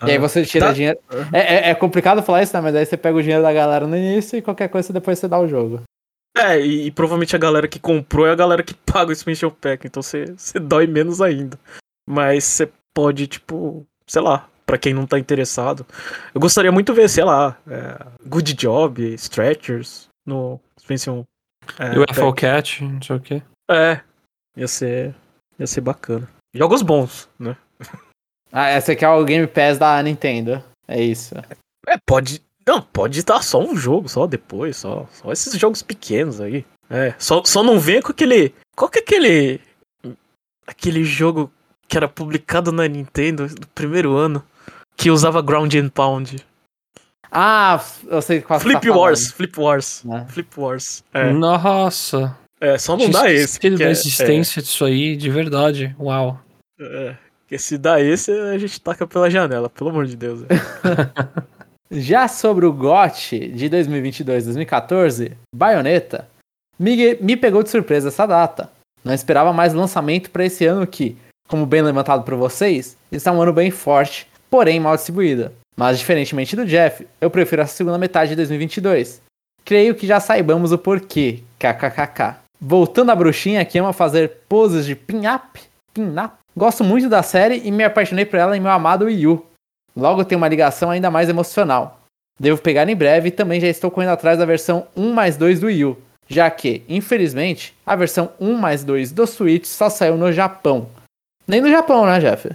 E 0.03 0.11
aí 0.11 0.17
Ah, 0.17 0.21
você 0.21 0.45
tira 0.45 0.67
tá. 0.67 0.73
dinheiro. 0.73 0.99
É, 1.33 1.69
é- 1.69 1.71
é 1.71 1.75
complicado 1.75 2.23
falar 2.23 2.43
isso, 2.43 2.55
né? 2.55 2.61
Mas 2.61 2.75
aí 2.75 2.85
você 2.85 2.97
pega 2.97 3.17
o 3.17 3.23
dinheiro 3.23 3.43
da 3.43 3.53
galera 3.53 3.87
no 3.87 3.97
início 3.97 4.37
e 4.37 4.43
qualquer 4.43 4.69
coisa 4.69 4.93
depois 4.93 5.19
você 5.19 5.27
dá 5.29 5.39
o 5.39 5.49
jogo. 5.49 5.83
É, 6.37 6.61
e, 6.61 6.87
e 6.87 6.91
provavelmente 6.91 7.35
a 7.35 7.39
galera 7.39 7.67
que 7.67 7.79
comprou 7.81 8.27
é 8.27 8.31
a 8.33 8.35
galera 8.37 8.63
que 8.63 8.75
paga 8.85 9.09
o 9.11 9.13
Expansion 9.13 9.51
Pack, 9.51 9.87
então 9.87 10.03
você, 10.03 10.27
você 10.37 10.59
dói 10.59 10.87
menos 10.87 11.21
ainda. 11.23 11.59
Mas 12.09 12.45
você 12.45 12.71
pode, 12.95 13.27
tipo, 13.27 13.87
sei 14.07 14.21
lá, 14.23 14.49
pra 14.67 14.77
quem 14.79 14.93
não 14.93 15.07
tá 15.07 15.19
interessado. 15.19 15.87
Eu 16.35 16.41
gostaria 16.41 16.71
muito 16.71 16.93
de 16.93 17.01
ver, 17.01 17.09
sei 17.09 17.25
lá, 17.25 17.57
é, 17.67 18.07
Good 18.27 18.53
Job, 18.55 19.15
Stretchers 19.15 20.09
no 20.27 20.61
Expansion 20.79 21.23
é, 21.79 21.95
E 21.95 21.99
o 21.99 22.03
UFO 22.03 22.33
Pack. 22.35 22.41
Cat, 22.41 22.85
não 22.85 23.01
sei 23.03 23.17
o 23.17 23.21
quê. 23.21 23.43
É, 23.71 24.01
ia 24.57 24.69
ser, 24.69 25.15
ia 25.59 25.67
ser 25.67 25.81
bacana. 25.81 26.29
Jogos 26.55 26.83
bons, 26.83 27.29
né? 27.39 27.57
Ah, 28.53 28.69
essa 28.69 28.93
aqui 28.93 29.05
é 29.05 29.09
o 29.09 29.25
Game 29.25 29.47
Pass 29.47 29.79
da 29.79 30.03
Nintendo. 30.03 30.63
É 30.89 31.03
isso. 31.03 31.35
É, 31.89 31.97
pode. 32.07 32.43
Não, 32.67 32.83
pode 32.83 33.23
dar 33.23 33.43
só 33.43 33.61
um 33.61 33.77
jogo, 33.77 34.09
só 34.09 34.27
depois, 34.27 34.77
só, 34.77 35.07
só 35.13 35.31
esses 35.33 35.57
jogos 35.59 35.83
pequenos 35.83 36.41
aí. 36.41 36.65
É, 36.91 37.15
só, 37.19 37.43
só 37.45 37.63
não 37.63 37.79
venha 37.79 38.03
com 38.03 38.11
aquele. 38.13 38.55
Qual 38.75 38.91
que 38.91 38.99
é 38.99 39.03
aquele. 39.03 39.61
Aquele 40.67 41.05
jogo 41.05 41.51
que 41.89 41.97
era 41.97 42.09
publicado 42.09 42.73
na 42.73 42.89
Nintendo 42.89 43.47
no 43.47 43.67
primeiro 43.69 44.17
ano, 44.17 44.45
que 44.97 45.11
usava 45.11 45.41
Ground 45.43 45.73
and 45.75 45.89
Pound. 45.91 46.45
Ah, 47.31 47.85
eu 48.09 48.23
sei 48.23 48.41
qual 48.41 48.59
você 48.59 48.69
Flip 48.69 48.87
tá 48.89 48.95
Wars, 48.95 49.31
Flip 49.33 49.61
Wars, 49.61 50.05
É. 50.07 50.25
Flip 50.27 50.49
Wars. 50.61 51.05
É, 51.13 51.31
Nossa. 51.33 52.37
é 52.61 52.79
só 52.79 52.97
não 52.97 53.11
dá 53.11 53.31
esse. 53.31 53.45
esquecido 53.45 53.77
que 53.77 53.83
da 53.85 53.89
é- 53.89 53.93
existência 53.93 54.63
disso 54.63 54.85
aí, 54.85 55.17
de 55.17 55.29
verdade. 55.31 55.95
Uau. 56.01 56.41
É, 56.81 56.85
é, 56.85 57.17
porque 57.47 57.61
se 57.61 57.79
dá 57.79 58.01
esse, 58.01 58.33
a 58.33 58.59
gente 58.59 58.81
taca 58.81 59.07
pela 59.07 59.31
janela, 59.31 59.71
pelo 59.71 59.91
amor 59.91 60.07
de 60.07 60.17
Deus. 60.17 60.41
Já 61.89 62.27
sobre 62.27 62.67
o 62.67 62.73
GOT 62.73 63.39
de 63.51 63.71
2022-2014, 63.71 65.33
Bayonetta, 65.55 66.29
me, 66.77 67.15
me 67.21 67.37
pegou 67.37 67.63
de 67.63 67.71
surpresa 67.71 68.09
essa 68.09 68.27
data. 68.27 68.69
Não 69.05 69.15
esperava 69.15 69.53
mais 69.53 69.73
lançamento 69.73 70.29
para 70.33 70.45
esse 70.45 70.67
ano 70.67 70.85
que, 70.89 71.17
como 71.47 71.65
bem 71.65 71.83
levantado 71.83 72.25
por 72.25 72.35
vocês, 72.35 72.97
está 73.13 73.31
um 73.31 73.41
ano 73.41 73.53
bem 73.53 73.71
forte, 73.71 74.27
porém 74.51 74.81
mal 74.81 74.97
distribuída. 74.97 75.53
Mas 75.77 76.01
diferentemente 76.01 76.57
do 76.57 76.67
Jeff, 76.67 77.07
eu 77.21 77.31
prefiro 77.31 77.63
a 77.63 77.67
segunda 77.67 77.97
metade 77.97 78.31
de 78.31 78.37
2022. 78.37 79.23
Creio 79.65 79.95
que 79.95 80.05
já 80.05 80.19
saibamos 80.19 80.73
o 80.73 80.79
porquê, 80.79 81.45
kkkk. 81.61 82.39
Voltando 82.61 83.13
à 83.13 83.15
bruxinha 83.15 83.65
que 83.65 83.79
ama 83.79 83.93
fazer 83.93 84.39
poses 84.49 84.85
de 84.85 84.97
pin-up, 84.97 85.61
pin-up, 85.95 86.35
gosto 86.57 86.83
muito 86.83 87.09
da 87.09 87.23
série 87.23 87.61
e 87.65 87.71
me 87.71 87.85
apaixonei 87.85 88.25
por 88.25 88.39
ela 88.39 88.57
em 88.57 88.61
meu 88.61 88.71
amado 88.71 89.05
Wii 89.05 89.27
U. 89.27 89.47
Logo 89.97 90.25
tem 90.25 90.37
uma 90.37 90.49
ligação 90.49 90.91
ainda 90.91 91.11
mais 91.11 91.29
emocional. 91.29 92.01
Devo 92.39 92.61
pegar 92.61 92.89
em 92.89 92.97
breve 92.97 93.29
e 93.29 93.33
também 93.33 93.61
já 93.61 93.67
estou 93.67 93.91
correndo 93.91 94.11
atrás 94.11 94.39
da 94.39 94.45
versão 94.45 94.87
1 94.97 95.13
mais 95.13 95.37
2 95.37 95.61
do 95.61 95.67
Wii 95.67 95.85
U, 95.87 95.99
já 96.29 96.51
que, 96.51 96.83
infelizmente, 96.89 97.75
a 97.85 97.97
versão 97.97 98.31
1 98.39 98.55
mais 98.55 98.85
2 98.85 99.13
do 99.13 99.27
Switch 99.27 99.65
só 99.65 99.89
saiu 99.89 100.17
no 100.17 100.31
Japão. 100.33 100.89
Nem 101.47 101.61
no 101.61 101.71
Japão, 101.71 102.05
né, 102.05 102.19
Jeff? 102.21 102.51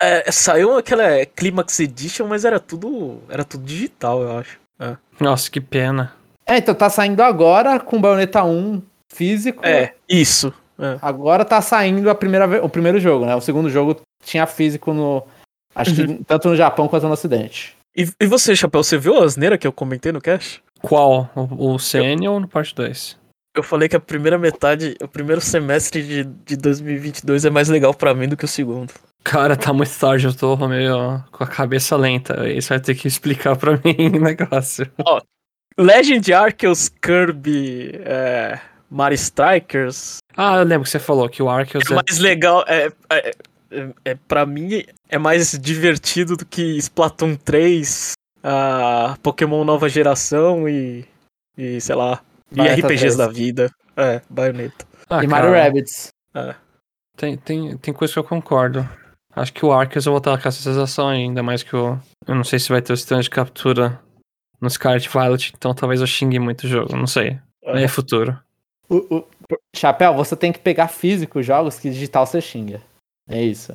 É, 0.00 0.30
saiu 0.30 0.76
aquela 0.76 1.26
Climax 1.26 1.80
Edition, 1.80 2.26
mas 2.28 2.44
era 2.44 2.60
tudo. 2.60 3.20
Era 3.28 3.44
tudo 3.44 3.64
digital, 3.64 4.22
eu 4.22 4.38
acho. 4.38 4.60
Nossa, 5.18 5.50
que 5.50 5.60
pena. 5.60 6.14
É, 6.46 6.56
então 6.56 6.74
tá 6.74 6.88
saindo 6.88 7.20
agora 7.20 7.80
com 7.80 8.00
Bayonetta 8.00 8.44
1 8.44 8.80
físico. 9.12 9.66
É, 9.66 9.94
isso. 10.08 10.54
É. 10.78 10.98
Agora 11.02 11.44
tá 11.44 11.60
saindo 11.60 12.08
a 12.08 12.14
primeira, 12.14 12.64
o 12.64 12.68
primeiro 12.68 13.00
jogo, 13.00 13.26
né? 13.26 13.34
O 13.34 13.40
segundo 13.40 13.68
jogo 13.68 14.00
tinha 14.24 14.46
físico 14.46 14.92
no. 14.92 15.26
Acho 15.74 15.94
que 15.94 16.24
tanto 16.24 16.48
no 16.48 16.56
Japão 16.56 16.88
quanto 16.88 17.06
no 17.06 17.12
Ocidente. 17.12 17.76
E, 17.96 18.08
e 18.20 18.26
você, 18.26 18.54
Chapéu, 18.54 18.82
você 18.82 18.96
viu 18.96 19.16
a 19.16 19.24
asneira 19.24 19.58
que 19.58 19.66
eu 19.66 19.72
comentei 19.72 20.12
no 20.12 20.20
cast? 20.20 20.62
Qual? 20.80 21.28
O, 21.34 21.74
o 21.74 21.78
CN 21.78 22.28
ou 22.28 22.38
no 22.40 22.48
parte 22.48 22.74
2? 22.74 23.18
Eu 23.56 23.62
falei 23.62 23.88
que 23.88 23.96
a 23.96 24.00
primeira 24.00 24.38
metade, 24.38 24.94
o 25.02 25.08
primeiro 25.08 25.40
semestre 25.40 26.02
de, 26.02 26.24
de 26.24 26.56
2022 26.56 27.44
é 27.44 27.50
mais 27.50 27.68
legal 27.68 27.92
pra 27.92 28.14
mim 28.14 28.28
do 28.28 28.36
que 28.36 28.44
o 28.44 28.48
segundo. 28.48 28.92
Cara, 29.24 29.56
tá 29.56 29.72
muito 29.72 29.98
tarde, 29.98 30.26
eu 30.26 30.34
tô 30.34 30.56
meio 30.68 31.22
com 31.32 31.42
a 31.42 31.46
cabeça 31.46 31.96
lenta. 31.96 32.48
Isso 32.48 32.68
vai 32.68 32.78
ter 32.78 32.94
que 32.94 33.08
explicar 33.08 33.56
pra 33.56 33.72
mim 33.84 34.16
o 34.16 34.20
negócio. 34.20 34.88
Legend 35.76 36.32
Arceus 36.32 36.88
Kirby 36.88 37.92
é, 38.04 38.60
Mario 38.90 39.16
Strikers 39.16 40.18
Ah, 40.36 40.56
eu 40.56 40.64
lembro 40.64 40.84
que 40.84 40.90
você 40.90 40.98
falou 40.98 41.28
que 41.28 41.42
o 41.42 41.48
Arceus 41.48 41.84
é 41.90 41.92
é... 41.92 41.96
mais 41.96 42.18
legal. 42.18 42.64
É, 42.66 42.90
é, 43.10 43.32
é, 43.70 43.88
é, 44.04 44.14
pra 44.14 44.46
mim, 44.46 44.84
é 45.08 45.18
mais 45.18 45.52
divertido 45.58 46.36
do 46.36 46.46
que 46.46 46.76
Splatoon 46.78 47.36
3, 47.36 48.12
a 48.42 49.16
Pokémon 49.22 49.64
nova 49.64 49.88
geração 49.88 50.68
e. 50.68 51.04
e 51.56 51.80
sei 51.80 51.94
lá. 51.94 52.22
E 52.50 52.60
RPGs 52.62 53.16
3. 53.16 53.16
da 53.16 53.28
vida. 53.28 53.70
É, 53.96 54.22
Bayonetta. 54.30 54.86
Ah, 55.10 55.22
e 55.22 55.26
Mario 55.26 55.52
Rabbids. 55.52 56.08
Tem, 57.16 57.36
tem, 57.36 57.76
tem 57.76 57.92
coisa 57.92 58.12
que 58.12 58.18
eu 58.18 58.24
concordo. 58.24 58.88
Acho 59.34 59.52
que 59.52 59.64
o 59.66 59.72
Arceus 59.72 60.06
eu 60.06 60.12
vou 60.12 60.18
estar 60.18 60.40
com 60.40 60.48
essa 60.48 60.62
sensação 60.62 61.08
ainda 61.08 61.42
mais 61.42 61.62
que 61.62 61.76
o... 61.76 61.98
Eu 62.26 62.34
não 62.34 62.44
sei 62.44 62.58
se 62.58 62.68
vai 62.68 62.80
ter 62.80 62.92
o 62.92 62.96
sistema 62.96 63.22
de 63.22 63.28
captura 63.30 64.00
no 64.60 64.70
Scarlet 64.70 65.08
Violet, 65.08 65.52
então 65.56 65.74
talvez 65.74 66.00
eu 66.00 66.06
xingue 66.06 66.38
muito 66.38 66.64
o 66.64 66.68
jogo, 66.68 66.96
não 66.96 67.06
sei. 67.06 67.38
Aí 67.66 67.84
é 67.84 67.88
futuro. 67.88 68.38
O- 68.88 69.16
o- 69.18 69.24
Chapéu, 69.76 70.14
você 70.14 70.34
tem 70.36 70.52
que 70.52 70.58
pegar 70.58 70.88
físico 70.88 71.38
os 71.38 71.46
jogos 71.46 71.78
que 71.78 71.90
digital 71.90 72.26
você 72.26 72.40
xinga. 72.40 72.80
É 73.28 73.42
isso. 73.42 73.74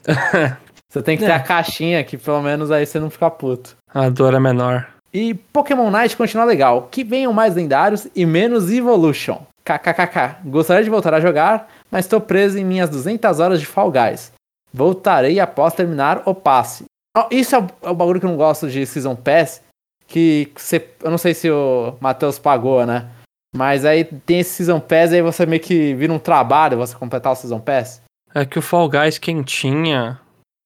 Você 0.92 1.02
tem 1.02 1.16
que 1.16 1.24
ter 1.24 1.30
É. 1.30 1.34
a 1.34 1.40
caixinha 1.40 2.02
que 2.02 2.18
pelo 2.18 2.42
menos 2.42 2.70
aí 2.72 2.84
você 2.84 2.98
não 2.98 3.10
fica 3.10 3.30
puto. 3.30 3.76
A 3.94 4.08
dor 4.08 4.34
é 4.34 4.40
menor. 4.40 4.88
E 5.14 5.34
Pokémon 5.34 5.88
Night 5.88 6.16
continua 6.16 6.44
legal. 6.44 6.88
Que 6.90 7.04
venham 7.04 7.32
mais 7.32 7.54
lendários 7.54 8.08
e 8.14 8.26
menos 8.26 8.72
Evolution. 8.72 9.40
KKKK. 9.64 10.38
Gostaria 10.46 10.82
de 10.82 10.90
voltar 10.90 11.14
a 11.14 11.20
jogar, 11.20 11.68
mas 11.92 12.06
estou 12.06 12.20
preso 12.20 12.58
em 12.58 12.64
minhas 12.64 12.90
200 12.90 13.38
horas 13.38 13.60
de 13.60 13.66
Fall 13.66 13.92
Guys. 13.92 14.32
Voltarei 14.74 15.38
após 15.38 15.74
terminar 15.74 16.22
o 16.26 16.34
passe. 16.34 16.84
Ó, 17.16 17.28
Isso 17.30 17.54
é 17.54 17.60
o, 17.60 17.66
é 17.82 17.90
o 17.90 17.94
bagulho 17.94 18.18
que 18.18 18.26
eu 18.26 18.30
não 18.30 18.36
gosto 18.36 18.68
de 18.68 18.84
Season 18.84 19.14
Pass. 19.14 19.62
Que 20.08 20.50
você. 20.56 20.88
Eu 21.04 21.10
não 21.12 21.18
sei 21.18 21.34
se 21.34 21.48
o 21.48 21.94
Matheus 22.00 22.36
pagou, 22.38 22.84
né? 22.84 23.08
Mas 23.54 23.84
aí 23.84 24.04
tem 24.04 24.40
esse 24.40 24.50
Season 24.64 24.78
Pass 24.80 25.12
aí 25.12 25.22
você 25.22 25.44
meio 25.44 25.60
que 25.62 25.92
vira 25.94 26.12
um 26.12 26.18
trabalho 26.18 26.78
você 26.78 26.94
completar 26.96 27.32
o 27.32 27.36
Season 27.36 27.60
Pass. 27.60 28.02
É 28.34 28.44
que 28.44 28.58
o 28.58 28.62
Fall 28.62 28.88
Guys, 28.88 29.18
quem 29.18 29.42
tinha, 29.42 30.20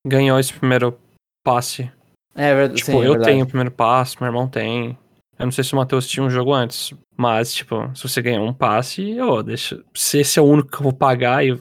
ganhou 0.06 0.38
esse 0.38 0.52
primeiro 0.52 0.98
passe. 1.44 1.90
É 2.34 2.54
verdade. 2.54 2.78
Tipo, 2.80 2.90
sim, 2.92 2.96
é 2.98 3.06
eu 3.06 3.12
verdade. 3.12 3.30
tenho 3.30 3.44
o 3.44 3.48
primeiro 3.48 3.70
passe, 3.70 4.16
meu 4.20 4.26
irmão 4.28 4.46
tem. 4.48 4.98
Eu 5.38 5.46
não 5.46 5.52
sei 5.52 5.64
se 5.64 5.72
o 5.72 5.76
Matheus 5.76 6.06
tinha 6.06 6.24
um 6.24 6.30
jogo 6.30 6.52
antes. 6.52 6.92
Mas, 7.16 7.54
tipo, 7.54 7.90
se 7.94 8.02
você 8.06 8.20
ganhar 8.20 8.40
um 8.40 8.52
passe, 8.52 9.18
ó, 9.20 9.40
deixa. 9.40 9.80
Se 9.94 10.18
esse 10.18 10.38
é 10.38 10.42
o 10.42 10.44
único 10.46 10.68
que 10.68 10.76
eu 10.76 10.82
vou 10.82 10.92
pagar 10.92 11.44
e 11.44 11.56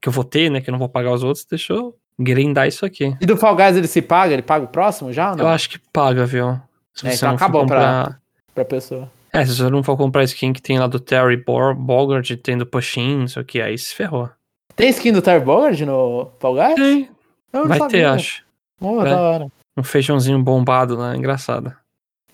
que 0.00 0.08
eu 0.08 0.12
vou 0.12 0.24
ter, 0.24 0.50
né? 0.50 0.60
Que 0.60 0.70
eu 0.70 0.72
não 0.72 0.78
vou 0.78 0.88
pagar 0.88 1.12
os 1.12 1.22
outros, 1.24 1.44
deixa 1.44 1.72
eu 1.72 1.96
grindar 2.18 2.68
isso 2.68 2.84
aqui. 2.86 3.16
E 3.20 3.26
do 3.26 3.36
Fall 3.36 3.56
Guys 3.56 3.76
ele 3.76 3.86
se 3.86 4.02
paga? 4.02 4.32
Ele 4.34 4.42
paga 4.42 4.66
o 4.66 4.68
próximo 4.68 5.12
já 5.12 5.30
ou 5.30 5.36
não? 5.36 5.44
Eu 5.46 5.48
acho 5.50 5.70
que 5.70 5.78
paga, 5.92 6.24
viu? 6.26 6.60
Se 6.94 7.08
É, 7.08 7.14
então 7.14 7.34
acabou 7.34 7.66
pra- 7.66 7.76
comprar. 7.76 8.20
Pra 8.54 8.64
pessoa. 8.64 9.10
É, 9.32 9.44
se 9.44 9.54
você 9.56 9.68
não 9.70 9.82
for 9.82 9.96
comprar 9.96 10.24
skin 10.24 10.52
que 10.52 10.60
tem 10.62 10.78
lá 10.78 10.86
do 10.86 10.98
Terry 10.98 11.36
Bogard, 11.36 12.36
tem 12.38 12.58
do 12.58 12.66
Pushing, 12.66 13.18
não 13.18 13.28
sei 13.28 13.42
o 13.42 13.44
que, 13.44 13.60
aí 13.60 13.78
se 13.78 13.94
ferrou. 13.94 14.28
Tem 14.74 14.88
skin 14.90 15.12
do 15.12 15.22
Terry 15.22 15.44
Bogard 15.44 15.84
no 15.84 16.30
Fall 16.40 16.54
Guys? 16.54 16.74
Tem, 16.74 17.08
Eu 17.52 17.60
não 17.60 17.68
vai 17.68 17.78
sabia. 17.78 17.98
ter, 18.00 18.04
acho. 18.06 18.44
Oh, 18.80 19.02
da 19.02 19.20
hora. 19.20 19.46
Um 19.76 19.82
feijãozinho 19.84 20.42
bombado 20.42 20.96
lá, 20.96 21.16
engraçado. 21.16 21.72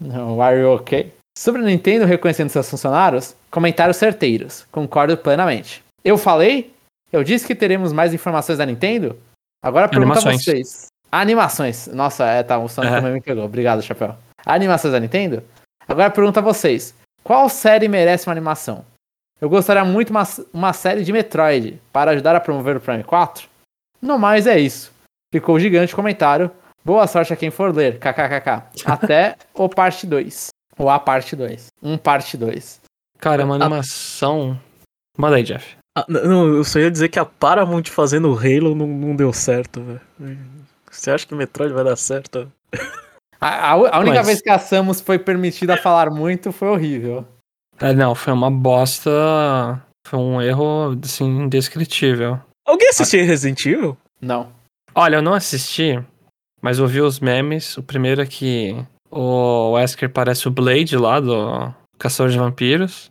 Não, 0.00 0.40
are 0.40 0.58
you 0.60 0.70
okay? 0.74 1.12
Sobre 1.36 1.60
a 1.60 1.64
Nintendo 1.64 2.06
reconhecendo 2.06 2.48
seus 2.48 2.68
funcionários, 2.70 3.34
comentários 3.50 3.96
certeiros. 3.98 4.66
Concordo 4.72 5.16
plenamente. 5.18 5.82
Eu 6.04 6.16
falei? 6.16 6.72
Eu 7.12 7.22
disse 7.22 7.46
que 7.46 7.54
teremos 7.54 7.92
mais 7.92 8.14
informações 8.14 8.58
da 8.58 8.64
Nintendo? 8.66 9.18
Agora 9.62 9.88
pergunta 9.88 10.14
a 10.14 10.22
Animações. 10.22 10.44
vocês. 10.44 10.86
Animações. 11.12 11.86
Nossa, 11.88 12.24
é, 12.26 12.42
tá, 12.42 12.58
o 12.58 12.68
Sonic 12.68 12.92
É. 12.94 12.96
também 12.96 13.12
me 13.14 13.20
pegou. 13.20 13.44
Obrigado, 13.44 13.82
Chapéu. 13.82 14.14
Animações 14.44 14.92
da 14.92 15.00
Nintendo? 15.00 15.42
Agora 15.88 16.10
pergunta 16.10 16.40
a 16.40 16.42
vocês. 16.42 16.94
Qual 17.22 17.48
série 17.48 17.88
merece 17.88 18.26
uma 18.26 18.32
animação? 18.32 18.84
Eu 19.40 19.48
gostaria 19.48 19.84
muito 19.84 20.10
uma, 20.10 20.24
uma 20.52 20.72
série 20.72 21.04
de 21.04 21.12
Metroid 21.12 21.80
para 21.92 22.12
ajudar 22.12 22.34
a 22.34 22.40
promover 22.40 22.76
o 22.76 22.80
Prime 22.80 23.04
4? 23.04 23.48
No 24.00 24.18
mais 24.18 24.46
é 24.46 24.58
isso. 24.58 24.92
Ficou 25.32 25.58
gigante 25.60 25.92
o 25.92 25.96
comentário. 25.96 26.50
Boa 26.84 27.06
sorte 27.06 27.32
a 27.32 27.36
quem 27.36 27.50
for 27.50 27.74
ler. 27.74 27.98
KKKK. 27.98 28.62
Até 28.86 29.36
o 29.52 29.68
parte 29.68 30.06
2. 30.06 30.48
Ou 30.78 30.88
a 30.88 30.98
parte 30.98 31.36
2. 31.36 31.66
Um 31.82 31.98
parte 31.98 32.36
2. 32.36 32.80
Cara, 33.18 33.42
é 33.42 33.44
uma 33.44 33.56
animação. 33.56 34.58
Manda 35.16 35.36
aí, 35.36 35.42
Jeff. 35.42 35.76
Ah, 35.96 36.04
não, 36.08 36.54
eu 36.54 36.64
só 36.64 36.78
ia 36.78 36.90
dizer 36.90 37.08
que 37.08 37.18
a 37.18 37.24
Paramount 37.24 37.84
fazendo 37.84 38.30
o 38.30 38.38
Halo 38.38 38.74
não, 38.74 38.86
não 38.86 39.16
deu 39.16 39.32
certo, 39.32 39.82
velho. 39.82 40.38
Você 40.90 41.10
acha 41.10 41.26
que 41.26 41.34
Metroid 41.34 41.72
vai 41.72 41.84
dar 41.84 41.96
certo? 41.96 42.52
A, 43.40 43.48
a- 43.48 43.72
a 43.72 43.98
única 44.00 44.16
Mas- 44.16 44.26
vez 44.26 44.42
que 44.42 44.50
a 44.50 44.58
Samus 44.58 45.00
foi 45.00 45.18
permitida 45.18 45.76
falar 45.76 46.10
muito 46.10 46.52
foi 46.52 46.68
horrível. 46.68 47.24
É, 47.80 47.92
não, 47.92 48.14
foi 48.14 48.32
uma 48.32 48.50
bosta. 48.50 49.10
Foi 50.06 50.18
um 50.18 50.40
erro, 50.40 50.96
assim, 51.04 51.24
indescritível. 51.42 52.38
Alguém 52.66 52.88
assistiu 52.88 53.24
Resident 53.26 53.64
Evil? 53.66 53.96
Não. 54.20 54.48
Olha, 54.94 55.16
eu 55.16 55.22
não 55.22 55.34
assisti, 55.34 56.02
mas 56.62 56.78
eu 56.78 56.86
vi 56.86 57.00
os 57.00 57.20
memes. 57.20 57.76
O 57.76 57.82
primeiro 57.82 58.22
é 58.22 58.26
que 58.26 58.74
o 59.10 59.72
Wesker 59.72 60.10
parece 60.10 60.48
o 60.48 60.50
Blade 60.50 60.96
lá 60.96 61.20
do 61.20 61.72
Caçador 61.98 62.30
de 62.32 62.38
Vampiros. 62.38 63.10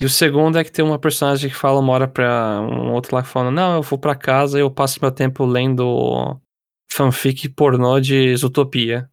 E 0.00 0.04
o 0.04 0.10
segundo 0.10 0.58
é 0.58 0.64
que 0.64 0.72
tem 0.72 0.84
uma 0.84 0.98
personagem 0.98 1.48
que 1.48 1.56
fala 1.56 1.78
uma 1.78 1.92
hora 1.92 2.08
pra 2.08 2.60
um 2.62 2.92
outro 2.92 3.14
lá 3.14 3.22
que 3.22 3.28
fala: 3.28 3.50
Não, 3.50 3.76
eu 3.76 3.82
vou 3.82 3.98
pra 3.98 4.14
casa 4.16 4.58
e 4.58 4.62
eu 4.62 4.70
passo 4.70 4.98
meu 5.00 5.12
tempo 5.12 5.44
lendo 5.44 6.36
fanfic 6.90 7.48
pornô 7.50 8.00
de 8.00 8.34
Zootopia. 8.36 9.08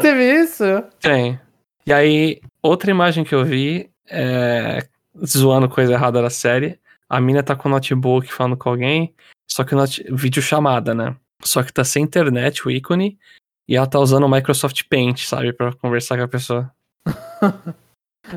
Teve 0.00 0.42
isso? 0.42 0.64
Tem. 1.00 1.40
E 1.86 1.92
aí, 1.92 2.40
outra 2.62 2.90
imagem 2.90 3.24
que 3.24 3.34
eu 3.34 3.44
vi 3.44 3.90
é 4.08 4.86
zoando 5.24 5.68
coisa 5.68 5.92
errada 5.92 6.22
da 6.22 6.30
série. 6.30 6.78
A 7.08 7.20
mina 7.20 7.42
tá 7.42 7.56
com 7.56 7.68
o 7.68 7.72
notebook 7.72 8.32
falando 8.32 8.56
com 8.56 8.68
alguém, 8.68 9.14
só 9.50 9.64
que 9.64 9.74
o 9.74 9.78
not... 9.78 10.04
vídeo 10.10 10.42
chamada, 10.42 10.94
né? 10.94 11.16
Só 11.42 11.62
que 11.62 11.72
tá 11.72 11.82
sem 11.84 12.04
internet, 12.04 12.66
o 12.66 12.70
ícone, 12.70 13.18
e 13.66 13.76
ela 13.76 13.86
tá 13.86 13.98
usando 13.98 14.24
o 14.24 14.30
Microsoft 14.30 14.82
Paint, 14.90 15.24
sabe, 15.24 15.52
Pra 15.52 15.72
conversar 15.72 16.18
com 16.18 16.24
a 16.24 16.28
pessoa. 16.28 16.70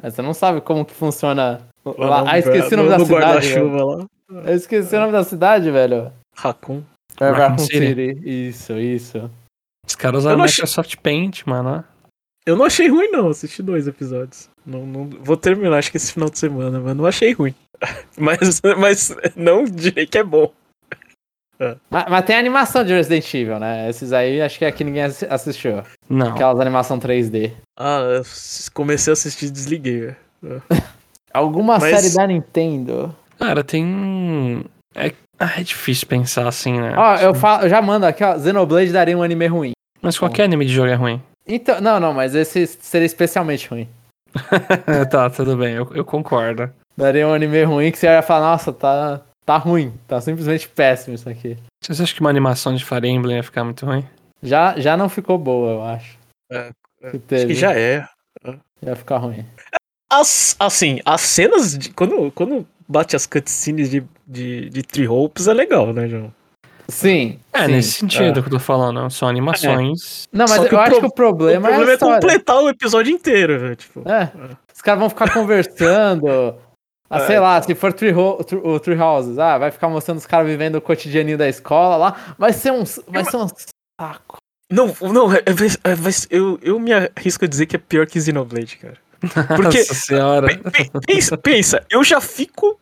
Você 0.02 0.22
não 0.22 0.34
sabe 0.34 0.62
como 0.62 0.86
que 0.86 0.93
funciona. 0.93 1.68
Lá 1.84 2.24
ah, 2.26 2.39
esqueci 2.39 2.74
o 2.74 2.78
nome 2.78 2.89
no- 2.89 2.89
da 2.89 2.97
no 2.99 3.06
cidade. 3.06 3.26
guarda-chuva 3.26 3.86
lá. 3.86 4.06
Eu 4.30 4.56
esqueci 4.56 4.95
o 4.95 4.99
nome 4.99 5.12
da 5.12 5.24
cidade, 5.24 5.70
velho. 5.70 6.14
Raccoon. 6.38 6.82
Vai 7.20 7.32
Raccoon 7.32 7.58
City. 7.58 7.88
City. 7.88 8.47
Isso, 8.47 8.74
isso. 8.80 9.32
Os 9.88 9.96
caras 9.96 10.20
usaram 10.22 10.44
achei- 10.44 10.62
Microsoft 10.64 10.96
Paint, 10.98 11.44
mano. 11.46 11.84
Eu 12.46 12.56
não 12.56 12.66
achei 12.66 12.88
ruim, 12.88 13.10
não. 13.12 13.30
Assisti 13.30 13.62
dois 13.62 13.88
episódios. 13.88 14.50
Não, 14.66 14.86
não- 14.86 15.10
vou 15.10 15.38
terminar, 15.38 15.78
acho 15.78 15.92
que 15.92 15.98
esse 15.98 16.14
final 16.14 16.30
de 16.30 16.38
semana, 16.40 16.80
mas 16.80 16.96
não 16.96 17.06
achei 17.06 17.34
ruim. 17.34 17.54
Mas, 18.18 18.62
mas 18.78 19.16
não 19.36 19.64
direi 19.66 20.06
que 20.06 20.20
é 20.20 20.24
bom. 20.24 20.52
Mas, 21.90 22.06
mas 22.10 22.26
tem 22.26 22.36
a 22.36 22.40
animação 22.40 22.84
de 22.84 22.94
Resident 22.94 23.32
Evil, 23.34 23.60
né? 23.60 23.90
Esses 23.90 24.12
aí 24.14 24.40
acho 24.42 24.58
que 24.60 24.66
aqui 24.66 24.84
ninguém 24.84 25.04
assi- 25.04 25.26
assistiu. 25.28 25.84
Não. 26.10 26.30
Aquelas 26.32 26.60
animação 26.60 27.00
3D. 27.00 27.52
Ah, 27.78 28.00
eu 28.02 28.24
comecei 28.74 29.12
a 29.12 29.14
assistir 29.14 29.46
e 29.48 29.52
desliguei. 29.52 30.16
velho. 30.42 30.64
Alguma 31.34 31.78
Mas- 31.80 32.02
série 32.02 32.14
da 32.16 32.28
Nintendo. 32.28 33.16
Cara, 33.40 33.64
tem. 33.64 34.64
É, 34.96 35.12
ah, 35.42 35.60
é 35.60 35.64
difícil 35.64 36.08
pensar 36.08 36.48
assim, 36.48 36.80
né? 36.80 36.94
Ó, 36.96 37.16
eu, 37.16 37.34
falo, 37.34 37.64
eu 37.64 37.70
já 37.70 37.82
mando 37.82 38.06
aqui, 38.06 38.24
ó. 38.24 38.38
Xenoblade 38.38 38.92
daria 38.92 39.18
um 39.18 39.24
anime 39.24 39.48
ruim. 39.48 39.72
Mas 40.00 40.20
qualquer 40.20 40.44
anime 40.44 40.66
de 40.66 40.72
jogo 40.72 40.89
é 40.89 40.94
ruim. 40.94 41.20
Então, 41.48 41.82
não, 41.82 42.00
não, 42.00 42.14
mas 42.14 42.36
esse 42.36 42.68
seria 42.68 43.08
especialmente 43.08 43.68
ruim. 43.68 43.89
tá, 45.10 45.32
tudo 45.32 45.58
bem, 45.58 45.74
eu, 45.74 45.89
eu 45.96 46.06
concordo. 46.06 46.72
Daria 46.96 47.28
um 47.28 47.34
anime 47.34 47.64
ruim 47.64 47.92
que 47.92 47.98
você 47.98 48.06
ia 48.06 48.22
falar, 48.22 48.52
nossa, 48.52 48.72
tá, 48.72 49.22
tá 49.44 49.58
ruim. 49.58 49.92
Tá 50.08 50.22
simplesmente 50.22 50.70
péssimo 50.70 51.16
isso 51.16 51.28
aqui. 51.28 51.58
Vocês 51.84 52.00
acham 52.00 52.14
que 52.14 52.22
uma 52.22 52.30
animação 52.30 52.76
de 52.76 52.86
Fire 52.86 53.08
Emblem 53.08 53.38
ia 53.38 53.44
ficar 53.44 53.64
muito 53.64 53.84
ruim? 53.84 54.06
Já, 54.44 54.80
já 54.80 54.96
não 54.96 55.10
ficou 55.10 55.39
boa, 55.39 55.72
eu 55.72 55.84
acho. 55.84 56.20
É, 56.52 56.70
é. 57.02 57.12
Que 57.18 57.36
Acho 57.36 57.48
que 57.48 57.56
já 57.56 57.74
é. 57.74 58.08
Ia 58.84 58.96
ficar 58.96 59.18
ruim. 59.18 59.44
As, 60.12 60.56
assim, 60.60 61.00
as 61.04 61.22
cenas. 61.22 61.76
De, 61.76 61.89
quando, 61.89 62.32
quando 62.32 62.68
bate 62.92 63.16
as 63.16 63.26
cutscenes 63.26 63.89
de, 63.89 64.04
de, 64.28 64.70
de 64.70 64.84
Three 64.84 65.08
Hopes 65.08 65.48
é 65.48 65.54
legal, 65.54 65.94
né, 65.94 66.08
João? 66.08 66.34
Sim. 66.88 67.39
É, 67.54 67.66
sim. 67.66 67.72
nesse 67.72 67.92
sentido 67.94 68.42
que 68.42 68.50
eu 68.50 68.52
tô 68.54 68.60
falando. 68.60 69.10
São 69.10 69.28
animações. 69.28 70.28
Não, 70.32 70.46
mas 70.50 70.58
eu 70.66 70.78
o 70.78 70.82
acho 70.82 70.92
pro- 70.92 71.00
que 71.00 71.06
o 71.06 71.12
problema, 71.14 71.70
o 71.70 71.72
problema 71.72 71.86
é 71.86 71.88
a 71.88 71.92
é, 71.92 71.94
história. 71.94 72.20
completar 72.20 72.58
o 72.58 72.70
episódio 72.70 73.14
inteiro, 73.14 73.58
velho. 73.60 73.76
Tipo, 73.76 74.10
É. 74.10 74.30
Os 74.76 74.82
caras 74.82 75.00
vão 75.00 75.10
ficar 75.10 75.32
conversando. 75.34 76.56
Ah, 77.10 77.20
sei 77.28 77.36
É, 77.36 77.39
lá, 77.39 77.62
se 77.62 77.76
for 77.76 77.92
Tree, 77.94 78.14
Ho- 78.14 78.39
o 78.64 78.80
Tree 78.80 78.98
Houses, 78.98 79.38
ah, 79.38 79.58
vai 79.58 79.70
ficar 79.72 79.89
mostrando 79.89 80.18
os 80.18 80.26
caras 80.26 80.48
vivendo 80.48 80.76
o 80.76 80.82
cotidianinho 80.82 81.38
da 81.38 81.48
escola 81.48 81.96
lá. 81.98 82.36
Vai 82.38 82.54
ser 82.54 82.72
um, 82.72 82.84
vai 83.08 83.24
ser 83.26 83.38
um 83.38 83.48
saco. 84.00 84.38
Não, 84.72 84.94
não, 85.02 85.32
é- 85.34 85.39
é- 85.39 85.92
é- 85.92 85.96
eu, 86.30 86.58
eu 86.62 86.80
me 86.80 86.92
arrisco 86.94 87.44
a 87.46 87.48
dizer 87.48 87.66
que 87.66 87.76
é 87.76 87.80
pior 87.80 88.08
que 88.08 88.20
Xenoblade, 88.20 88.78
cara. 88.78 88.98
Porque, 89.56 89.80
Nossa 89.80 89.94
senhora. 89.94 90.48
pe- 90.48 90.72
pe- 90.72 90.92
pensa, 91.06 91.38
pensa, 91.38 91.86
eu 91.89 92.04
já 92.04 92.20
fico. 92.22 92.80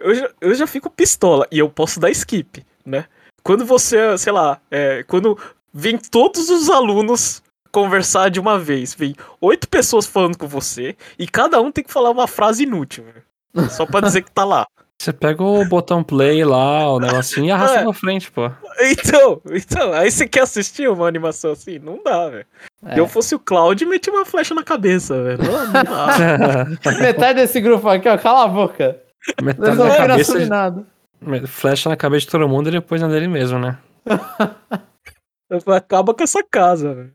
Eu 0.00 0.14
já, 0.14 0.30
eu 0.40 0.54
já 0.54 0.66
fico 0.66 0.90
pistola 0.90 1.46
e 1.50 1.58
eu 1.58 1.68
posso 1.68 2.00
dar 2.00 2.10
skip, 2.10 2.64
né? 2.84 3.04
Quando 3.42 3.64
você, 3.64 4.16
sei 4.18 4.32
lá, 4.32 4.58
é, 4.70 5.02
quando 5.04 5.38
vem 5.72 5.96
todos 5.98 6.48
os 6.50 6.68
alunos 6.68 7.42
conversar 7.72 8.30
de 8.30 8.40
uma 8.40 8.58
vez, 8.58 8.94
vem 8.94 9.14
oito 9.40 9.68
pessoas 9.68 10.06
falando 10.06 10.36
com 10.36 10.46
você 10.48 10.96
e 11.18 11.26
cada 11.26 11.60
um 11.60 11.70
tem 11.70 11.84
que 11.84 11.92
falar 11.92 12.10
uma 12.10 12.26
frase 12.26 12.64
inútil, 12.64 13.04
velho. 13.04 13.68
Só 13.70 13.86
pra 13.86 14.00
dizer 14.00 14.22
que 14.22 14.30
tá 14.30 14.44
lá. 14.44 14.66
Você 15.00 15.14
pega 15.14 15.42
o 15.42 15.64
botão 15.64 16.04
play 16.04 16.44
lá, 16.44 16.92
o 16.92 17.00
negocinho 17.00 17.46
e 17.46 17.50
arrasta 17.50 17.78
É. 17.78 17.82
pra 17.84 17.92
frente, 17.94 18.30
pô. 18.30 18.50
Então, 18.82 19.40
então, 19.50 19.92
aí 19.94 20.10
você 20.10 20.28
quer 20.28 20.42
assistir 20.42 20.90
uma 20.90 21.08
animação 21.08 21.52
assim? 21.52 21.78
Não 21.78 22.02
dá, 22.04 22.28
velho. 22.28 22.44
É. 22.84 22.92
Se 22.92 23.00
eu 23.00 23.08
fosse 23.08 23.34
o 23.34 23.38
Cloud, 23.38 23.82
metia 23.86 24.12
uma 24.12 24.26
flecha 24.26 24.54
na 24.54 24.62
cabeça, 24.62 25.22
velho. 25.22 25.42
Não, 25.42 25.66
não 25.68 25.72
dá. 25.72 26.66
Metade 27.00 27.40
desse 27.40 27.62
grupo 27.62 27.88
aqui, 27.88 28.06
ó, 28.10 28.18
cala 28.18 28.44
a 28.44 28.48
boca. 28.48 29.00
Metade 29.42 29.76
não 29.76 29.88
da 29.88 29.96
cabeça. 29.96 30.32
sobre 30.32 30.46
nada. 30.46 30.84
de- 31.22 31.46
Flecha 31.46 31.88
na 31.88 31.96
cabeça 31.96 32.26
de 32.26 32.32
todo 32.32 32.48
mundo 32.48 32.68
e 32.68 32.72
depois 32.72 33.00
na 33.00 33.08
dele 33.08 33.28
mesmo, 33.28 33.58
né? 33.58 33.76
Acaba 35.76 36.14
com 36.14 36.22
essa 36.22 36.42
casa, 36.42 36.94
velho. 36.94 37.12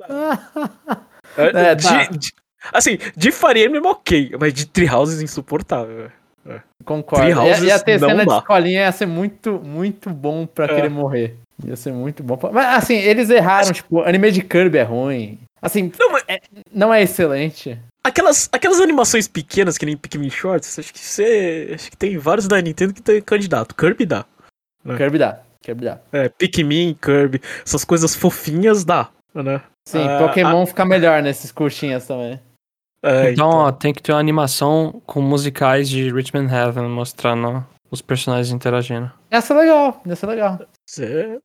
É, 1.36 1.74
de, 1.74 1.84
tá. 1.84 2.04
de- 2.06 2.32
assim, 2.72 2.98
de 3.16 3.30
Fire 3.30 3.62
Emblem 3.64 3.82
ok, 3.84 4.32
mas 4.40 4.52
de 4.54 4.66
Treehouse 4.66 5.20
é 5.20 5.22
insuportável, 5.22 6.08
velho. 6.46 6.62
Concordo. 6.84 7.26
Tree 7.26 7.34
Ia, 7.36 7.58
ia 7.66 7.78
ter 7.78 7.92
Houses 8.02 8.08
cena 8.08 8.24
de 8.26 8.32
escolinha, 8.32 8.80
ia 8.80 8.92
ser 8.92 9.06
muito, 9.06 9.60
muito 9.62 10.08
bom 10.10 10.46
pra 10.46 10.64
É. 10.64 10.68
querer 10.74 10.88
morrer. 10.88 11.36
Ia 11.64 11.76
ser 11.76 11.92
muito 11.92 12.22
bom. 12.22 12.36
pra- 12.38 12.50
Mas 12.50 12.78
assim, 12.82 12.94
eles 12.96 13.28
erraram, 13.28 13.70
tipo, 13.72 14.00
anime 14.02 14.32
de 14.32 14.42
Kirby 14.42 14.78
é 14.78 14.82
ruim. 14.82 15.38
Assim, 15.60 15.92
Não, 16.00 16.10
mas 16.12 16.24
não 16.72 16.94
é 16.94 17.02
excelente. 17.02 17.78
Aquelas, 18.08 18.48
aquelas 18.52 18.80
animações 18.80 19.28
pequenas, 19.28 19.78
que 19.78 19.86
nem 19.86 19.96
Pikmin 19.96 20.30
Shorts, 20.30 20.78
acho 20.78 20.92
que 20.92 20.98
você. 20.98 21.70
Acho 21.74 21.90
que 21.90 21.96
tem 21.96 22.18
vários 22.18 22.46
da 22.48 22.60
Nintendo 22.60 22.92
que 22.92 23.02
tem 23.02 23.20
candidato. 23.22 23.74
Kirby 23.74 24.04
dá. 24.06 24.24
É. 24.86 24.96
Kirby 24.96 25.18
dá. 25.18 25.40
Kirby 25.62 25.84
dá. 25.84 26.00
É, 26.12 26.28
Pikmin, 26.28 26.94
Kirby, 27.00 27.40
essas 27.64 27.84
coisas 27.84 28.14
fofinhas 28.14 28.84
dá, 28.84 29.08
né? 29.34 29.60
Sim, 29.86 30.06
Ah, 30.06 30.18
Pokémon 30.18 30.66
fica 30.66 30.84
melhor 30.84 31.22
nesses 31.22 31.50
curtinhas 31.52 32.06
também. 32.06 32.40
É, 33.02 33.30
Então, 33.32 33.48
ó, 33.50 33.70
tem 33.72 33.92
que 33.94 34.02
ter 34.02 34.12
uma 34.12 34.18
animação 34.20 35.00
com 35.06 35.20
musicais 35.22 35.88
de 35.88 36.10
Richmond 36.12 36.52
Heaven 36.52 36.88
mostrando 36.88 37.64
os 37.90 38.02
personagens 38.02 38.50
interagindo. 38.52 39.10
Ia 39.30 39.40
ser 39.40 39.54
legal, 39.54 40.02
ia 40.04 40.16
ser 40.16 40.26
legal. 40.26 40.58
Cê- 40.88 41.38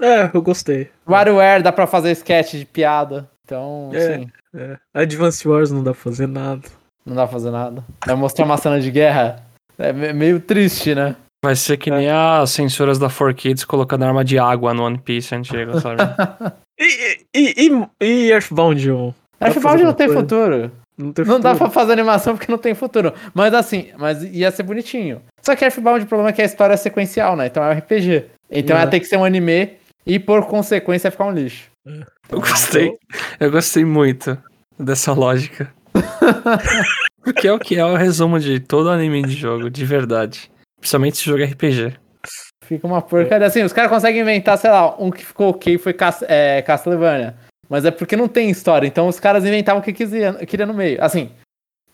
É, 0.00 0.30
eu 0.34 0.42
gostei. 0.42 0.90
WarioWare 1.08 1.62
dá 1.62 1.70
pra 1.72 1.86
fazer 1.86 2.10
sketch 2.12 2.54
de 2.54 2.64
piada. 2.66 3.30
Então, 3.44 3.90
É. 3.92 4.18
sim, 4.18 4.30
É. 4.54 4.76
Advance 4.94 5.46
Wars 5.46 5.70
não 5.70 5.82
dá 5.82 5.92
pra 5.92 6.00
fazer 6.00 6.26
nada. 6.28 6.62
não 7.04 7.14
dá 7.16 7.22
pra 7.26 7.32
fazer 7.32 7.50
nada. 7.50 7.84
Vai 8.06 8.14
mostrar 8.16 8.44
uma 8.44 8.56
cena 8.56 8.80
de 8.80 8.90
guerra. 8.90 9.42
É 9.78 9.92
me- 9.92 10.12
meio 10.12 10.40
triste, 10.40 10.94
né? 10.94 11.16
Vai 11.44 11.56
ser 11.56 11.76
que 11.76 11.90
nem 11.90 12.08
as 12.10 12.50
censuras 12.50 12.98
da 12.98 13.08
4Kids 13.10 13.64
colocando 13.66 14.04
arma 14.04 14.24
de 14.24 14.38
água 14.38 14.72
no 14.72 14.84
One 14.84 14.98
Piece 14.98 15.34
antigo, 15.34 15.80
sabe? 15.80 16.00
E, 16.76 17.18
e, 17.32 17.68
e, 17.68 18.04
e 18.04 18.30
Earthbound, 18.32 18.80
João? 18.80 19.14
Dá 19.38 19.46
Acho 19.46 19.60
pra 19.60 19.62
que 19.70 19.76
fazer 19.76 19.84
não 19.84 19.92
tem 19.92 20.06
coisa? 20.08 20.22
futuro. 20.22 20.72
Não, 20.98 21.12
tem 21.12 21.24
Não 21.24 21.34
dá 21.38 21.50
pra 21.50 21.52
futuro. 21.66 21.70
fazer 21.70 21.92
animação 21.92 22.36
porque 22.36 22.50
não 22.50 22.58
tem 22.58 22.74
futuro. 22.74 23.12
Mas 23.32 23.54
assim, 23.54 23.90
mas 23.96 24.24
ia 24.24 24.50
ser 24.50 24.64
bonitinho. 24.64 25.22
Só 25.40 25.54
que 25.54 25.64
Earthbound, 25.64 26.04
o 26.04 26.08
problema 26.08 26.30
é 26.30 26.32
que 26.32 26.42
a 26.42 26.44
história 26.44 26.74
é 26.74 26.76
sequencial, 26.76 27.36
né? 27.36 27.46
Então 27.46 27.62
é 27.62 27.68
um 27.72 27.78
RPG. 27.78 28.24
Então 28.50 28.76
É. 28.76 28.80
ia 28.80 28.86
ter 28.88 28.98
que 28.98 29.06
ser 29.06 29.16
um 29.16 29.24
anime 29.24 29.74
e 30.04 30.18
por 30.18 30.46
consequência 30.46 31.06
ia 31.06 31.12
ficar 31.12 31.26
um 31.26 31.32
lixo. 31.32 31.68
Eu 31.86 32.40
gostei. 32.40 32.92
Eu 33.38 33.50
gostei 33.50 33.84
muito 33.84 34.36
dessa 34.78 35.12
lógica. 35.12 35.72
Porque 37.22 37.48
é 37.48 37.52
o 37.52 37.58
que 37.58 37.76
é 37.76 37.84
o 37.84 37.96
resumo 37.96 38.38
de 38.38 38.60
todo 38.60 38.90
anime 38.90 39.22
de 39.22 39.34
jogo, 39.34 39.70
de 39.70 39.84
verdade. 39.84 40.50
Principalmente 40.78 41.16
se 41.16 41.24
jogo 41.24 41.42
é 41.42 41.46
RPG. 41.46 41.96
Fica 42.64 42.86
uma 42.86 43.02
porcaria. 43.02 43.46
Assim, 43.46 43.62
os 43.62 43.72
caras 43.72 43.90
conseguem 43.90 44.22
inventar, 44.22 44.58
sei 44.58 44.70
lá, 44.70 44.94
um 44.98 45.10
que 45.10 45.24
ficou 45.24 45.50
ok 45.50 45.78
foi 45.78 45.92
Cas 45.92 46.22
é, 46.26 46.62
Castlevania. 46.62 47.34
Mas 47.68 47.84
é 47.84 47.90
porque 47.90 48.16
não 48.16 48.28
tem 48.28 48.50
história. 48.50 48.86
Então 48.86 49.08
os 49.08 49.20
caras 49.20 49.44
inventavam 49.44 49.80
o 49.80 49.84
que 49.84 49.92
quisiam, 49.92 50.34
queria 50.46 50.66
no 50.66 50.74
meio. 50.74 51.02
Assim, 51.02 51.30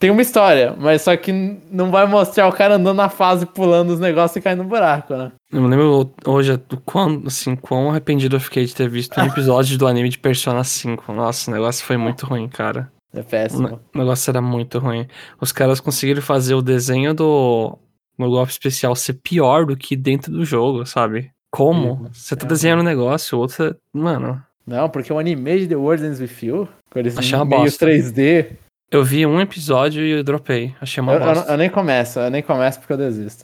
tem 0.00 0.10
uma 0.10 0.22
história, 0.22 0.74
mas 0.78 1.02
só 1.02 1.14
que 1.16 1.30
não 1.70 1.90
vai 1.90 2.06
mostrar 2.06 2.48
o 2.48 2.52
cara 2.52 2.74
andando 2.76 2.96
na 2.96 3.08
fase, 3.10 3.44
pulando 3.46 3.90
os 3.90 4.00
negócios 4.00 4.34
e 4.36 4.40
caindo 4.40 4.62
no 4.64 4.68
buraco, 4.68 5.14
né? 5.14 5.30
Eu 5.52 5.60
me 5.62 5.68
lembro 5.68 6.10
hoje 6.26 6.56
do 6.56 6.80
quão, 6.80 7.22
assim, 7.26 7.54
quão 7.54 7.90
arrependido 7.90 8.34
eu 8.36 8.40
fiquei 8.40 8.64
de 8.64 8.74
ter 8.74 8.88
visto 8.88 9.20
um 9.20 9.26
episódio 9.26 9.76
do 9.78 9.86
anime 9.86 10.08
de 10.08 10.18
Persona 10.18 10.64
5. 10.64 11.12
Nossa, 11.12 11.50
o 11.50 11.54
negócio 11.54 11.84
foi 11.84 11.96
muito 11.98 12.24
ruim, 12.26 12.48
cara. 12.48 12.90
É 13.12 13.22
péssimo. 13.22 13.78
o 13.94 13.98
negócio 13.98 14.30
era 14.30 14.40
muito 14.40 14.78
ruim. 14.78 15.06
Os 15.40 15.52
caras 15.52 15.80
conseguiram 15.80 16.22
fazer 16.22 16.54
o 16.54 16.62
desenho 16.62 17.12
do 17.12 17.76
no 18.18 18.28
golpe 18.30 18.52
especial 18.52 18.94
ser 18.96 19.14
pior 19.14 19.64
do 19.66 19.76
que 19.76 19.96
dentro 19.96 20.30
do 20.32 20.44
jogo, 20.44 20.84
sabe? 20.86 21.30
Como? 21.50 22.08
Você 22.12 22.36
tá 22.36 22.46
É. 22.46 22.48
desenhando 22.48 22.80
um 22.80 22.84
negócio, 22.84 23.36
o 23.36 23.40
outro. 23.40 23.74
Mano, 23.92 24.40
Não, 24.66 24.88
porque 24.88 25.12
o 25.12 25.18
anime 25.18 25.58
de 25.60 25.66
The 25.68 25.74
World 25.76 26.04
Ends 26.06 26.20
With 26.20 26.46
You, 26.46 26.68
com 26.90 26.98
eles 27.00 27.18
Achei 27.18 27.36
uma 27.36 27.44
meio 27.44 27.62
bosta. 27.62 27.84
3D, 27.86 28.52
eu 28.90 29.04
vi 29.04 29.24
um 29.26 29.40
episódio 29.40 30.02
e 30.02 30.10
eu 30.10 30.24
dropei. 30.24 30.74
Achei 30.80 31.00
uma 31.00 31.12
eu, 31.14 31.20
eu 31.20 31.42
eu 31.52 31.56
nem 31.56 31.70
começo, 31.70 32.18
eu 32.18 32.30
nem 32.30 32.42
começo 32.42 32.78
porque 32.80 32.92
eu 32.92 32.96
desisto. 32.98 33.42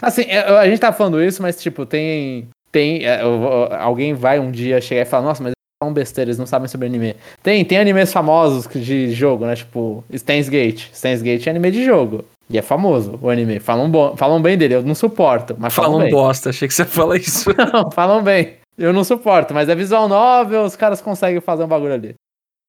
Assim, 0.00 0.22
eu- 0.22 0.58
a 0.58 0.68
gente 0.68 0.78
tá 0.80 0.92
falando 0.92 1.22
isso, 1.22 1.40
mas 1.42 1.60
tipo, 1.60 1.86
tem. 1.86 2.48
tem 2.70 3.04
é, 3.04 3.20
alguém 3.80 4.12
vai 4.14 4.38
um 4.38 4.50
dia 4.50 4.80
chegar 4.80 5.02
e 5.02 5.06
falar, 5.06 5.24
nossa, 5.24 5.42
mas 5.42 5.48
eles 5.52 5.56
falam 5.82 5.94
besteira, 5.94 6.28
eles 6.28 6.38
não 6.38 6.46
sabem 6.46 6.68
sobre 6.68 6.86
anime. 6.86 7.16
Tem, 7.42 7.64
tem 7.64 7.78
animes 7.78 8.12
famosos 8.12 8.66
de 8.74 9.10
jogo, 9.12 9.46
né? 9.46 9.56
Tipo, 9.56 10.04
Steins 10.14 10.48
Gate. 10.48 10.88
Gate 11.22 11.46
é 11.46 11.50
anime 11.50 11.70
de 11.70 11.84
jogo. 11.84 12.24
E 12.48 12.58
é 12.58 12.62
famoso 12.62 13.18
o 13.20 13.28
anime. 13.28 13.58
Falam, 13.58 13.90
bom, 13.90 14.16
falam 14.16 14.40
bem 14.40 14.56
dele, 14.56 14.74
eu 14.74 14.82
não 14.82 14.94
suporto, 14.94 15.56
mas 15.58 15.74
falam, 15.74 15.92
Falam 15.92 16.04
bem. 16.04 16.12
bosta, 16.12 16.50
achei 16.50 16.68
que 16.68 16.74
você 16.74 16.82
ia 16.82 16.86
falar 16.86 17.16
isso. 17.16 17.50
Não, 17.72 17.90
falam 17.90 18.22
bem. 18.22 18.54
Eu 18.78 18.92
não 18.92 19.02
suporto, 19.02 19.52
mas 19.54 19.68
é 19.70 19.74
visual 19.74 20.06
novel, 20.06 20.62
os 20.62 20.76
caras 20.76 21.00
conseguem 21.00 21.40
fazer 21.40 21.64
um 21.64 21.66
bagulho 21.66 21.94
ali. 21.94 22.14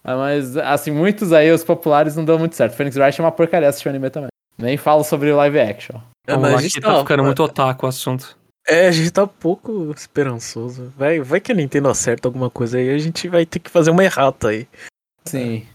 Ah, 0.07 0.15
Mas, 0.15 0.55
assim, 0.55 0.89
muitos 0.89 1.33
aí, 1.33 1.51
os 1.51 1.65
populares, 1.65 2.15
não 2.15 2.23
dão 2.23 2.39
muito 2.39 2.55
certo. 2.55 2.75
Phoenix 2.77 2.95
Wright 2.95 3.19
é 3.19 3.23
uma 3.23 3.31
porcaria 3.31 3.67
assistir 3.67 3.89
anime 3.89 4.09
também. 4.09 4.29
Nem 4.57 4.77
falo 4.77 5.03
sobre 5.03 5.33
live 5.33 5.59
action. 5.59 5.97
É, 6.25 6.35
mas 6.37 6.53
a 6.53 6.61
gente 6.61 6.79
tá 6.79 6.93
tá- 6.93 6.99
ficando 6.99 7.23
muito 7.25 7.43
otaku 7.43 7.85
o 7.85 7.89
assunto. 7.89 8.37
É, 8.65 8.87
a 8.87 8.91
gente 8.91 9.11
tá 9.11 9.25
um 9.25 9.27
pouco 9.27 9.91
esperançoso. 9.95 10.93
Vai, 10.97 11.19
vai 11.19 11.41
que 11.41 11.51
a 11.51 11.55
Nintendo 11.55 11.89
acerta 11.89 12.27
alguma 12.27 12.49
coisa 12.49 12.77
aí, 12.77 12.89
a 12.89 12.97
gente 12.97 13.27
vai 13.27 13.45
ter 13.45 13.59
que 13.59 13.69
fazer 13.69 13.91
uma 13.91 14.03
errata 14.03 14.47
aí. 14.47 14.65
Sim. 15.25 15.65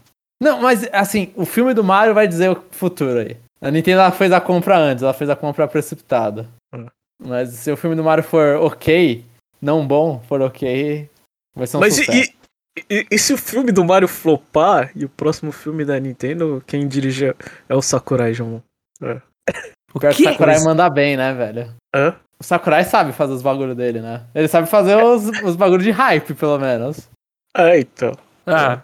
Não, 0.41 0.59
mas, 0.59 0.87
assim, 0.91 1.31
o 1.35 1.45
filme 1.45 1.73
do 1.73 1.83
Mario 1.83 2.13
vai 2.15 2.27
dizer 2.27 2.49
o 2.51 2.63
futuro 2.71 3.19
aí. 3.19 3.37
A 3.61 3.69
Nintendo 3.71 4.01
ela 4.01 4.11
fez 4.11 4.31
a 4.31 4.41
compra 4.41 4.77
antes, 4.77 5.03
ela 5.03 5.13
fez 5.13 5.29
a 5.29 5.35
compra 5.35 5.67
precipitada. 5.67 6.47
Hum. 6.75 6.87
Mas 7.23 7.49
se 7.49 7.71
o 7.71 7.77
filme 7.77 7.95
do 7.95 8.03
Mario 8.03 8.23
for 8.23 8.57
ok, 8.57 9.23
não 9.61 9.87
bom, 9.87 10.21
for 10.27 10.41
ok, 10.41 11.07
vai 11.55 11.67
ser 11.67 11.77
um 11.77 11.79
Mas 11.79 11.97
e, 11.97 12.03
sucesso. 12.03 12.29
e, 12.31 12.35
e- 12.89 13.05
e 13.11 13.17
se 13.19 13.33
o 13.33 13.37
filme 13.37 13.71
do 13.71 13.83
Mario 13.83 14.07
flopar 14.07 14.91
e 14.95 15.05
o 15.05 15.09
próximo 15.09 15.51
filme 15.51 15.85
da 15.85 15.99
Nintendo, 15.99 16.63
quem 16.65 16.87
dirige 16.87 17.33
é 17.69 17.75
o 17.75 17.81
Sakurai 17.81 18.33
Jomon? 18.33 18.61
O 19.93 19.99
Pior 19.99 20.13
que? 20.13 20.23
Sakurai 20.23 20.55
Mas- 20.55 20.65
manda 20.65 20.89
bem, 20.89 21.15
né, 21.17 21.33
velho? 21.33 21.69
Hã? 21.95 22.15
O 22.39 22.43
Sakurai 22.43 22.83
sabe 22.83 23.11
fazer 23.13 23.33
os 23.33 23.41
bagulho 23.41 23.75
dele, 23.75 24.01
né? 24.01 24.23
Ele 24.33 24.47
sabe 24.47 24.67
fazer 24.67 24.95
os, 24.95 25.27
os 25.43 25.55
bagulho 25.55 25.83
de 25.83 25.91
hype, 25.91 26.33
pelo 26.33 26.57
menos. 26.57 27.09
É, 27.55 27.79
então. 27.79 28.11
Ah, 28.45 28.81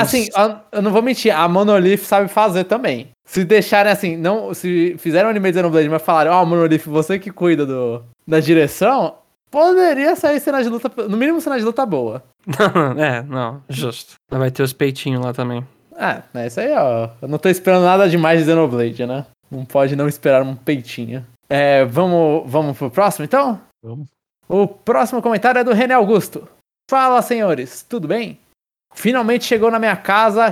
assim, 0.00 0.28
a- 0.34 0.60
eu 0.72 0.82
não 0.82 0.90
vou 0.90 1.02
mentir, 1.02 1.34
a 1.34 1.46
Monolith 1.48 1.98
sabe 1.98 2.28
fazer 2.28 2.64
também. 2.64 3.10
Se 3.26 3.44
deixarem 3.44 3.92
assim, 3.92 4.16
não, 4.16 4.52
se 4.52 4.96
fizeram 4.98 5.28
um 5.28 5.30
anime 5.30 5.50
de 5.52 5.58
Xenoblade, 5.58 5.88
mas 5.88 6.02
falaram, 6.02 6.32
ó, 6.32 6.44
Monolith, 6.44 6.82
você 6.88 7.18
que 7.18 7.30
cuida 7.30 7.64
do, 7.64 8.02
da 8.26 8.40
direção, 8.40 9.16
poderia 9.50 10.16
sair 10.16 10.40
cena 10.40 10.62
de 10.62 10.68
luta, 10.68 10.90
no 11.08 11.16
mínimo 11.16 11.40
cena 11.40 11.58
de 11.58 11.64
luta 11.64 11.86
boa. 11.86 12.22
é, 12.98 13.22
não, 13.22 13.62
justo. 13.68 14.14
Mas 14.30 14.40
Vai 14.40 14.50
ter 14.50 14.62
os 14.62 14.72
peitinhos 14.72 15.24
lá 15.24 15.32
também. 15.32 15.66
É, 15.96 16.22
é 16.34 16.46
isso 16.46 16.60
aí, 16.60 16.72
ó. 16.72 17.10
Eu 17.20 17.28
não 17.28 17.38
tô 17.38 17.48
esperando 17.48 17.84
nada 17.84 18.08
demais 18.08 18.40
de 18.40 18.46
Xenoblade, 18.46 19.06
né? 19.06 19.26
Não 19.50 19.64
pode 19.64 19.94
não 19.94 20.08
esperar 20.08 20.42
um 20.42 20.56
peitinho. 20.56 21.26
É, 21.48 21.84
vamos, 21.84 22.50
vamos 22.50 22.78
pro 22.78 22.90
próximo, 22.90 23.24
então? 23.24 23.60
Vamos. 23.82 24.08
O 24.48 24.66
próximo 24.66 25.20
comentário 25.20 25.58
é 25.58 25.64
do 25.64 25.72
René 25.72 25.94
Augusto. 25.94 26.48
Fala, 26.90 27.20
senhores, 27.22 27.84
tudo 27.88 28.08
bem? 28.08 28.38
Finalmente 28.94 29.44
chegou 29.44 29.70
na 29.70 29.78
minha 29.78 29.96
casa. 29.96 30.50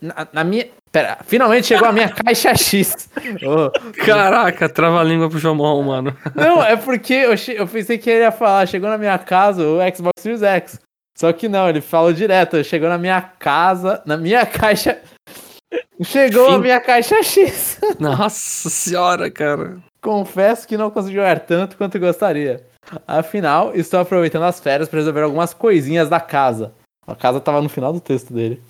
Na, 0.00 0.26
na 0.32 0.44
minha. 0.44 0.68
Pera, 0.90 1.18
finalmente 1.24 1.66
chegou 1.66 1.86
a 1.86 1.92
minha 1.92 2.08
caixa 2.10 2.56
X. 2.56 3.10
Ô, 3.44 3.70
Caraca, 4.04 4.68
trava 4.68 5.00
a 5.00 5.04
língua 5.04 5.28
pro 5.28 5.38
Jomon, 5.38 5.82
mano. 5.82 6.16
Não, 6.34 6.62
é 6.62 6.76
porque 6.76 7.12
eu, 7.12 7.34
eu 7.54 7.68
pensei 7.68 7.98
que 7.98 8.08
ele 8.08 8.24
ia 8.24 8.32
falar, 8.32 8.66
chegou 8.66 8.88
na 8.88 8.98
minha 8.98 9.18
casa 9.18 9.62
o 9.62 9.78
Xbox 9.94 10.20
Series 10.20 10.42
X. 10.42 10.80
Só 11.18 11.32
que 11.32 11.48
não, 11.48 11.68
ele 11.68 11.80
falou 11.80 12.12
direto, 12.12 12.62
chegou 12.62 12.88
na 12.88 12.96
minha 12.96 13.20
casa, 13.20 14.00
na 14.06 14.16
minha 14.16 14.46
caixa. 14.46 15.00
Chegou 16.00 16.48
a 16.48 16.52
Fim. 16.52 16.60
minha 16.60 16.80
caixa 16.80 17.20
X. 17.24 17.80
Nossa 17.98 18.70
senhora, 18.70 19.28
cara. 19.28 19.78
Confesso 20.00 20.66
que 20.66 20.76
não 20.76 20.92
consegui 20.92 21.16
jogar 21.16 21.40
tanto 21.40 21.76
quanto 21.76 21.98
gostaria. 21.98 22.64
Afinal, 23.04 23.74
estou 23.74 23.98
aproveitando 23.98 24.44
as 24.44 24.60
férias 24.60 24.88
para 24.88 25.00
resolver 25.00 25.22
algumas 25.22 25.52
coisinhas 25.52 26.08
da 26.08 26.20
casa. 26.20 26.72
A 27.04 27.16
casa 27.16 27.40
tava 27.40 27.60
no 27.60 27.68
final 27.68 27.92
do 27.92 28.00
texto 28.00 28.32
dele. 28.32 28.62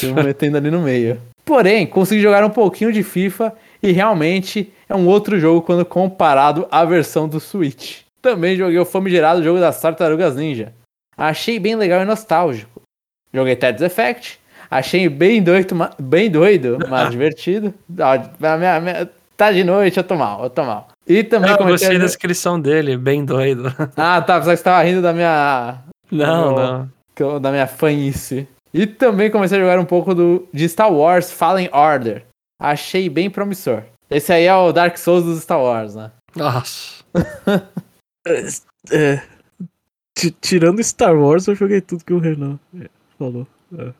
Eu 0.00 0.14
me 0.14 0.22
metendo 0.22 0.56
ali 0.56 0.70
no 0.70 0.80
meio. 0.80 1.20
Porém, 1.44 1.88
consegui 1.88 2.22
jogar 2.22 2.44
um 2.44 2.50
pouquinho 2.50 2.92
de 2.92 3.02
FIFA 3.02 3.52
e 3.82 3.90
realmente 3.90 4.72
é 4.88 4.94
um 4.94 5.08
outro 5.08 5.40
jogo 5.40 5.60
quando 5.60 5.84
comparado 5.84 6.68
à 6.70 6.84
versão 6.84 7.28
do 7.28 7.40
Switch. 7.40 8.02
Também 8.22 8.56
joguei 8.56 8.78
o 8.78 8.84
famigerado 8.84 9.42
jogo 9.42 9.58
das 9.58 9.80
Tartarugas 9.80 10.36
Ninja. 10.36 10.72
Achei 11.16 11.58
bem 11.58 11.74
legal 11.76 12.02
e 12.02 12.04
nostálgico. 12.04 12.82
Joguei 13.32 13.56
Tetris 13.56 13.82
Effect. 13.82 14.38
Achei 14.70 15.08
bem 15.08 15.42
doido, 15.42 15.74
bem 16.00 16.30
doido 16.30 16.78
mas 16.88 17.10
divertido. 17.10 17.72
Ah, 17.98 19.08
Tá 19.36 19.52
de 19.52 19.62
noite, 19.62 19.98
eu 19.98 20.04
tô 20.04 20.16
mal, 20.16 20.44
eu 20.44 20.48
tô 20.50 20.64
mal. 20.64 20.88
E 21.06 21.22
também 21.22 21.50
Eu 21.50 21.58
comecei 21.58 21.88
gostei 21.88 21.96
a 21.96 22.00
da 22.00 22.06
descrição 22.06 22.58
dele, 22.58 22.96
bem 22.96 23.22
doido. 23.24 23.64
Ah, 23.94 24.20
tá, 24.22 24.38
pensava 24.38 24.50
que 24.52 24.56
você 24.56 24.62
tava 24.64 24.82
rindo 24.82 25.02
da 25.02 25.12
minha 25.12 25.78
Não, 26.10 26.54
não. 26.56 26.90
eu- 27.18 27.38
da 27.38 27.50
minha 27.50 27.66
fanhice. 27.66 28.48
E 28.72 28.86
também 28.86 29.30
comecei 29.30 29.58
a 29.58 29.60
jogar 29.60 29.78
um 29.78 29.84
pouco 29.84 30.14
do, 30.14 30.48
de 30.54 30.66
Star 30.68 30.90
Wars 30.90 31.30
Fallen 31.30 31.68
Order. 31.72 32.24
Achei 32.58 33.10
bem 33.10 33.28
promissor. 33.28 33.82
Esse 34.10 34.32
aí 34.32 34.46
é 34.46 34.54
o 34.54 34.72
Dark 34.72 34.96
Souls 34.96 35.24
dos 35.24 35.42
Star 35.42 35.60
Wars, 35.60 35.94
né? 35.94 36.10
Nossa. 36.34 37.04
É. 38.90 39.22
Ti- 40.16 40.34
Tirando 40.40 40.82
Star 40.82 41.14
Wars, 41.16 41.46
eu 41.46 41.54
joguei 41.54 41.80
tudo 41.80 42.04
que 42.04 42.12
o 42.12 42.18
Renan 42.18 42.58
é, 42.80 42.88
falou. 43.18 43.46
é. 43.78 43.90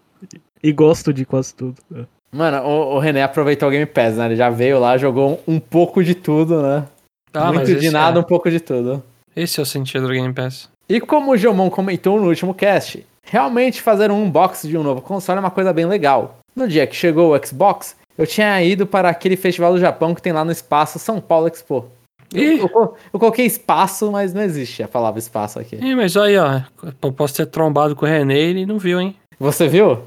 E 0.62 0.72
gosto 0.72 1.12
de 1.12 1.24
quase 1.24 1.54
tudo. 1.54 1.74
é. 1.94 2.04
Mano, 2.32 2.58
o, 2.66 2.94
o 2.96 2.98
René 2.98 3.22
aproveitou 3.22 3.68
o 3.68 3.70
Game 3.70 3.86
Pass, 3.86 4.16
né? 4.16 4.26
Ele 4.26 4.36
já 4.36 4.50
veio 4.50 4.80
lá, 4.80 4.96
jogou 4.98 5.40
um, 5.46 5.54
um 5.54 5.60
pouco 5.60 6.02
de 6.02 6.14
tudo, 6.14 6.60
né? 6.62 6.84
Ah, 7.32 7.52
Muito 7.52 7.74
de 7.76 7.90
nada, 7.90 8.18
é- 8.18 8.20
um 8.20 8.24
pouco 8.24 8.50
de 8.50 8.58
tudo. 8.58 9.02
Esse 9.36 9.60
é 9.60 9.62
o 9.62 9.66
sentido 9.66 10.06
do 10.08 10.12
Game 10.12 10.32
Pass. 10.32 10.68
E 10.88 11.00
como 11.00 11.32
o 11.32 11.36
Geomon 11.36 11.68
comentou 11.68 12.18
no 12.20 12.28
último 12.28 12.54
cast, 12.54 13.06
realmente 13.22 13.82
fazer 13.82 14.10
um 14.10 14.22
unboxing 14.24 14.68
de 14.68 14.78
um 14.78 14.82
novo 14.82 15.02
console 15.02 15.36
é 15.36 15.40
uma 15.40 15.50
coisa 15.50 15.72
bem 15.72 15.84
legal. 15.84 16.38
No 16.54 16.66
dia 16.66 16.86
que 16.86 16.96
chegou 16.96 17.34
o 17.36 17.46
Xbox, 17.46 17.94
eu 18.16 18.26
tinha 18.26 18.62
ido 18.62 18.86
para 18.86 19.10
aquele 19.10 19.36
festival 19.36 19.74
do 19.74 19.78
Japão 19.80 20.14
que 20.14 20.22
tem 20.22 20.32
lá 20.32 20.44
no 20.44 20.52
espaço 20.52 20.98
São 20.98 21.20
Paulo 21.20 21.48
Expo. 21.48 21.86
Eu, 22.34 22.96
eu 23.12 23.18
coloquei 23.20 23.46
espaço, 23.46 24.10
mas 24.10 24.32
não 24.34 24.42
existe 24.42 24.82
a 24.82 24.88
palavra 24.88 25.18
espaço 25.18 25.58
aqui. 25.58 25.76
ih, 25.76 25.94
mas 25.94 26.16
aí, 26.16 26.36
ó. 26.38 26.60
Eu 27.02 27.12
posso 27.12 27.34
ter 27.34 27.46
trombado 27.46 27.94
com 27.94 28.04
o 28.04 28.08
René 28.08 28.34
e 28.34 28.38
ele 28.50 28.66
não 28.66 28.78
viu, 28.78 29.00
hein? 29.00 29.16
Você 29.38 29.68
viu? 29.68 30.02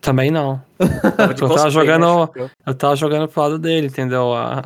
Também 0.00 0.30
não. 0.30 0.60
Eu 0.80 1.48
tava 1.48 1.70
jogando- 1.70 2.30
né? 2.34 2.50
Eu 2.66 2.74
tava 2.74 2.96
jogando 2.96 3.28
pro 3.28 3.42
lado 3.42 3.58
dele, 3.58 3.86
entendeu? 3.86 4.32
A- 4.34 4.60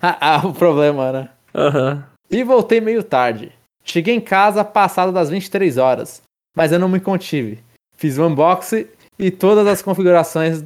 a- 0.00 0.16
ah, 0.38 0.46
o 0.46 0.54
problema, 0.54 1.12
né? 1.12 1.28
Aham. 1.54 2.04
E 2.30 2.42
voltei 2.42 2.80
meio 2.80 3.02
tarde. 3.02 3.52
Cheguei 3.84 4.14
em 4.14 4.20
casa 4.20 4.64
passado 4.64 5.12
das 5.12 5.28
23 5.30 5.76
horas, 5.78 6.22
mas 6.56 6.72
eu 6.72 6.78
não 6.78 6.88
me 6.88 6.98
contive. 6.98 7.58
Fiz 7.96 8.18
o 8.18 8.26
unboxing 8.26 8.86
e 9.18 9.30
todas 9.30 9.66
as 9.66 9.80
configurações. 9.82 10.64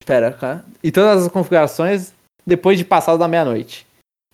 Espera, 0.00 0.30
cara. 0.32 0.64
E 0.82 0.92
todas 0.92 1.24
as 1.24 1.32
configurações 1.32 2.12
depois 2.46 2.78
de 2.78 2.84
passado 2.84 3.18
da 3.18 3.26
meia-noite. 3.26 3.86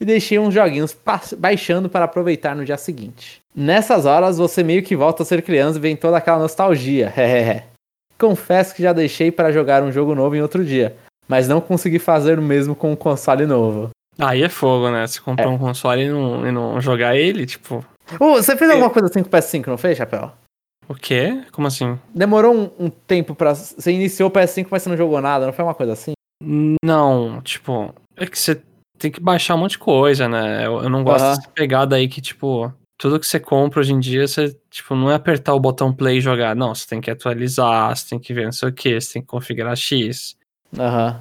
E 0.02 0.04
deixei 0.04 0.36
uns 0.36 0.52
joguinhos 0.52 0.96
baixando 1.38 1.88
para 1.88 2.06
aproveitar 2.06 2.56
no 2.56 2.64
dia 2.64 2.76
seguinte. 2.76 3.40
Nessas 3.54 4.04
horas 4.04 4.36
você 4.36 4.60
meio 4.64 4.82
que 4.82 4.96
volta 4.96 5.22
a 5.22 5.26
ser 5.26 5.42
criança 5.42 5.78
e 5.78 5.80
vem 5.80 5.94
toda 5.94 6.16
aquela 6.16 6.40
nostalgia. 6.40 7.14
Confesso 8.18 8.74
que 8.74 8.82
já 8.82 8.92
deixei 8.92 9.30
para 9.30 9.52
jogar 9.52 9.80
um 9.80 9.92
jogo 9.92 10.12
novo 10.12 10.34
em 10.34 10.42
outro 10.42 10.64
dia, 10.64 10.96
mas 11.28 11.46
não 11.46 11.60
consegui 11.60 12.00
fazer 12.00 12.36
o 12.40 12.42
mesmo 12.42 12.74
com 12.74 12.90
um 12.90 12.96
console 12.96 13.46
novo. 13.46 13.90
Aí 14.18 14.42
é 14.42 14.48
fogo, 14.48 14.90
né? 14.90 15.06
Se 15.06 15.20
comprar 15.20 15.48
um 15.48 15.56
console 15.56 16.02
e 16.02 16.08
não, 16.08 16.48
e 16.48 16.50
não 16.50 16.80
jogar 16.80 17.14
ele, 17.14 17.46
tipo. 17.46 17.84
Ô, 18.18 18.32
você 18.32 18.56
fez 18.56 18.72
alguma 18.72 18.90
coisa 18.90 19.08
assim 19.08 19.22
com 19.22 19.28
o 19.28 19.32
PS5, 19.32 19.66
não 19.68 19.78
fez, 19.78 19.98
Chapéu? 19.98 20.32
O 20.88 20.96
quê? 20.96 21.44
Como 21.52 21.68
assim? 21.68 21.96
Demorou 22.12 22.52
um, 22.52 22.86
um 22.86 22.90
tempo 22.90 23.36
pra. 23.36 23.54
Você 23.54 23.92
iniciou 23.92 24.28
o 24.28 24.32
PS5, 24.32 24.66
mas 24.68 24.82
você 24.82 24.88
não 24.88 24.96
jogou 24.96 25.20
nada, 25.20 25.46
não 25.46 25.52
foi 25.52 25.64
uma 25.64 25.74
coisa 25.76 25.92
assim? 25.92 26.14
Não, 26.84 27.40
tipo. 27.42 27.94
É 28.16 28.26
que 28.26 28.36
você 28.36 28.60
tem 29.02 29.10
que 29.10 29.20
baixar 29.20 29.54
um 29.54 29.58
monte 29.58 29.72
de 29.72 29.78
coisa, 29.78 30.28
né? 30.28 30.66
Eu, 30.66 30.82
eu 30.82 30.88
não 30.88 31.02
gosto 31.04 31.24
Aham. 31.24 31.36
dessa 31.36 31.50
pegada 31.50 31.96
aí 31.96 32.08
que, 32.08 32.20
tipo. 32.20 32.72
Tudo 32.98 33.18
que 33.18 33.26
você 33.26 33.40
compra 33.40 33.80
hoje 33.80 33.92
em 33.92 33.98
dia, 33.98 34.28
você, 34.28 34.56
tipo, 34.70 34.94
não 34.94 35.10
é 35.10 35.14
apertar 35.14 35.54
o 35.54 35.60
botão 35.60 35.92
play 35.92 36.18
e 36.18 36.20
jogar. 36.20 36.54
Não, 36.54 36.72
você 36.72 36.86
tem 36.86 37.00
que 37.00 37.10
atualizar, 37.10 37.96
você 37.96 38.10
tem 38.10 38.18
que 38.20 38.32
ver 38.32 38.44
não 38.44 38.52
sei 38.52 38.68
o 38.68 38.72
que, 38.72 39.00
você 39.00 39.14
tem 39.14 39.22
que 39.22 39.28
configurar 39.28 39.76
X. 39.76 40.36
Aham. 40.78 41.20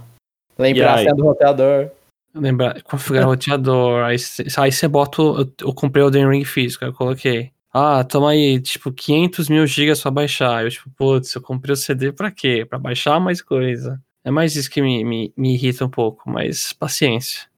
Lembrar 0.59 0.93
a 0.93 0.97
senha 0.99 1.15
do 1.15 1.23
roteador. 1.23 1.89
Lembrar, 2.35 2.81
configurar 2.83 3.25
o 3.25 3.29
roteador, 3.33 4.03
aí 4.03 4.19
você 4.19 4.45
aí 4.57 4.71
você 4.71 4.87
bota. 4.87 5.21
o- 5.23 5.39
Eu, 5.41 5.51
eu 5.61 5.73
comprei 5.73 6.03
o 6.03 6.07
Elden 6.07 6.29
Ring 6.29 6.45
físico, 6.45 6.85
eu 6.85 6.93
coloquei. 6.93 7.51
Ah, 7.73 8.03
toma 8.03 8.29
aí, 8.31 8.61
tipo, 8.61 8.91
500 8.91 9.49
mil 9.49 9.65
gigas 9.65 10.01
pra 10.01 10.11
baixar. 10.11 10.63
Eu, 10.63 10.69
tipo, 10.69 10.87
putz, 10.95 11.33
eu 11.33 11.41
comprei 11.41 11.73
o 11.73 11.77
CD 11.77 12.11
pra 12.11 12.29
quê? 12.29 12.63
Pra 12.69 12.77
baixar 12.77 13.19
mais 13.19 13.41
coisa. 13.41 13.99
É 14.23 14.29
mais 14.29 14.55
isso 14.55 14.69
que 14.69 14.81
me, 14.83 15.03
me, 15.03 15.33
me 15.35 15.55
irrita 15.55 15.83
um 15.83 15.89
pouco, 15.89 16.29
mas 16.29 16.73
paciência. 16.73 17.49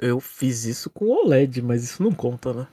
Eu 0.00 0.20
fiz 0.20 0.64
isso 0.64 0.88
com 0.90 1.06
o 1.06 1.24
OLED, 1.24 1.60
mas 1.62 1.82
isso 1.82 2.02
não 2.02 2.12
conta, 2.12 2.52
né? 2.52 2.66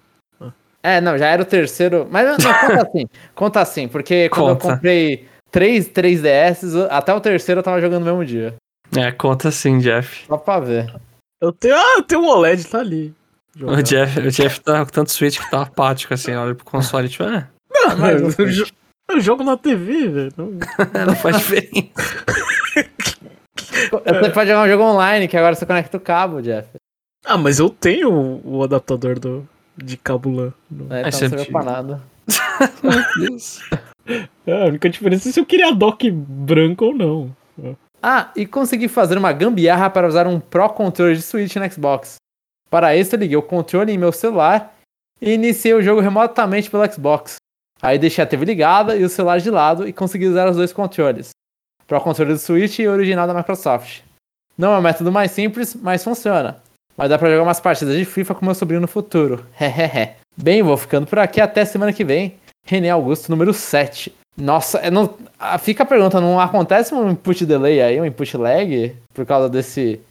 É, 0.84 1.02
não, 1.02 1.18
já 1.18 1.28
era 1.30 1.42
o 1.42 1.46
terceiro. 1.46 2.08
Mas 2.12 2.28
não, 2.28 2.36
conta 2.38 2.82
assim. 2.84 3.06
Conta 3.34 3.62
assim, 3.62 3.88
porque 3.88 4.30
quando 4.30 4.50
Conta. 4.50 4.68
eu 4.68 4.72
comprei 4.76 5.28
três 5.50 5.90
3DS, 5.90 6.88
até 6.92 7.12
o 7.12 7.20
terceiro 7.20 7.60
eu 7.60 7.64
tava 7.64 7.82
jogando 7.82 8.04
no 8.06 8.12
mesmo 8.12 8.24
dia. 8.24 8.54
É, 8.96 9.12
conta 9.12 9.50
sim, 9.50 9.80
Jeff. 9.80 10.28
Só 10.28 10.38
pra 10.38 10.60
ver. 10.60 10.94
Eu 11.42 11.52
tenho. 11.52 11.76
Ah, 11.76 11.96
eu 11.98 12.04
tenho 12.04 12.22
um 12.22 12.28
OLED, 12.28 12.68
tá 12.68 12.80
ali. 12.80 13.12
O. 13.60 13.82
Jeff, 13.82 14.20
o 14.20 14.30
Jeff 14.30 14.60
tá 14.62 14.86
com 14.86 14.92
tanto 14.92 15.12
Switch 15.12 15.40
que 15.40 15.50
tá 15.50 15.64
apático, 15.64 16.14
assim, 16.14 16.34
olha 16.36 16.54
pro 16.54 16.66
console, 16.66 17.10
tipo, 17.10 17.24
é, 17.24 17.48
Não, 17.72 17.98
mais 17.98 18.22
um 18.22 18.44
eu, 18.44 18.50
jo- 18.52 18.68
eu 19.10 19.20
jogo 19.22 19.44
na 19.44 19.58
TV, 19.58 20.08
velho. 20.10 20.34
Não- 20.38 20.52
não 21.08 21.16
faz 21.16 21.38
diferença. 21.38 21.90
Você 23.92 24.30
pode 24.32 24.50
jogar 24.50 24.64
um 24.64 24.68
jogo 24.70 24.84
online, 24.84 25.28
que 25.28 25.36
agora 25.38 25.56
você 25.56 25.66
conecta 25.66 25.98
o 25.98 26.00
cabo, 26.02 26.42
Jeff. 26.42 26.68
Ah, 27.26 27.38
mas 27.38 27.60
eu 27.60 27.70
tenho 27.70 28.42
o, 28.44 28.64
adaptador 28.64 29.20
do, 29.20 29.48
de 29.78 29.98
cabo 29.98 30.30
LAN. 30.30 30.54
No- 30.70 30.86
Então 30.86 31.12
você 31.12 31.28
não 31.28 31.38
serve 31.38 31.52
pra 31.52 31.64
nada. 31.64 32.02
Meu 32.84 33.30
Deus. 33.30 33.60
É, 34.46 34.64
a 34.64 34.66
única 34.68 34.90
diferença 34.90 35.30
é 35.30 35.32
se 35.32 35.40
eu 35.40 35.46
queria 35.46 35.74
dock 35.74 36.10
branco 36.12 36.86
ou 36.86 36.94
não. 36.94 37.36
Ah, 38.02 38.30
e 38.36 38.46
consegui 38.46 38.88
fazer 38.88 39.18
uma 39.18 39.34
gambiarra 39.34 39.90
para 39.90 40.08
usar 40.08 40.28
um 40.28 40.40
Pro 40.40 40.70
Controller 40.70 41.16
de 41.16 41.24
Switch 41.24 41.56
no 41.56 41.72
Xbox. 41.72 42.18
Para 42.70 42.96
isso, 42.96 43.16
eu 43.16 43.20
liguei 43.20 43.38
o 43.38 43.42
controle 43.42 43.92
em 43.92 43.98
meu 43.98 44.12
celular 44.12 44.76
e 45.20 45.32
iniciei 45.34 45.74
o 45.74 45.82
jogo 45.82 46.02
remotamente 46.02 46.70
pelo 46.70 46.86
Xbox. 46.92 47.38
Aí 47.82 47.98
deixei 47.98 48.24
a 48.24 48.28
TV 48.28 48.46
ligada 48.46 48.96
e 48.96 49.04
o 49.04 49.10
celular 49.10 49.40
de 49.40 49.50
lado 49.50 49.88
e 49.88 49.94
consegui 49.94 50.28
usar 50.28 50.48
os 50.50 50.56
dois 50.58 50.72
controles. 50.72 51.30
Pro 51.88 52.00
Controller 52.02 52.34
do 52.36 52.40
Switch 52.40 52.80
e 52.80 52.88
o 52.88 52.92
original 52.92 53.26
da 53.28 53.34
Microsoft. 53.34 54.02
Não 54.58 54.74
é 54.74 54.78
o 54.78 54.82
método 54.82 55.12
mais 55.12 55.32
simples, 55.32 55.76
mas 55.76 56.04
funciona. 56.04 56.58
Mas 56.98 57.10
dá 57.10 57.18
pra 57.18 57.30
jogar 57.30 57.44
umas 57.44 57.60
partidas 57.60 57.96
de 57.98 58.06
FIFA 58.06 58.36
com 58.36 58.46
meu 58.46 58.56
sobrinho 58.56 58.82
no 58.82 58.88
futuro. 58.88 59.46
Hehehe. 59.60 60.14
Bem, 60.38 60.64
vou 60.64 60.78
ficando 60.78 61.08
por 61.08 61.20
aqui 61.20 61.42
até 61.42 61.66
semana 61.66 61.94
que 61.94 62.04
vem. 62.04 62.36
René 62.66 62.90
Augusto, 62.90 63.30
número 63.30 63.54
7. 63.54 64.14
Nossa, 64.38 64.80
é 64.80 64.92
não, 64.92 65.16
fica 65.60 65.84
a 65.84 65.86
pergunta, 65.86 66.20
não 66.20 66.40
acontece 66.40 66.94
um 66.94 67.10
input 67.10 67.46
delay 67.46 67.82
aí, 67.82 68.02
um 68.02 68.06
input 68.06 68.36
lag, 68.36 68.94
por 69.14 69.26
causa 69.26 69.48
desse 69.48 70.02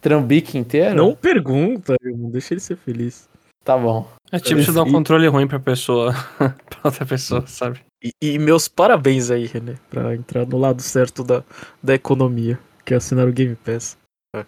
trambique 0.00 0.56
inteiro? 0.56 0.94
Não 0.94 1.14
pergunta, 1.14 1.94
irmão. 2.02 2.30
Deixa 2.30 2.54
ele 2.54 2.60
ser 2.60 2.76
feliz. 2.76 3.28
Tá 3.62 3.76
bom. 3.76 4.06
É 4.30 4.38
tipo 4.38 4.62
você 4.62 4.72
dar 4.72 4.82
um 4.82 4.92
controle 4.92 5.26
ruim 5.26 5.46
pra 5.46 5.58
pessoa. 5.58 6.14
pra 6.38 6.80
outra 6.84 7.06
pessoa, 7.06 7.46
sabe? 7.46 7.80
E, 8.02 8.12
e 8.20 8.38
meus 8.38 8.68
parabéns 8.68 9.30
aí, 9.30 9.46
René, 9.46 9.74
pra 9.88 10.14
entrar 10.14 10.46
no 10.46 10.58
lado 10.58 10.82
certo 10.82 11.24
da, 11.24 11.42
da 11.82 11.94
economia, 11.94 12.58
que 12.84 12.92
é 12.92 12.98
assinar 12.98 13.26
o 13.26 13.32
Game 13.32 13.56
Pass. 13.56 13.96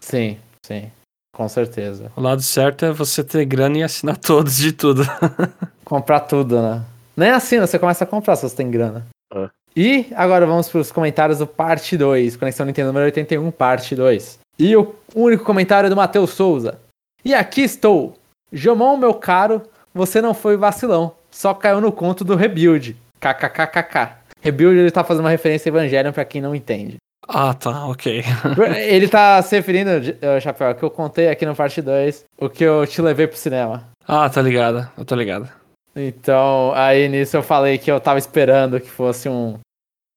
Sim, 0.00 0.36
sim. 0.62 0.90
Com 1.36 1.50
certeza. 1.50 2.10
O 2.16 2.20
lado 2.22 2.40
certo 2.40 2.86
é 2.86 2.92
você 2.92 3.22
ter 3.22 3.44
grana 3.44 3.76
e 3.76 3.82
assinar 3.82 4.16
todos 4.16 4.56
de 4.56 4.72
tudo. 4.72 5.02
Comprar 5.84 6.20
tudo, 6.20 6.62
né? 6.62 6.82
Nem 7.14 7.28
assina, 7.28 7.66
você 7.66 7.78
começa 7.78 8.04
a 8.04 8.06
comprar 8.06 8.36
se 8.36 8.48
você 8.48 8.56
tem 8.56 8.70
grana. 8.70 9.06
É. 9.34 9.50
E 9.76 10.06
agora 10.16 10.46
vamos 10.46 10.66
para 10.66 10.80
os 10.80 10.90
comentários 10.90 11.38
do 11.38 11.46
parte 11.46 11.94
2. 11.94 12.38
Conexão 12.38 12.64
Nintendo 12.64 12.86
número 12.86 13.04
81, 13.04 13.50
parte 13.50 13.94
2. 13.94 14.38
E 14.58 14.74
o 14.74 14.94
único 15.14 15.44
comentário 15.44 15.88
é 15.88 15.90
do 15.90 15.96
Matheus 15.96 16.30
Souza. 16.30 16.78
E 17.22 17.34
aqui 17.34 17.60
estou. 17.60 18.16
Jomon, 18.50 18.96
meu 18.96 19.12
caro, 19.12 19.60
você 19.92 20.22
não 20.22 20.32
foi 20.32 20.56
vacilão. 20.56 21.12
Só 21.30 21.52
caiu 21.52 21.82
no 21.82 21.92
conto 21.92 22.24
do 22.24 22.34
Rebuild. 22.34 22.96
KKKKK. 23.20 24.12
Rebuild 24.40 24.78
ele 24.78 24.90
tá 24.90 25.04
fazendo 25.04 25.24
uma 25.24 25.30
referência 25.30 25.68
a 25.68 25.70
Evangelion 25.70 26.12
pra 26.12 26.24
quem 26.24 26.40
não 26.40 26.54
entende. 26.54 26.96
Ah, 27.28 27.54
tá, 27.54 27.86
ok. 27.86 28.22
Ele 28.86 29.08
tá 29.08 29.42
se 29.42 29.56
referindo, 29.56 29.90
eh, 30.20 30.40
Chapéu, 30.40 30.74
que 30.74 30.82
eu 30.82 30.90
contei 30.90 31.28
aqui 31.28 31.44
no 31.44 31.54
parte 31.54 31.82
2, 31.82 32.24
o 32.38 32.48
que 32.48 32.64
eu 32.64 32.86
te 32.86 33.02
levei 33.02 33.26
pro 33.26 33.36
cinema. 33.36 33.84
Ah, 34.06 34.28
tá 34.28 34.40
ligado. 34.40 34.88
Eu 34.96 35.04
tô 35.04 35.14
ligado. 35.14 35.48
Então, 35.94 36.72
aí 36.74 37.08
nisso 37.08 37.36
eu 37.36 37.42
falei 37.42 37.78
que 37.78 37.90
eu 37.90 37.98
tava 37.98 38.18
esperando 38.18 38.78
que 38.78 38.90
fosse 38.90 39.28
um, 39.28 39.58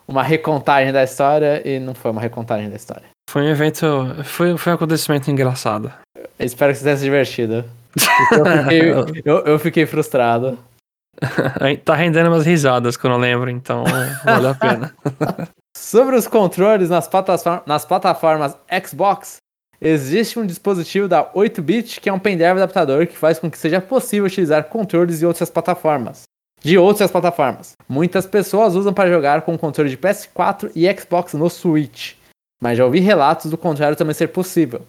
uma 0.07 0.21
recontagem 0.21 0.91
da 0.91 1.03
história 1.03 1.61
e 1.67 1.79
não 1.79 1.95
foi 1.95 2.11
uma 2.11 2.21
recontagem 2.21 2.69
da 2.69 2.75
história. 2.75 3.03
Foi 3.29 3.43
um 3.43 3.49
evento. 3.49 3.85
Foi, 4.25 4.57
foi 4.57 4.73
um 4.73 4.75
acontecimento 4.75 5.31
engraçado. 5.31 5.91
Eu 6.17 6.45
espero 6.45 6.73
que 6.73 6.79
você 6.79 6.83
tenha 6.83 6.97
se 6.97 7.03
divertido. 7.03 7.63
Eu 8.31 8.45
fiquei, 8.63 9.21
eu, 9.23 9.37
eu 9.45 9.59
fiquei 9.59 9.85
frustrado. 9.85 10.57
tá 11.83 11.95
rendendo 11.95 12.27
umas 12.27 12.45
risadas 12.45 12.95
que 12.95 13.05
eu 13.05 13.17
lembro, 13.17 13.49
então 13.49 13.83
valeu 14.23 14.51
a 14.51 14.55
pena. 14.55 14.95
Sobre 15.75 16.15
os 16.15 16.27
controles 16.27 16.89
nas, 16.89 17.09
nas 17.65 17.85
plataformas 17.85 18.55
Xbox, 18.85 19.37
existe 19.81 20.39
um 20.39 20.45
dispositivo 20.45 21.07
da 21.07 21.23
8-bit 21.33 22.01
que 22.01 22.09
é 22.09 22.13
um 22.13 22.19
pendrive 22.19 22.51
adaptador 22.51 23.07
que 23.07 23.17
faz 23.17 23.39
com 23.39 23.49
que 23.49 23.57
seja 23.57 23.79
possível 23.79 24.25
utilizar 24.25 24.65
controles 24.65 25.19
de 25.19 25.25
outras 25.25 25.49
plataformas. 25.49 26.23
De 26.61 26.77
outras 26.77 27.09
plataformas. 27.09 27.73
Muitas 27.87 28.25
pessoas 28.25 28.75
usam 28.75 28.93
para 28.93 29.09
jogar 29.09 29.41
com 29.43 29.57
controle 29.57 29.89
de 29.89 29.97
PS4 29.97 30.71
e 30.75 30.91
Xbox 30.93 31.33
no 31.33 31.49
Switch. 31.49 32.15
Mas 32.61 32.77
já 32.77 32.83
ouvi 32.83 32.99
relatos 32.99 33.49
do 33.49 33.57
contrário 33.57 33.95
também 33.95 34.13
ser 34.13 34.27
possível. 34.27 34.81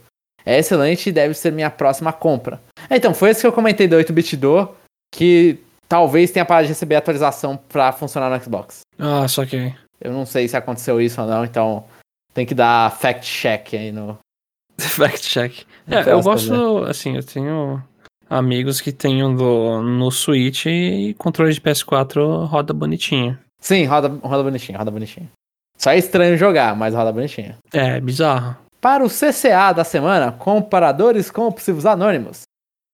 É 0.44 0.58
excelente 0.58 1.08
e 1.08 1.12
deve 1.12 1.34
ser 1.34 1.52
minha 1.52 1.70
próxima 1.70 2.12
compra. 2.12 2.60
Então, 2.90 3.14
foi 3.14 3.30
isso 3.30 3.40
que 3.40 3.46
eu 3.46 3.52
comentei 3.52 3.86
do 3.86 3.96
8-bit 3.96 4.36
do, 4.36 4.68
que 5.12 5.58
talvez 5.90 6.30
tenha 6.30 6.46
parado 6.46 6.66
de 6.66 6.72
receber 6.72 6.94
atualização 6.94 7.56
para 7.56 7.90
funcionar 7.90 8.30
no 8.30 8.42
Xbox. 8.42 8.82
Ah, 8.96 9.26
só 9.26 9.44
que. 9.44 9.74
Eu 10.00 10.12
não 10.12 10.24
sei 10.24 10.46
se 10.48 10.56
aconteceu 10.56 11.00
isso 11.00 11.20
ou 11.20 11.26
não, 11.26 11.44
então 11.44 11.84
tem 12.32 12.46
que 12.46 12.54
dar 12.54 12.96
fact 12.96 13.26
check 13.26 13.74
aí 13.74 13.92
no. 13.92 14.16
Fact 14.78 15.28
check. 15.28 15.66
É, 15.86 16.02
foi 16.02 16.12
eu 16.12 16.22
gosto, 16.22 16.84
assim, 16.84 17.14
eu 17.14 17.22
tenho 17.22 17.82
amigos 18.30 18.80
que 18.80 18.90
do, 18.90 19.82
no 19.82 20.10
Switch 20.10 20.64
e 20.64 21.14
controle 21.18 21.52
de 21.52 21.60
PS4 21.60 22.46
roda 22.46 22.72
bonitinho. 22.72 23.38
Sim, 23.60 23.84
roda, 23.84 24.08
roda 24.22 24.42
bonitinho, 24.42 24.78
roda 24.78 24.90
bonitinho. 24.90 25.28
Só 25.76 25.90
é 25.90 25.98
estranho 25.98 26.38
jogar, 26.38 26.74
mas 26.74 26.94
roda 26.94 27.12
bonitinho. 27.12 27.54
É, 27.74 28.00
bizarro. 28.00 28.56
Para 28.80 29.04
o 29.04 29.10
CCA 29.10 29.72
da 29.74 29.84
semana, 29.84 30.32
comparadores 30.32 31.30
compulsivos 31.30 31.84
anônimos. 31.84 32.44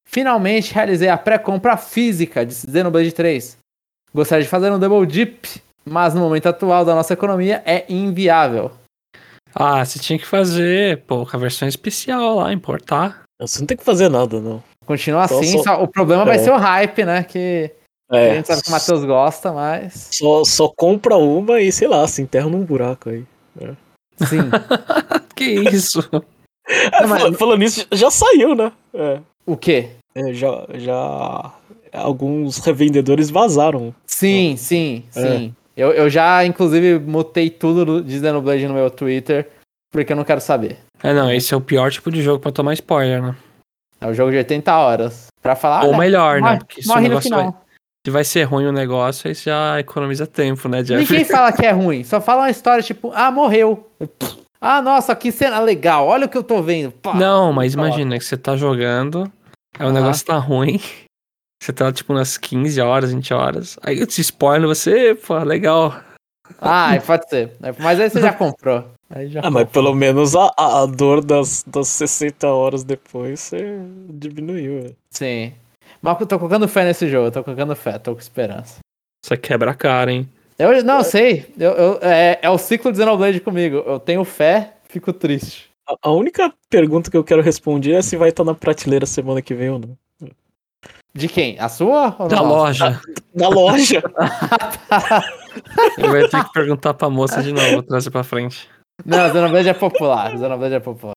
Finalmente 0.09 0.73
realizei 0.73 1.09
a 1.09 1.17
pré-compra 1.17 1.75
física 1.77 2.45
de 2.45 2.53
Xenoblade 2.55 3.11
3. 3.11 3.57
Gostaria 4.13 4.43
de 4.43 4.49
fazer 4.49 4.71
um 4.71 4.79
double 4.79 5.05
dip, 5.05 5.61
mas 5.85 6.13
no 6.13 6.21
momento 6.21 6.47
atual 6.47 6.85
da 6.85 6.95
nossa 6.95 7.13
economia 7.13 7.61
é 7.65 7.85
inviável. 7.91 8.71
Ah, 9.53 9.83
você 9.83 9.99
tinha 9.99 10.17
que 10.17 10.25
fazer, 10.25 11.03
pô, 11.03 11.25
com 11.25 11.35
a 11.35 11.39
versão 11.39 11.67
especial 11.67 12.35
lá, 12.37 12.53
importar. 12.53 13.23
Você 13.41 13.59
não 13.59 13.67
tem 13.67 13.77
que 13.77 13.83
fazer 13.83 14.09
nada, 14.09 14.39
não. 14.39 14.63
Continua 14.85 15.27
Só- 15.27 15.39
assim, 15.39 15.57
só- 15.57 15.63
só- 15.63 15.83
o 15.83 15.87
problema 15.87 16.23
vai 16.23 16.37
É. 16.37 16.39
ser 16.39 16.51
o 16.51 16.57
hype, 16.57 17.03
né? 17.03 17.23
Que 17.23 17.69
a 18.09 18.17
É, 18.17 18.35
gente 18.35 18.47
sabe 18.47 18.61
que 18.63 18.69
o 18.69 18.71
Matheus 18.71 19.03
gosta, 19.03 19.51
mas. 19.51 20.09
só, 20.13 20.43
só 20.45 20.69
compra 20.75 21.17
uma 21.17 21.59
e, 21.59 21.71
sei 21.71 21.87
lá, 21.89 22.07
se 22.07 22.21
enterra 22.21 22.49
num 22.49 22.63
buraco 22.63 23.09
aí. 23.09 23.25
Sim. 24.27 24.39
Que 25.35 25.45
isso? 25.69 25.99
É, 26.67 27.05
mas- 27.05 27.21
fal- 27.21 27.33
Falando 27.33 27.59
nisso, 27.59 27.85
já 27.91 28.09
saiu, 28.09 28.55
né? 28.55 28.71
É, 28.93 29.19
o 29.45 29.55
quê? 29.55 29.89
É, 30.29 30.33
já, 30.33 30.65
já. 30.75 31.51
Alguns 31.93 32.57
revendedores 32.59 33.29
vazaram. 33.29 33.93
Sim, 34.05 34.55
sim, 34.57 35.03
É. 35.15 35.21
sim. 35.21 35.55
Eu, 35.75 35.91
eu 35.91 36.09
já, 36.09 36.43
inclusive, 36.43 36.99
mutei 36.99 37.49
tudo 37.49 37.85
do- 37.85 38.03
de 38.03 38.19
Xenoblade 38.19 38.67
no 38.67 38.73
meu 38.73 38.89
Twitter, 38.89 39.47
porque 39.91 40.11
eu 40.11 40.17
não 40.17 40.23
quero 40.23 40.41
saber. 40.41 40.77
É, 41.03 41.13
não, 41.13 41.31
esse 41.31 41.53
é 41.53 41.57
o 41.57 41.61
pior 41.61 41.91
tipo 41.91 42.11
de 42.11 42.21
jogo 42.21 42.39
pra 42.39 42.51
tomar 42.51 42.73
spoiler, 42.73 43.21
né? 43.21 43.35
É 44.01 44.07
um 44.07 44.13
jogo 44.13 44.31
de 44.31 44.37
80 44.37 44.75
horas. 44.75 45.27
Pra 45.41 45.55
falar. 45.55 45.83
Ou 45.83 45.89
"Olha, 45.89 45.97
melhor, 45.99 46.39
morre- 46.39 46.53
né? 46.53 46.59
Porque 46.59 46.81
se 46.81 46.87
o 46.87 46.91
morre 46.91 47.01
no 47.03 47.07
negócio 47.09 47.29
vai, 47.29 47.39
final. 47.39 47.61
se 48.05 48.11
vai 48.11 48.23
ser 48.23 48.43
ruim 48.43 48.65
o 48.65 48.71
negócio, 48.71 49.27
aí 49.27 49.35
você 49.35 49.49
já 49.49 49.79
economiza 49.79 50.25
tempo, 50.27 50.67
né, 50.67 50.81
Jeff? 50.83 50.99
Ninguém 51.11 51.23
fala 51.25 51.51
que 51.51 51.65
é 51.65 51.71
ruim. 51.71 52.03
Só 52.03 52.19
fala 52.19 52.41
uma 52.43 52.49
história 52.49 52.83
tipo, 52.83 53.11
ah, 53.15 53.31
morreu. 53.31 53.87
Ah, 54.59 54.81
nossa, 54.81 55.15
que 55.15 55.31
cena 55.31 55.59
legal. 55.59 56.07
Olha 56.07 56.25
o 56.25 56.29
que 56.29 56.37
eu 56.37 56.43
tô 56.43 56.61
vendo. 56.63 56.91
Pá. 56.91 57.13
Não, 57.13 57.53
mas 57.53 57.75
imagina 57.75 58.17
que 58.17 58.25
você 58.25 58.35
tá 58.35 58.55
jogando, 58.55 59.31
aí 59.79 59.85
o 59.85 59.89
Aham. 59.89 59.93
negócio 59.93 60.25
tá 60.25 60.37
ruim, 60.37 60.79
você 61.61 61.73
tá 61.73 61.91
tipo 61.91 62.13
umas 62.13 62.37
15 62.37 62.79
horas, 62.81 63.11
20 63.13 63.33
horas, 63.33 63.77
aí 63.83 63.99
eu 63.99 64.07
te 64.07 64.21
spoiler 64.21 64.67
você, 64.67 65.15
pô, 65.15 65.37
legal. 65.39 65.99
Ah, 66.61 66.97
pode 67.05 67.27
ser. 67.29 67.51
Mas 67.79 67.99
aí 67.99 68.09
você 68.09 68.21
já 68.21 68.31
comprou. 68.33 68.85
Aí 69.09 69.27
já 69.27 69.41
Ah, 69.43 69.51
mas 69.51 69.69
pelo 69.69 69.93
menos 69.93 70.33
a, 70.35 70.49
a 70.57 70.85
dor 70.85 71.21
das, 71.23 71.63
das 71.67 71.89
60 71.89 72.47
horas 72.47 72.83
depois 72.85 73.39
você 73.41 73.77
diminuiu. 74.09 74.79
é. 74.87 74.91
Sim. 75.09 75.53
Mas 76.01 76.19
eu 76.21 76.25
tô 76.27 76.37
colocando 76.39 76.67
fé 76.67 76.85
nesse 76.85 77.07
jogo, 77.09 77.27
eu 77.27 77.31
tô 77.31 77.43
colocando 77.43 77.75
fé, 77.75 77.97
tô 77.99 78.13
com 78.13 78.19
esperança. 78.21 78.79
Você 79.25 79.35
quebra 79.35 79.71
a 79.71 79.73
cara, 79.75 80.11
hein? 80.11 80.29
Eu 80.57 80.83
não 80.83 81.03
sei. 81.03 81.53
Eu, 81.59 81.71
eu- 81.71 81.99
é, 82.01 82.39
é 82.41 82.49
o 82.49 82.57
ciclo 82.57 82.91
de 82.91 82.97
Xenoblade 82.97 83.39
comigo. 83.41 83.77
Eu 83.85 83.99
tenho 83.99 84.23
fé, 84.23 84.73
fico 84.87 85.11
triste. 85.11 85.69
A, 85.87 86.09
a 86.09 86.11
única 86.11 86.53
pergunta 86.69 87.09
que 87.09 87.17
eu 87.17 87.23
quero 87.23 87.41
responder 87.41 87.93
é 87.93 88.01
se 88.01 88.17
vai 88.17 88.29
estar 88.29 88.43
na 88.43 88.53
prateleira 88.53 89.05
semana 89.05 89.41
que 89.41 89.53
vem 89.53 89.69
ou 89.69 89.79
não. 89.79 89.97
De 91.13 91.27
quem? 91.27 91.57
A 91.59 91.67
sua? 91.67 92.15
Ou 92.19 92.27
Da 92.27 92.41
loja. 92.41 93.01
Na 93.33 93.47
loja! 93.49 94.03
Eu 95.97 96.11
vou 96.11 96.29
ter 96.29 96.43
que 96.43 96.53
perguntar 96.53 96.93
pra 96.93 97.09
moça 97.09 97.41
de 97.41 97.51
novo, 97.51 97.81
trazer 97.81 98.11
pra 98.11 98.23
frente. 98.23 98.69
Não, 99.03 99.27
Xenoblade 99.31 99.69
é 99.69 99.73
popular. 99.73 100.37
Xenoblade 100.37 100.75
é 100.75 100.79
popular. 100.79 101.13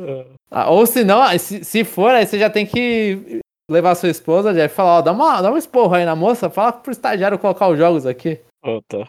É. 0.00 0.26
Ah, 0.50 0.70
ou 0.70 0.86
se 0.86 1.04
não, 1.04 1.38
se, 1.38 1.62
se 1.62 1.84
for, 1.84 2.10
aí 2.10 2.26
você 2.26 2.38
já 2.38 2.48
tem 2.48 2.64
que 2.64 3.40
levar 3.70 3.94
sua 3.94 4.08
esposa, 4.08 4.54
Jeff, 4.54 4.72
e 4.72 4.76
falar, 4.76 4.98
ó, 4.98 5.02
dá, 5.02 5.12
uma, 5.12 5.42
dá 5.42 5.52
um 5.52 5.58
esporro 5.58 5.94
aí 5.94 6.04
na 6.04 6.16
moça, 6.16 6.48
fala 6.48 6.72
pro 6.72 6.90
estagiário 6.90 7.38
colocar 7.38 7.68
os 7.68 7.78
jogos 7.78 8.06
aqui. 8.06 8.40
Ah, 8.64 8.80
tá. 8.88 9.06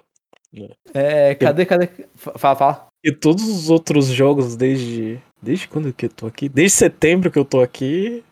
É, 0.93 1.33
cadê, 1.35 1.65
cadê? 1.65 1.89
Fala, 2.15 2.55
fala. 2.55 2.90
E 3.03 3.11
todos 3.11 3.43
os 3.47 3.69
outros 3.69 4.05
jogos 4.07 4.55
desde. 4.55 5.19
Desde 5.41 5.67
quando 5.67 5.91
que 5.91 6.05
eu 6.05 6.09
tô 6.09 6.27
aqui? 6.27 6.47
Desde 6.47 6.77
setembro 6.77 7.31
que 7.31 7.39
eu 7.39 7.45
tô 7.45 7.61
aqui, 7.61 8.23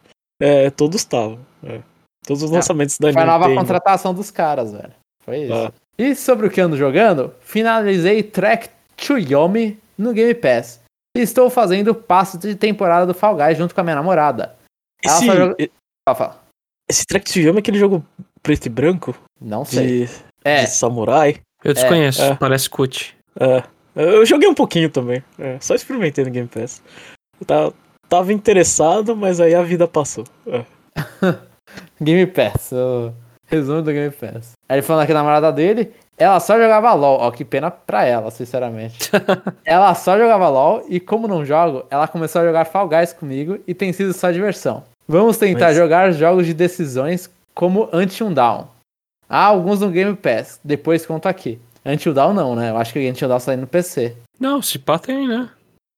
é, 0.41 0.69
todos 0.69 0.97
estavam. 1.01 1.39
é. 1.63 1.81
Todos 2.27 2.43
os 2.43 2.51
Ah, 2.51 2.55
lançamentos 2.55 2.97
da 2.99 3.11
Foi 3.11 3.21
a 3.21 3.25
nova 3.25 3.47
Nintendo. 3.47 3.61
contratação 3.65 4.13
dos 4.13 4.29
caras, 4.29 4.71
velho. 4.71 4.91
Foi 5.23 5.39
isso. 5.45 5.53
Ah. 5.53 5.71
E 5.97 6.13
sobre 6.15 6.45
o 6.45 6.51
que 6.51 6.61
ando 6.61 6.77
jogando, 6.77 7.33
finalizei 7.39 8.21
Track 8.21 8.69
to 8.97 9.17
Yomi 9.17 9.79
no 9.97 10.13
Game 10.13 10.35
Pass. 10.35 10.81
E 11.17 11.21
estou 11.21 11.49
fazendo 11.49 11.95
passo 11.95 12.37
de 12.37 12.53
temporada 12.55 13.07
do 13.07 13.13
Fall 13.15 13.35
Guys 13.35 13.57
junto 13.57 13.73
com 13.73 13.81
a 13.81 13.83
minha 13.83 13.95
namorada. 13.95 14.55
Ela 15.03 15.15
Esse, 15.15 15.25
joga- 15.25 15.55
e- 15.57 15.71
Fala, 16.07 16.15
fala. 16.17 16.43
esse 16.87 17.05
Track 17.07 17.31
to 17.33 17.39
Yomi 17.39 17.57
é 17.57 17.59
aquele 17.59 17.79
jogo 17.79 18.05
preto 18.43 18.67
e 18.67 18.69
branco 18.69 19.15
Não 19.41 19.65
sei. 19.65 20.05
de, 20.05 20.11
É, 20.45 20.65
de 20.65 20.69
samurai. 20.71 21.39
Eu 21.63 21.73
desconheço, 21.73 22.21
é. 22.21 22.35
parece 22.35 22.69
cut. 22.69 23.17
É, 23.39 23.63
eu 24.03 24.25
joguei 24.25 24.47
um 24.47 24.53
pouquinho 24.53 24.89
também. 24.89 25.23
é, 25.37 25.57
só 25.59 25.75
experimentei 25.75 26.23
no 26.25 26.31
Game 26.31 26.47
Pass. 26.47 26.81
Eu 27.39 27.45
tava, 27.45 27.73
tava 28.07 28.33
interessado, 28.33 29.15
mas 29.15 29.39
aí 29.39 29.55
a 29.55 29.61
vida 29.63 29.87
passou. 29.87 30.25
é. 30.47 30.63
Game 32.01 32.25
Pass. 32.27 32.71
O 32.71 33.13
resumo 33.47 33.81
do 33.81 33.91
Game 33.91 34.11
Pass. 34.11 34.53
Aí 34.67 34.77
ele 34.77 34.81
falando 34.81 35.03
aqui 35.03 35.13
da 35.13 35.19
namorada 35.19 35.51
dele, 35.51 35.91
ela 36.17 36.39
só 36.39 36.57
jogava 36.59 36.93
LOL. 36.93 37.19
Ó, 37.21 37.31
que 37.31 37.45
pena 37.45 37.69
pra 37.71 38.05
ela, 38.05 38.31
sinceramente. 38.31 39.09
ela 39.63 39.93
só 39.95 40.17
jogava 40.17 40.49
LOL 40.49 40.83
e 40.89 40.99
como 40.99 41.27
não 41.27 41.45
jogo, 41.45 41.85
ela 41.89 42.07
começou 42.07 42.41
a 42.41 42.45
jogar 42.45 42.65
Fall 42.65 42.87
Guys 42.87 43.13
comigo 43.13 43.59
e 43.67 43.73
tem 43.73 43.93
sido 43.93 44.13
só 44.13 44.31
diversão. 44.31 44.83
Vamos 45.07 45.37
tentar 45.37 45.67
Mas- 45.67 45.77
jogar 45.77 46.11
jogos 46.11 46.45
de 46.45 46.53
decisões 46.53 47.29
como 47.53 47.89
Until 47.93 48.29
Down. 48.31 48.67
Ah, 49.27 49.45
alguns 49.45 49.79
no 49.81 49.89
Game 49.91 50.15
Pass. 50.15 50.59
Depois 50.63 51.05
conta 51.05 51.29
aqui. 51.29 51.59
Until 51.85 52.13
Down 52.13 52.33
não, 52.33 52.55
né? 52.55 52.69
Eu 52.69 52.77
acho 52.77 52.93
que 52.93 53.09
Until 53.09 53.27
Down 53.27 53.39
sai 53.39 53.55
no 53.55 53.67
PC. 53.67 54.15
Não, 54.39 54.61
se 54.61 54.77
pá 54.79 54.97
tem, 54.99 55.27
né? 55.27 55.49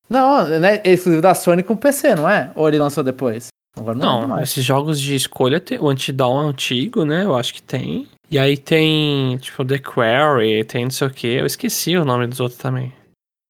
Não, 0.10 0.46
né? 0.60 0.82
Exclusivo 0.84 1.22
da 1.22 1.34
Sony 1.34 1.64
com 1.64 1.76
PC, 1.76 2.16
não 2.16 2.30
é? 2.30 2.52
Ou 2.56 2.68
ele 2.68 2.78
lançou 2.80 3.04
depois? 3.04 3.48
Agora 3.78 3.98
não, 3.98 4.28
Não, 4.28 4.40
esses 4.42 4.64
jogos 4.66 5.00
de 5.00 5.16
escolha, 5.16 5.60
tem, 5.60 5.80
o 5.80 5.88
Antidown 5.88 6.42
é 6.44 6.46
antigo, 6.50 7.06
né? 7.06 7.24
Eu 7.24 7.36
acho 7.36 7.54
que 7.54 7.62
tem. 7.62 8.08
E 8.30 8.38
aí 8.38 8.58
tem, 8.58 9.38
tipo, 9.38 9.64
The 9.64 9.80
Quarry, 9.80 10.64
tem 10.66 10.84
não 10.84 10.92
sei 10.92 11.08
o 11.08 11.12
que. 11.12 11.28
Eu 11.28 11.46
esqueci 11.46 11.96
o 11.98 12.04
nome 12.04 12.28
dos 12.28 12.40
outros 12.42 12.60
também. 12.60 12.92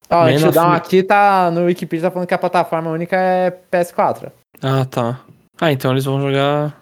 Ó, 0.09 0.25
Man 0.25 0.35
of 0.47 0.59
Me- 0.59 0.75
aqui 0.75 1.01
tá 1.03 1.49
no 1.51 1.65
Wikipedia 1.65 2.07
tá 2.07 2.11
falando 2.11 2.27
que 2.27 2.33
a 2.33 2.37
plataforma 2.37 2.91
única 2.91 3.15
é 3.15 3.49
PS4. 3.71 4.31
Ah, 4.61 4.85
tá. 4.85 5.21
Ah, 5.59 5.71
então 5.71 5.91
eles 5.91 6.05
vão 6.05 6.21
jogar. 6.21 6.79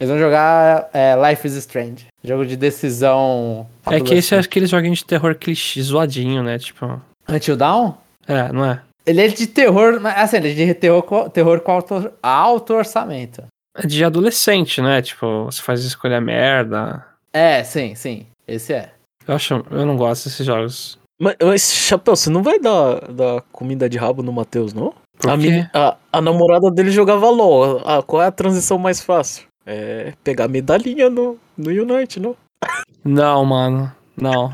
Eles 0.00 0.10
vão 0.10 0.18
jogar 0.18 0.88
é, 0.94 1.14
Life 1.14 1.46
is 1.46 1.54
Strange. 1.56 2.06
Jogo 2.24 2.46
de 2.46 2.56
decisão. 2.56 3.68
É 3.84 4.00
que 4.00 4.14
esse 4.14 4.34
é 4.34 4.38
aquele 4.38 4.64
joguinho 4.64 4.94
de 4.94 5.04
terror 5.04 5.34
clichê, 5.34 5.82
zoadinho, 5.82 6.42
né? 6.42 6.58
Tipo. 6.58 6.98
Until 7.28 7.54
Down? 7.54 7.98
É, 8.26 8.50
não 8.50 8.64
é? 8.64 8.80
Ele 9.04 9.20
é 9.20 9.28
de 9.28 9.46
terror, 9.46 10.00
mas 10.00 10.16
assim, 10.16 10.38
ele 10.38 10.62
é 10.62 10.66
de 10.66 10.74
terror, 10.74 11.28
terror 11.28 11.60
com 11.60 11.72
alto, 11.72 12.12
alto 12.22 12.74
orçamento. 12.74 13.44
É 13.76 13.86
de 13.86 14.02
adolescente, 14.02 14.80
né? 14.80 15.02
Tipo, 15.02 15.44
você 15.44 15.60
faz 15.60 15.84
escolha 15.84 16.20
merda. 16.20 17.04
É, 17.30 17.62
sim, 17.62 17.94
sim. 17.94 18.26
Esse 18.48 18.72
é. 18.72 18.90
Eu 19.28 19.34
acho. 19.34 19.62
Eu 19.70 19.84
não 19.84 19.96
gosto 19.96 20.24
desses 20.24 20.46
jogos. 20.46 20.98
Mas, 21.20 21.36
mas, 21.42 21.72
Chapéu, 21.72 22.16
você 22.16 22.30
não 22.30 22.42
vai 22.42 22.58
dar, 22.58 23.12
dar 23.12 23.42
comida 23.52 23.88
de 23.88 23.98
rabo 23.98 24.22
no 24.22 24.32
Matheus, 24.32 24.72
não? 24.72 24.94
Por 25.18 25.30
A, 25.30 25.34
a, 25.74 25.96
a 26.10 26.20
namorada 26.22 26.70
dele 26.70 26.90
jogava 26.90 27.28
LOL. 27.28 27.82
Ah, 27.84 28.02
qual 28.02 28.22
é 28.22 28.26
a 28.26 28.32
transição 28.32 28.78
mais 28.78 29.02
fácil? 29.02 29.49
É 29.72 30.12
pegar 30.24 30.48
medalhinha 30.48 31.08
no, 31.08 31.38
no 31.56 31.70
Unite, 31.70 32.18
não? 32.18 32.34
Não, 33.04 33.44
mano. 33.44 33.92
Não. 34.16 34.52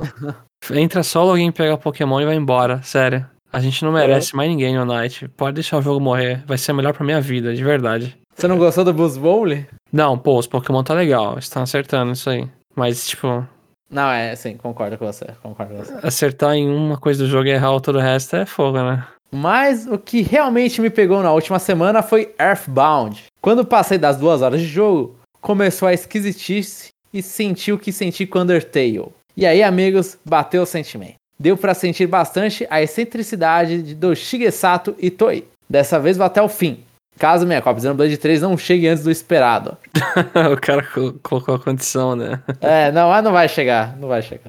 Entra 0.71 1.03
só 1.03 1.23
o 1.23 1.29
login, 1.29 1.51
pega 1.51 1.79
Pokémon 1.79 2.21
e 2.21 2.27
vai 2.27 2.35
embora. 2.37 2.83
Sério. 2.83 3.27
A 3.53 3.61
gente 3.61 3.83
não 3.85 3.93
merece 3.93 4.37
mais 4.37 4.51
ninguém 4.51 4.77
no 4.77 4.85
Night. 4.85 5.27
Pode 5.29 5.55
deixar 5.55 5.79
o 5.79 5.83
jogo 5.83 6.01
morrer. 6.01 6.43
Vai 6.47 6.59
ser 6.59 6.75
melhor 6.75 6.93
pra 6.93 7.05
minha 7.07 7.21
vida, 7.21 7.55
de 7.55 7.65
verdade. 7.65 8.17
Você 8.35 8.47
não 8.47 8.59
gostou 8.59 8.85
do 8.85 8.93
Boost 8.93 9.19
Bowl? 9.19 9.47
Não, 9.91 10.19
pô, 10.19 10.39
os 10.39 10.47
Pokémon 10.47 10.83
tá 10.83 10.93
legal. 10.93 11.39
Estão 11.39 11.63
acertando 11.63 12.13
isso 12.13 12.29
aí. 12.29 12.47
Mas, 12.75 13.09
tipo, 13.09 13.47
Não, 13.91 14.11
é, 14.11 14.35
sim, 14.37 14.59
concordo 14.59 14.99
com 14.99 15.07
você. 15.07 15.25
Concordo 15.43 15.75
com 15.75 15.83
você. 15.83 16.07
acertar 16.07 16.55
em 16.55 16.69
uma 16.69 16.99
coisa 16.99 17.25
do 17.25 17.31
jogo 17.31 17.47
e 17.47 17.53
errar 17.53 17.73
o 17.73 17.81
todo 17.81 17.97
o 17.97 18.03
resto 18.03 18.37
é 18.37 18.45
fogo, 18.45 18.79
né? 18.83 19.07
Mas 19.37 19.87
o 19.87 19.99
que 19.99 20.23
realmente 20.23 20.81
me 20.81 20.89
pegou 20.89 21.23
na 21.23 21.31
última 21.33 21.59
semana 21.59 22.03
foi 22.03 22.35
Earthbound. 22.41 23.25
Quando 23.43 23.67
passei 23.67 23.99
das 23.99 24.17
duas 24.17 24.41
horas 24.41 24.61
de 24.61 24.67
jogo, 24.67 25.15
começou 25.43 25.87
a 25.87 25.93
esquisitice 25.93 26.89
e 27.13 27.23
senti 27.23 27.71
o 27.71 27.79
que 27.79 27.93
senti 27.93 28.27
com 28.27 28.39
Undertale. 28.41 29.05
E 29.37 29.45
aí, 29.45 29.63
amigos, 29.63 30.17
bateu 30.25 30.63
o 30.63 30.67
sentimento. 30.67 31.15
Deu 31.39 31.55
pra 31.57 31.75
sentir 31.75 32.07
bastante 32.07 32.67
a 32.71 32.81
excentricidade 32.81 33.83
de- 33.83 33.95
do 33.95 34.17
Shigesato 34.17 34.97
Itoi. 34.99 35.45
Dessa 35.69 36.01
vez 36.01 36.17
vou 36.17 36.25
até 36.25 36.41
o 36.41 36.49
fim. 36.49 36.81
Caso 37.19 37.47
minha 37.47 37.61
cópia 37.61 37.83
Xenoblade 37.83 38.17
3 38.17 38.41
não 38.43 38.57
chegue 38.57 38.89
antes 38.89 39.05
do 39.05 39.11
esperado. 39.11 39.77
o 40.53 40.61
cara 40.61 40.83
co- 40.83 41.15
colocou 41.23 41.55
a 41.57 41.59
condição, 41.59 42.17
né? 42.17 42.41
É, 42.61 42.91
não, 42.91 43.11
mas 43.11 43.23
não 43.23 43.33
vai 43.33 43.49
chegar, 43.49 43.97
não 43.99 44.09
vai 44.09 44.23
chegar. 44.23 44.49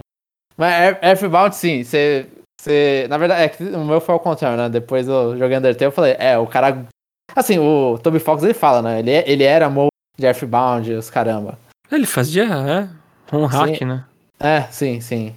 Mas 0.57 0.73
Earth- 0.83 1.03
Earthbound, 1.03 1.55
sim, 1.55 1.83
você. 1.83 2.25
Você 2.59 3.05
na 3.09 3.17
verdade, 3.17 3.41
é 3.43 3.49
que 3.49 3.63
o 3.63 3.85
meu 3.85 3.99
foi 4.01 4.13
ao 4.13 4.19
contrário, 4.19 4.57
né? 4.57 4.69
Depois 4.69 5.07
eu 5.07 5.37
joguei 5.37 5.57
Undertale, 5.57 5.85
eu 5.85 5.91
falei, 5.91 6.15
é, 6.19 6.37
o 6.37 6.47
cara. 6.47 6.85
Assim, 7.35 7.59
o 7.59 7.99
Toby 8.01 8.19
Fox 8.19 8.43
ele 8.43 8.53
fala, 8.53 8.81
né? 8.81 8.99
Ele, 8.99 9.11
é- 9.11 9.29
ele 9.29 9.43
era 9.43 9.69
mo 9.69 9.87
de 10.17 10.25
Earthbound, 10.25 10.91
os 10.93 11.09
caramba. 11.09 11.57
Ele 11.91 12.05
fazia, 12.05 12.43
é, 12.43 13.35
um 13.35 13.45
hack, 13.45 13.81
né? 13.81 14.03
É, 14.39 14.61
sim, 14.71 14.99
sim. 15.01 15.33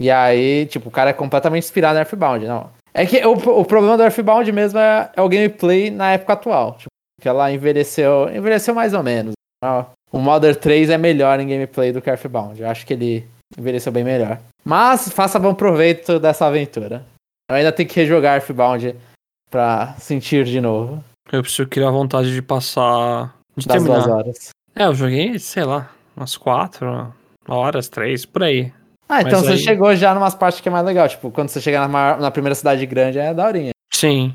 E 0.00 0.10
aí, 0.10 0.66
tipo, 0.66 0.88
o 0.88 0.92
cara 0.92 1.10
é 1.10 1.12
completamente 1.12 1.64
inspirado 1.64 1.96
em 1.96 2.00
Earthbound, 2.00 2.46
não. 2.46 2.70
É 2.94 3.06
que 3.06 3.24
o, 3.24 3.32
o 3.32 3.64
problema 3.64 3.96
do 3.96 4.02
Earthbound 4.02 4.50
mesmo 4.52 4.78
é, 4.78 5.10
é 5.16 5.22
o 5.22 5.28
gameplay 5.28 5.90
na 5.90 6.12
época 6.12 6.32
atual. 6.34 6.72
Tipo, 6.72 6.88
que 7.20 7.28
ela 7.28 7.52
envelheceu. 7.52 8.28
Envelheceu 8.34 8.74
mais 8.74 8.94
ou 8.94 9.02
menos. 9.02 9.32
Ó, 9.64 9.84
O 10.10 10.18
Modern 10.18 10.56
3 10.56 10.90
é 10.90 10.98
melhor 10.98 11.38
em 11.40 11.46
gameplay 11.46 11.92
do 11.92 12.02
que 12.02 12.10
Earthbound. 12.10 12.60
Eu 12.60 12.68
acho 12.68 12.84
que 12.84 12.92
ele 12.94 13.26
envelheceu 13.56 13.92
bem 13.92 14.04
melhor. 14.04 14.38
Mas 14.64 15.08
faça 15.10 15.38
bom 15.38 15.54
proveito 15.54 16.18
dessa 16.18 16.46
aventura. 16.46 17.04
Eu 17.50 17.56
ainda 17.56 17.72
tenho 17.72 17.88
que 17.88 17.96
rejogar 17.96 18.36
Earthbound 18.36 18.94
pra 19.50 19.94
sentir 19.98 20.44
de 20.44 20.60
novo. 20.60 21.02
Eu 21.30 21.42
preciso 21.42 21.68
criar 21.68 21.90
vontade 21.90 22.32
de 22.32 22.42
passar. 22.42 23.34
De 23.56 23.66
Das 23.66 23.82
duas 23.84 23.98
terminar. 24.04 24.16
horas. 24.18 24.48
É, 24.74 24.84
eu 24.84 24.94
joguei, 24.94 25.38
sei 25.38 25.64
lá, 25.64 25.90
umas 26.16 26.36
quatro 26.36 27.12
horas, 27.46 27.88
três, 27.88 28.24
por 28.24 28.42
aí. 28.42 28.72
Ah, 29.08 29.20
então 29.20 29.32
Mas 29.40 29.42
você 29.46 29.52
aí- 29.52 29.58
chegou 29.58 29.94
já 29.94 30.14
numas 30.14 30.34
partes 30.34 30.60
que 30.60 30.68
é 30.68 30.72
mais 30.72 30.86
legal. 30.86 31.06
Tipo, 31.08 31.30
quando 31.30 31.48
você 31.50 31.60
chega 31.60 31.80
na, 31.80 31.88
maior- 31.88 32.18
na 32.18 32.30
primeira 32.30 32.54
cidade 32.54 32.86
grande 32.86 33.18
é 33.18 33.34
daorinha. 33.34 33.72
Sim. 33.92 34.34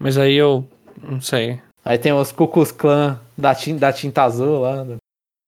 Mas 0.00 0.18
aí 0.18 0.34
eu. 0.34 0.66
Não 1.00 1.20
sei. 1.20 1.60
Aí 1.84 1.96
tem 1.98 2.12
os 2.12 2.32
Cucus 2.32 2.72
Clan 2.72 3.20
da, 3.36 3.54
da 3.78 3.92
tinta 3.92 4.24
azul 4.24 4.60
lá. 4.62 4.84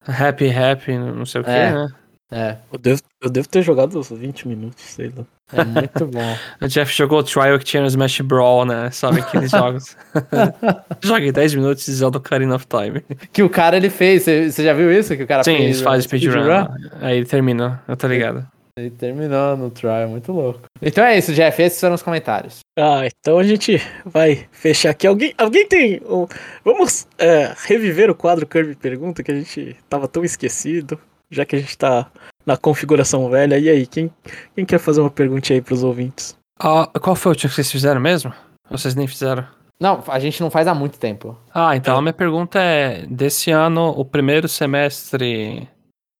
Happy, 0.06 0.48
happy, 0.50 0.96
não 0.96 1.26
sei 1.26 1.40
o 1.40 1.44
que, 1.44 1.50
É. 1.50 1.72
né? 1.72 1.88
É, 2.32 2.56
Eu 2.72 2.78
devo, 2.78 3.02
eu 3.22 3.28
devo 3.30 3.48
ter 3.48 3.62
jogado 3.62 3.98
uns 3.98 4.08
20 4.10 4.46
minutos, 4.46 4.82
sei 4.84 5.12
lá. 5.16 5.24
é 5.52 5.64
muito 5.64 6.06
bom. 6.06 6.36
O 6.62 6.68
Jeff 6.68 6.92
jogou 6.96 7.18
o 7.18 7.22
Trial 7.24 7.58
que 7.58 7.64
tinha 7.64 7.80
no 7.82 7.88
Smash 7.88 8.20
Brawl, 8.20 8.64
né? 8.64 8.90
Sabe 8.92 9.20
aqueles 9.20 9.50
jogos? 9.52 9.96
Joguei 11.02 11.32
10 11.32 11.54
minutos 11.54 11.84
de 11.84 11.92
Zelda 11.92 12.18
Ocarina 12.18 12.54
of 12.54 12.66
Time. 12.66 13.02
que 13.32 13.42
o 13.42 13.50
cara 13.50 13.76
ele 13.76 13.90
fez, 13.90 14.22
você 14.24 14.50
já 14.64 14.72
viu 14.72 14.92
isso? 14.92 15.16
Que 15.16 15.22
o 15.24 15.26
cara 15.26 15.42
Sim, 15.42 15.52
fez. 15.56 15.64
eles 15.64 15.80
fazem 15.80 16.00
uh, 16.00 16.02
speedrun. 16.02 16.46
lá. 16.46 16.74
Aí 17.00 17.16
ele 17.16 17.26
termina, 17.26 17.82
eu 17.88 17.96
tô 17.96 18.06
ligado. 18.06 18.46
Ele 18.76 18.90
terminou 18.90 19.56
no 19.56 19.68
trial, 19.70 20.08
muito 20.08 20.32
louco. 20.32 20.60
Então 20.80 21.04
é 21.04 21.18
isso, 21.18 21.34
Jeff, 21.34 21.60
esses 21.60 21.78
foram 21.80 21.96
os 21.96 22.02
comentários. 22.02 22.60
Ah, 22.78 23.02
então 23.06 23.36
a 23.38 23.42
gente 23.42 23.82
vai 24.06 24.46
fechar 24.52 24.90
aqui. 24.90 25.06
Alguém, 25.06 25.34
alguém 25.36 25.66
tem. 25.66 26.00
um- 26.08 26.26
vamos 26.64 27.06
é, 27.18 27.52
reviver 27.66 28.08
o 28.08 28.14
quadro 28.14 28.46
Kirby 28.46 28.76
Pergunta 28.76 29.22
que 29.22 29.32
a 29.32 29.34
gente 29.34 29.76
tava 29.88 30.06
tão 30.08 30.24
esquecido, 30.24 30.98
já 31.30 31.44
que 31.44 31.56
a 31.56 31.58
gente 31.58 31.76
tá 31.78 32.10
na 32.44 32.56
configuração 32.56 33.28
velha. 33.30 33.58
E 33.58 33.68
aí, 33.68 33.86
quem, 33.86 34.10
quem 34.54 34.64
quer 34.64 34.78
fazer 34.78 35.00
uma 35.00 35.10
pergunta 35.10 35.52
aí 35.52 35.60
pros 35.62 35.82
ouvintes? 35.82 36.36
Ah, 36.58 36.88
qual 37.00 37.16
foi 37.16 37.30
o 37.30 37.32
último 37.32 37.48
que 37.50 37.54
vocês 37.56 37.70
fizeram 37.72 38.00
mesmo? 38.00 38.32
Ou 38.70 38.76
Vocês 38.78 38.94
nem 38.94 39.06
fizeram? 39.06 39.46
Não, 39.80 40.04
a 40.08 40.18
gente 40.18 40.40
não 40.42 40.50
faz 40.50 40.66
há 40.68 40.74
muito 40.74 40.98
tempo. 40.98 41.38
Ah, 41.54 41.74
então 41.74 41.96
a 41.96 42.02
minha 42.02 42.12
pergunta 42.12 42.58
é: 42.60 43.06
desse 43.06 43.50
ano, 43.50 43.88
o 43.88 44.04
primeiro 44.04 44.46
semestre 44.46 45.66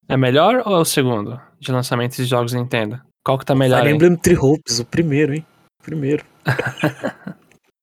é 0.08 0.16
melhor 0.16 0.62
ou 0.64 0.76
é 0.76 0.78
o 0.78 0.84
segundo 0.84 1.38
de 1.58 1.70
lançamento 1.70 2.16
de 2.16 2.24
jogos 2.24 2.54
Nintendo? 2.54 3.00
Qual 3.24 3.38
que 3.38 3.44
tá 3.44 3.54
melhor? 3.54 3.78
Fire 3.80 3.88
aí? 3.90 3.94
Emblem 3.94 4.16
Three 4.16 4.38
Hopes, 4.38 4.78
o 4.80 4.84
primeiro, 4.86 5.34
hein? 5.34 5.44
Primeiro. 5.82 6.24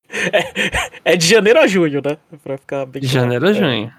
é, 0.09 1.13
é 1.13 1.15
de 1.15 1.27
janeiro 1.27 1.59
a 1.59 1.67
junho, 1.67 2.01
né? 2.03 2.17
Pra 2.43 2.57
ficar 2.57 2.85
bem 2.85 3.01
De 3.01 3.07
claro. 3.09 3.21
janeiro 3.23 3.47
a 3.47 3.51
É. 3.51 3.53
junho. 3.53 3.93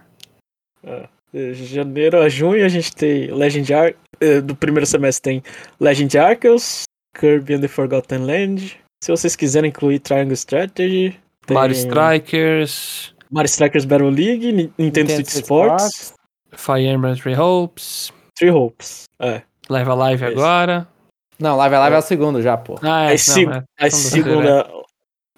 De 0.82 1.08
janeiro 1.52 2.20
a 2.20 2.28
junho 2.28 2.64
a 2.64 2.68
gente 2.68 2.94
tem 2.94 3.26
Legend 3.30 3.74
Ar 3.74 3.94
eh, 4.20 4.40
do 4.40 4.54
primeiro 4.56 4.86
semestre 4.86 5.22
tem 5.22 5.42
Legend 5.80 6.18
Arceus, 6.18 6.82
Kirby 7.18 7.54
and 7.54 7.60
the 7.60 7.68
Forgotten 7.68 8.24
Land. 8.26 8.80
Se 9.02 9.10
vocês 9.10 9.36
quiserem 9.36 9.68
incluir 9.70 10.00
Triangle 10.00 10.34
Strategy, 10.34 11.18
tem 11.46 11.54
Mario 11.54 11.74
Strikers, 11.74 13.14
Mario 13.30 13.48
Strikers 13.48 13.84
Battle 13.84 14.10
League, 14.10 14.52
Ni- 14.52 14.72
Nintendo 14.78 15.12
Switch 15.12 15.28
Sports, 15.28 16.12
Fire 16.52 16.84
Emblem 16.86 17.14
Three 17.16 17.36
Hopes, 17.38 18.12
Three 18.36 18.50
Hopes. 18.50 19.04
É. 19.20 19.42
Live 19.68 19.90
Alive 19.90 20.24
Esse. 20.24 20.34
agora. 20.34 20.88
Não, 21.38 21.56
Live 21.56 21.74
Alive 21.76 21.94
é 21.94 21.98
o 21.98 22.02
segundo 22.02 22.42
já, 22.42 22.56
pô. 22.56 22.76
Ah, 22.82 23.04
é, 23.04 23.08
Aí 23.10 23.16
não, 23.46 23.52
é. 23.52 23.64
A 23.78 23.90
segunda 23.90 24.68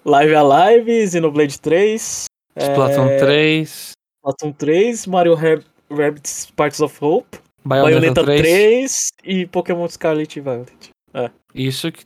Live 0.03 0.33
Alive, 0.35 1.07
Xenoblade 1.07 1.59
3, 1.61 2.25
Splatoon 2.57 3.07
é, 3.07 3.17
3, 3.17 3.91
Splatoon 4.19 4.51
3, 4.53 5.05
Mario 5.05 5.35
Rab- 5.35 5.63
Rabbids 5.95 6.51
Parts 6.55 6.79
of 6.79 6.97
Hope, 7.03 7.37
Bayonetta, 7.63 8.23
Bayonetta 8.23 8.23
3. 8.23 8.41
3 8.41 9.07
e 9.23 9.45
Pokémon 9.45 9.87
Scarlet 9.87 10.37
e 10.37 10.41
Violet. 10.41 10.89
Isso 11.53 11.91
que 11.91 12.03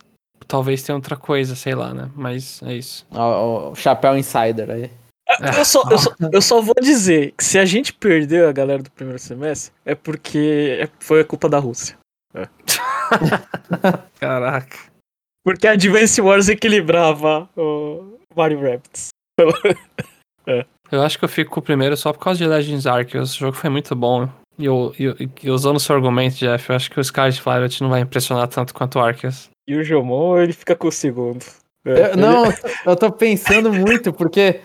talvez 0.48 0.84
tenha 0.84 0.96
outra 0.96 1.16
coisa, 1.16 1.56
sei 1.56 1.76
lá, 1.76 1.94
né? 1.94 2.10
Mas 2.16 2.62
é 2.64 2.74
isso. 2.74 3.06
O, 3.12 3.72
o 3.72 3.76
Chapéu 3.76 4.18
Insider 4.18 4.70
aí. 4.70 4.92
Ah, 5.28 5.58
Eu 5.58 5.66
só, 5.66 5.84
eu, 5.90 5.98
só, 5.98 6.12
eu 6.34 6.42
só 6.42 6.62
vou 6.62 6.76
dizer 6.82 7.34
que 7.38 7.44
se 7.44 7.58
a 7.58 7.66
gente 7.66 7.92
perdeu 7.94 8.48
a 8.48 8.52
galera 8.52 8.84
do 8.84 8.92
primeiro 8.92 9.18
semestre, 9.20 9.74
é 9.84 9.96
porque 9.96 10.78
é- 10.82 10.90
foi 11.00 11.22
a 11.22 11.26
culpa 11.26 11.50
da 11.50 11.58
Rússia. 11.58 11.98
Caraca. 14.20 14.78
Porque 15.44 15.68
a 15.68 15.72
Advance 15.72 16.20
Wars 16.22 16.50
equilibrava 16.50 17.50
o 17.56 18.18
Mario 18.36 18.62
Rabbids. 18.62 19.10
Eu 20.92 21.02
acho 21.02 21.18
que 21.18 21.26
eu 21.26 21.30
fico 21.30 21.52
com 21.52 21.60
o 21.60 21.64
primeiro 21.64 21.96
só 21.98 22.14
por 22.14 22.20
causa 22.20 22.38
de 22.38 22.48
Legends 22.48 22.86
Arceus. 22.86 23.34
O 23.36 23.40
jogo 23.40 23.58
foi 23.58 23.70
muito 23.70 23.96
bom. 23.96 24.28
E, 24.58 24.66
eu, 24.66 24.94
e, 24.98 25.04
eu- 25.04 25.16
e 25.44 25.50
usando 25.50 25.76
o 25.78 25.80
seu 25.80 25.96
argumento, 25.96 26.36
Jeff, 26.36 26.70
eu 26.70 26.76
acho 26.76 26.90
que 26.90 27.00
o 27.00 27.04
Scarlet 27.04 27.42
Violet 27.42 27.82
não 27.82 27.90
vai 27.90 28.02
impressionar 28.02 28.48
tanto 28.48 28.74
quanto 28.74 28.98
o 28.98 29.02
Arceus. 29.02 29.50
E 29.68 29.76
o 29.76 29.84
Jomon, 29.84 30.38
ele 30.38 30.54
fica 30.54 30.76
com 30.76 30.88
o 30.88 30.92
segundo. 30.92 31.44
É, 31.86 31.92
Eu- 31.92 32.06
ele- 32.08 32.16
não, 32.16 32.44
eu 32.86 32.96
tô 32.96 33.12
pensando 33.12 33.74
muito, 33.74 34.14
porque 34.14 34.62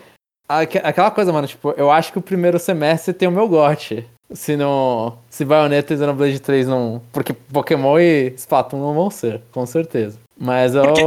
aque- 0.47 0.77
aquela 0.83 1.11
coisa, 1.11 1.33
mano, 1.33 1.47
tipo, 1.47 1.71
eu 1.75 1.91
acho 1.91 2.11
que 2.11 2.19
o 2.19 2.21
primeiro 2.21 2.57
semestre 2.59 3.13
tem 3.13 3.27
o 3.27 3.31
meu 3.31 3.47
gote. 3.47 4.05
se 4.33 4.55
não. 4.55 5.17
Se 5.29 5.43
Bayonetta 5.43 5.93
e 5.93 5.97
Xenoblade 5.97 6.39
3 6.39 6.65
não. 6.65 7.01
Porque 7.11 7.33
Pokémon 7.33 7.99
e 7.99 8.33
Splatoon 8.37 8.79
não 8.79 8.93
vão 8.93 9.09
ser, 9.09 9.41
com 9.51 9.65
certeza. 9.65 10.17
Mas 10.39 10.73
eu. 10.73 10.83
Porque 10.83 11.03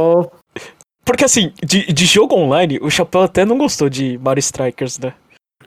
assim, 1.23 1.53
de, 1.63 1.91
de 1.91 2.05
jogo 2.05 2.35
online, 2.35 2.79
o 2.81 2.89
Chapéu 2.89 3.21
até 3.21 3.45
não 3.45 3.57
gostou 3.57 3.89
de 3.89 4.17
Mario 4.17 4.39
Strikers, 4.39 4.99
né? 4.99 5.13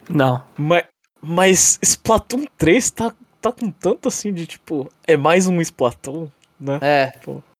Não. 0.08 0.42
Mas, 0.56 0.84
mas 1.20 1.78
Splatoon 1.82 2.44
3 2.56 2.90
tá, 2.90 3.14
tá 3.40 3.52
com 3.52 3.70
tanto 3.70 4.08
assim 4.08 4.32
de 4.32 4.46
tipo, 4.46 4.88
é 5.06 5.16
mais 5.16 5.46
um 5.46 5.60
Splatoon, 5.60 6.28
né? 6.60 6.78
É. 6.82 7.12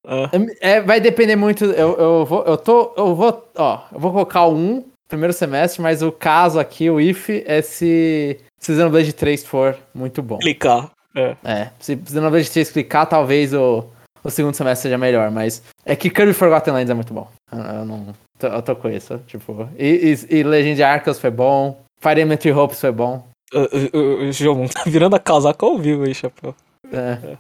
Ah, 0.07 0.31
É, 0.61 0.81
vai 0.81 1.01
depender 1.01 1.37
muito. 1.37 1.65
Eu, 1.67 1.97
eu 1.99 2.25
vou. 2.25 2.43
Eu 2.45 2.57
tô. 2.57 2.95
Eu 2.97 3.15
vou. 3.15 3.51
Ó, 3.57 3.81
eu 3.93 4.01
vou 4.01 4.13
colocar 4.13 4.47
1 4.49 4.85
primeiro 5.07 5.33
semestre, 5.35 5.83
mas 5.83 6.03
o 6.03 6.11
caso 6.11 6.59
aqui, 6.59 6.89
o 6.89 6.99
if, 7.01 7.29
é 7.29 7.61
se. 7.61 8.41
Se 8.59 8.75
Xenoblade 8.75 9.13
3 9.13 9.45
for 9.45 9.77
muito 9.95 10.21
bom. 10.23 10.39
clicar. 10.39 10.91
É. 11.15 11.37
É. 11.45 11.71
Se 11.79 11.97
Xenoblade 12.09 12.51
3 12.51 12.71
clicar, 12.71 13.07
talvez 13.07 13.53
o, 13.55 13.85
o 14.25 14.31
segundo 14.31 14.55
semestre 14.55 14.85
seja 14.85 14.99
melhor, 14.99 15.31
mas. 15.31 15.63
É 15.85 15.95
que 15.97 16.11
Kirby 16.11 16.33
Forgotten 16.33 16.73
Lands 16.75 16.91
é 16.91 16.95
muito 16.95 17.13
bom. 17.15 17.29
Eu, 17.53 17.59
eu 17.59 17.85
não. 17.85 18.15
Eu 18.43 18.63
tô 18.63 18.77
com 18.77 18.89
isso. 18.89 19.19
Tipo. 19.27 19.69
E, 19.79 20.15
e, 20.31 20.37
e 20.39 20.43
Legend 20.43 20.81
foi 21.21 21.31
bom. 21.31 21.81
Fire 22.01 22.21
Emblem 22.21 22.53
Hopes 22.53 22.81
foi 22.81 22.93
bom. 22.93 23.27
O- 23.53 24.31
João 24.33 24.69
tá 24.69 24.83
virando 24.87 25.17
a 25.17 25.19
casaca 25.19 25.65
ao 25.65 25.79
vivo 25.79 26.05
aí, 26.05 26.15
Chapéu. 26.15 26.55
É. 26.93 27.37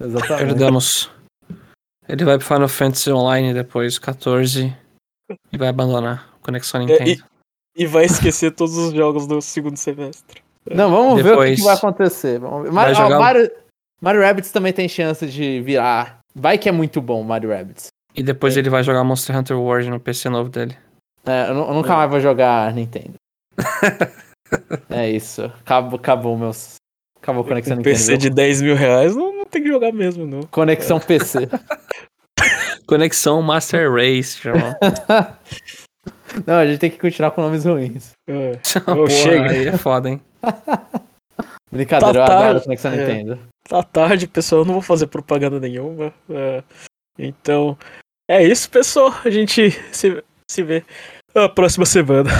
Exatamente. 0.00 0.46
Perdemos. 0.46 1.10
Ele 2.08 2.24
vai 2.24 2.36
pro 2.36 2.46
Final 2.46 2.68
Fantasy 2.68 3.10
Online 3.12 3.54
depois, 3.54 3.98
14. 3.98 4.76
E 5.52 5.56
vai 5.56 5.68
abandonar 5.68 6.28
a 6.40 6.44
conexão 6.44 6.80
Nintendo. 6.80 7.24
E 7.76 7.86
vai 7.86 8.04
esquecer 8.04 8.50
todos 8.50 8.76
os 8.76 8.92
jogos 8.92 9.26
do 9.26 9.40
segundo 9.40 9.76
semestre. 9.76 10.42
Não, 10.70 10.90
vamos 10.90 11.14
ver 11.14 11.20
o 11.20 11.24
que 11.24 11.30
Depois 11.30 11.58
que, 11.58 11.64
vai 11.64 11.74
acontecer. 11.74 12.38
Vamos 12.38 12.64
ver. 12.64 12.72
Mario, 12.72 12.94
vai 12.94 13.04
jogar- 13.04 13.16
ó, 13.16 13.20
Mario, 13.20 13.50
Mario 14.00 14.20
Rabbids 14.20 14.52
também 14.52 14.72
tem 14.72 14.88
chance 14.88 15.26
de 15.26 15.60
virar. 15.62 16.18
Vai 16.34 16.58
que 16.58 16.68
é 16.68 16.72
muito 16.72 17.00
bom 17.00 17.22
Mario 17.22 17.50
Rabbids. 17.50 17.88
E 18.14 18.22
depois 18.22 18.56
ele 18.56 18.68
vai 18.70 18.82
jogar 18.82 19.04
Monster 19.04 19.36
Hunter 19.36 19.58
World 19.58 19.90
no 19.90 20.00
PC 20.00 20.28
novo 20.28 20.50
dele. 20.50 20.76
É, 21.24 21.48
eu, 21.50 21.54
eu 21.54 21.74
nunca 21.74 21.94
mais 21.96 22.10
vou 22.10 22.20
jogar 22.20 22.72
Nintendo. 22.74 23.14
é 24.90 25.08
isso. 25.10 25.44
Acabou, 25.44 25.98
acabou 25.98 26.36
meus. 26.36 26.74
Acabou 27.20 27.42
a 27.44 27.46
conexão 27.46 27.74
Um 27.74 27.78
Nintendo. 27.78 27.96
PC 27.96 28.16
de 28.16 28.30
10 28.30 28.62
mil 28.62 28.74
reais 28.74 29.14
não, 29.14 29.32
não 29.36 29.44
tem 29.46 29.62
que 29.62 29.68
jogar 29.68 29.92
mesmo, 29.92 30.26
não. 30.26 30.42
Conexão 30.44 30.98
PC. 30.98 31.48
Conexão 32.86 33.40
Master 33.40 33.90
Race, 33.92 34.46
irmão. 34.46 34.74
Não, 36.46 36.54
a 36.54 36.66
gente 36.66 36.78
tem 36.80 36.90
que 36.90 36.98
continuar 36.98 37.30
com 37.30 37.42
nomes 37.42 37.64
ruins. 37.64 38.12
É. 38.26 38.58
Porra, 38.84 39.10
chega. 39.10 39.50
Aí 39.50 39.68
é 39.68 39.76
foda, 39.76 40.08
hein? 40.08 40.20
Brincadeira, 41.70 42.18
eu 42.18 42.24
Tá 42.24 42.34
adoro 42.34 42.42
tarde. 42.42 42.64
Conexão 42.64 42.92
É. 42.92 42.96
Nintendo. 42.96 43.38
Tá 43.68 43.82
tarde, 43.82 44.26
pessoal. 44.26 44.62
Eu 44.62 44.66
não 44.66 44.74
vou 44.74 44.82
fazer 44.82 45.06
propaganda 45.06 45.58
nenhuma. 45.60 46.12
É, 46.28 46.62
Então, 47.18 47.76
é 48.28 48.42
isso, 48.42 48.70
pessoal. 48.70 49.14
A 49.24 49.30
gente 49.30 49.70
se, 49.92 50.22
se 50.50 50.62
vê 50.62 50.84
na 51.34 51.48
próxima 51.48 51.86
semana. 51.86 52.30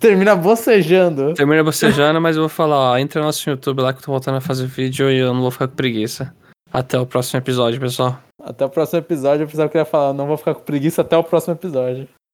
Termina 0.00 0.34
bocejando. 0.34 1.34
Termina 1.34 1.62
bocejando, 1.62 2.20
mas 2.20 2.36
eu 2.36 2.42
vou 2.42 2.48
falar, 2.48 2.92
ó, 2.92 2.98
entra 2.98 3.20
no 3.20 3.26
nosso 3.26 3.48
YouTube 3.48 3.82
lá 3.82 3.92
que 3.92 4.00
eu 4.00 4.04
tô 4.04 4.10
voltando 4.10 4.38
a 4.38 4.40
fazer 4.40 4.66
vídeo 4.66 5.08
e 5.10 5.18
eu 5.18 5.32
não 5.32 5.40
vou 5.40 5.50
ficar 5.50 5.68
com 5.68 5.76
preguiça. 5.76 6.34
Até 6.72 6.98
o 6.98 7.06
próximo 7.06 7.38
episódio, 7.38 7.80
pessoal. 7.80 8.18
Até 8.42 8.64
o 8.64 8.68
próximo 8.68 8.98
episódio. 8.98 9.42
Eu 9.42 9.46
precisava 9.46 9.68
que 9.70 9.76
eu 9.76 9.80
ia 9.80 9.84
falar, 9.84 10.12
não 10.12 10.26
vou 10.26 10.36
ficar 10.36 10.54
com 10.54 10.62
preguiça 10.62 11.02
até 11.02 11.16
o 11.16 11.22
próximo 11.22 11.54
episódio. 11.54 12.08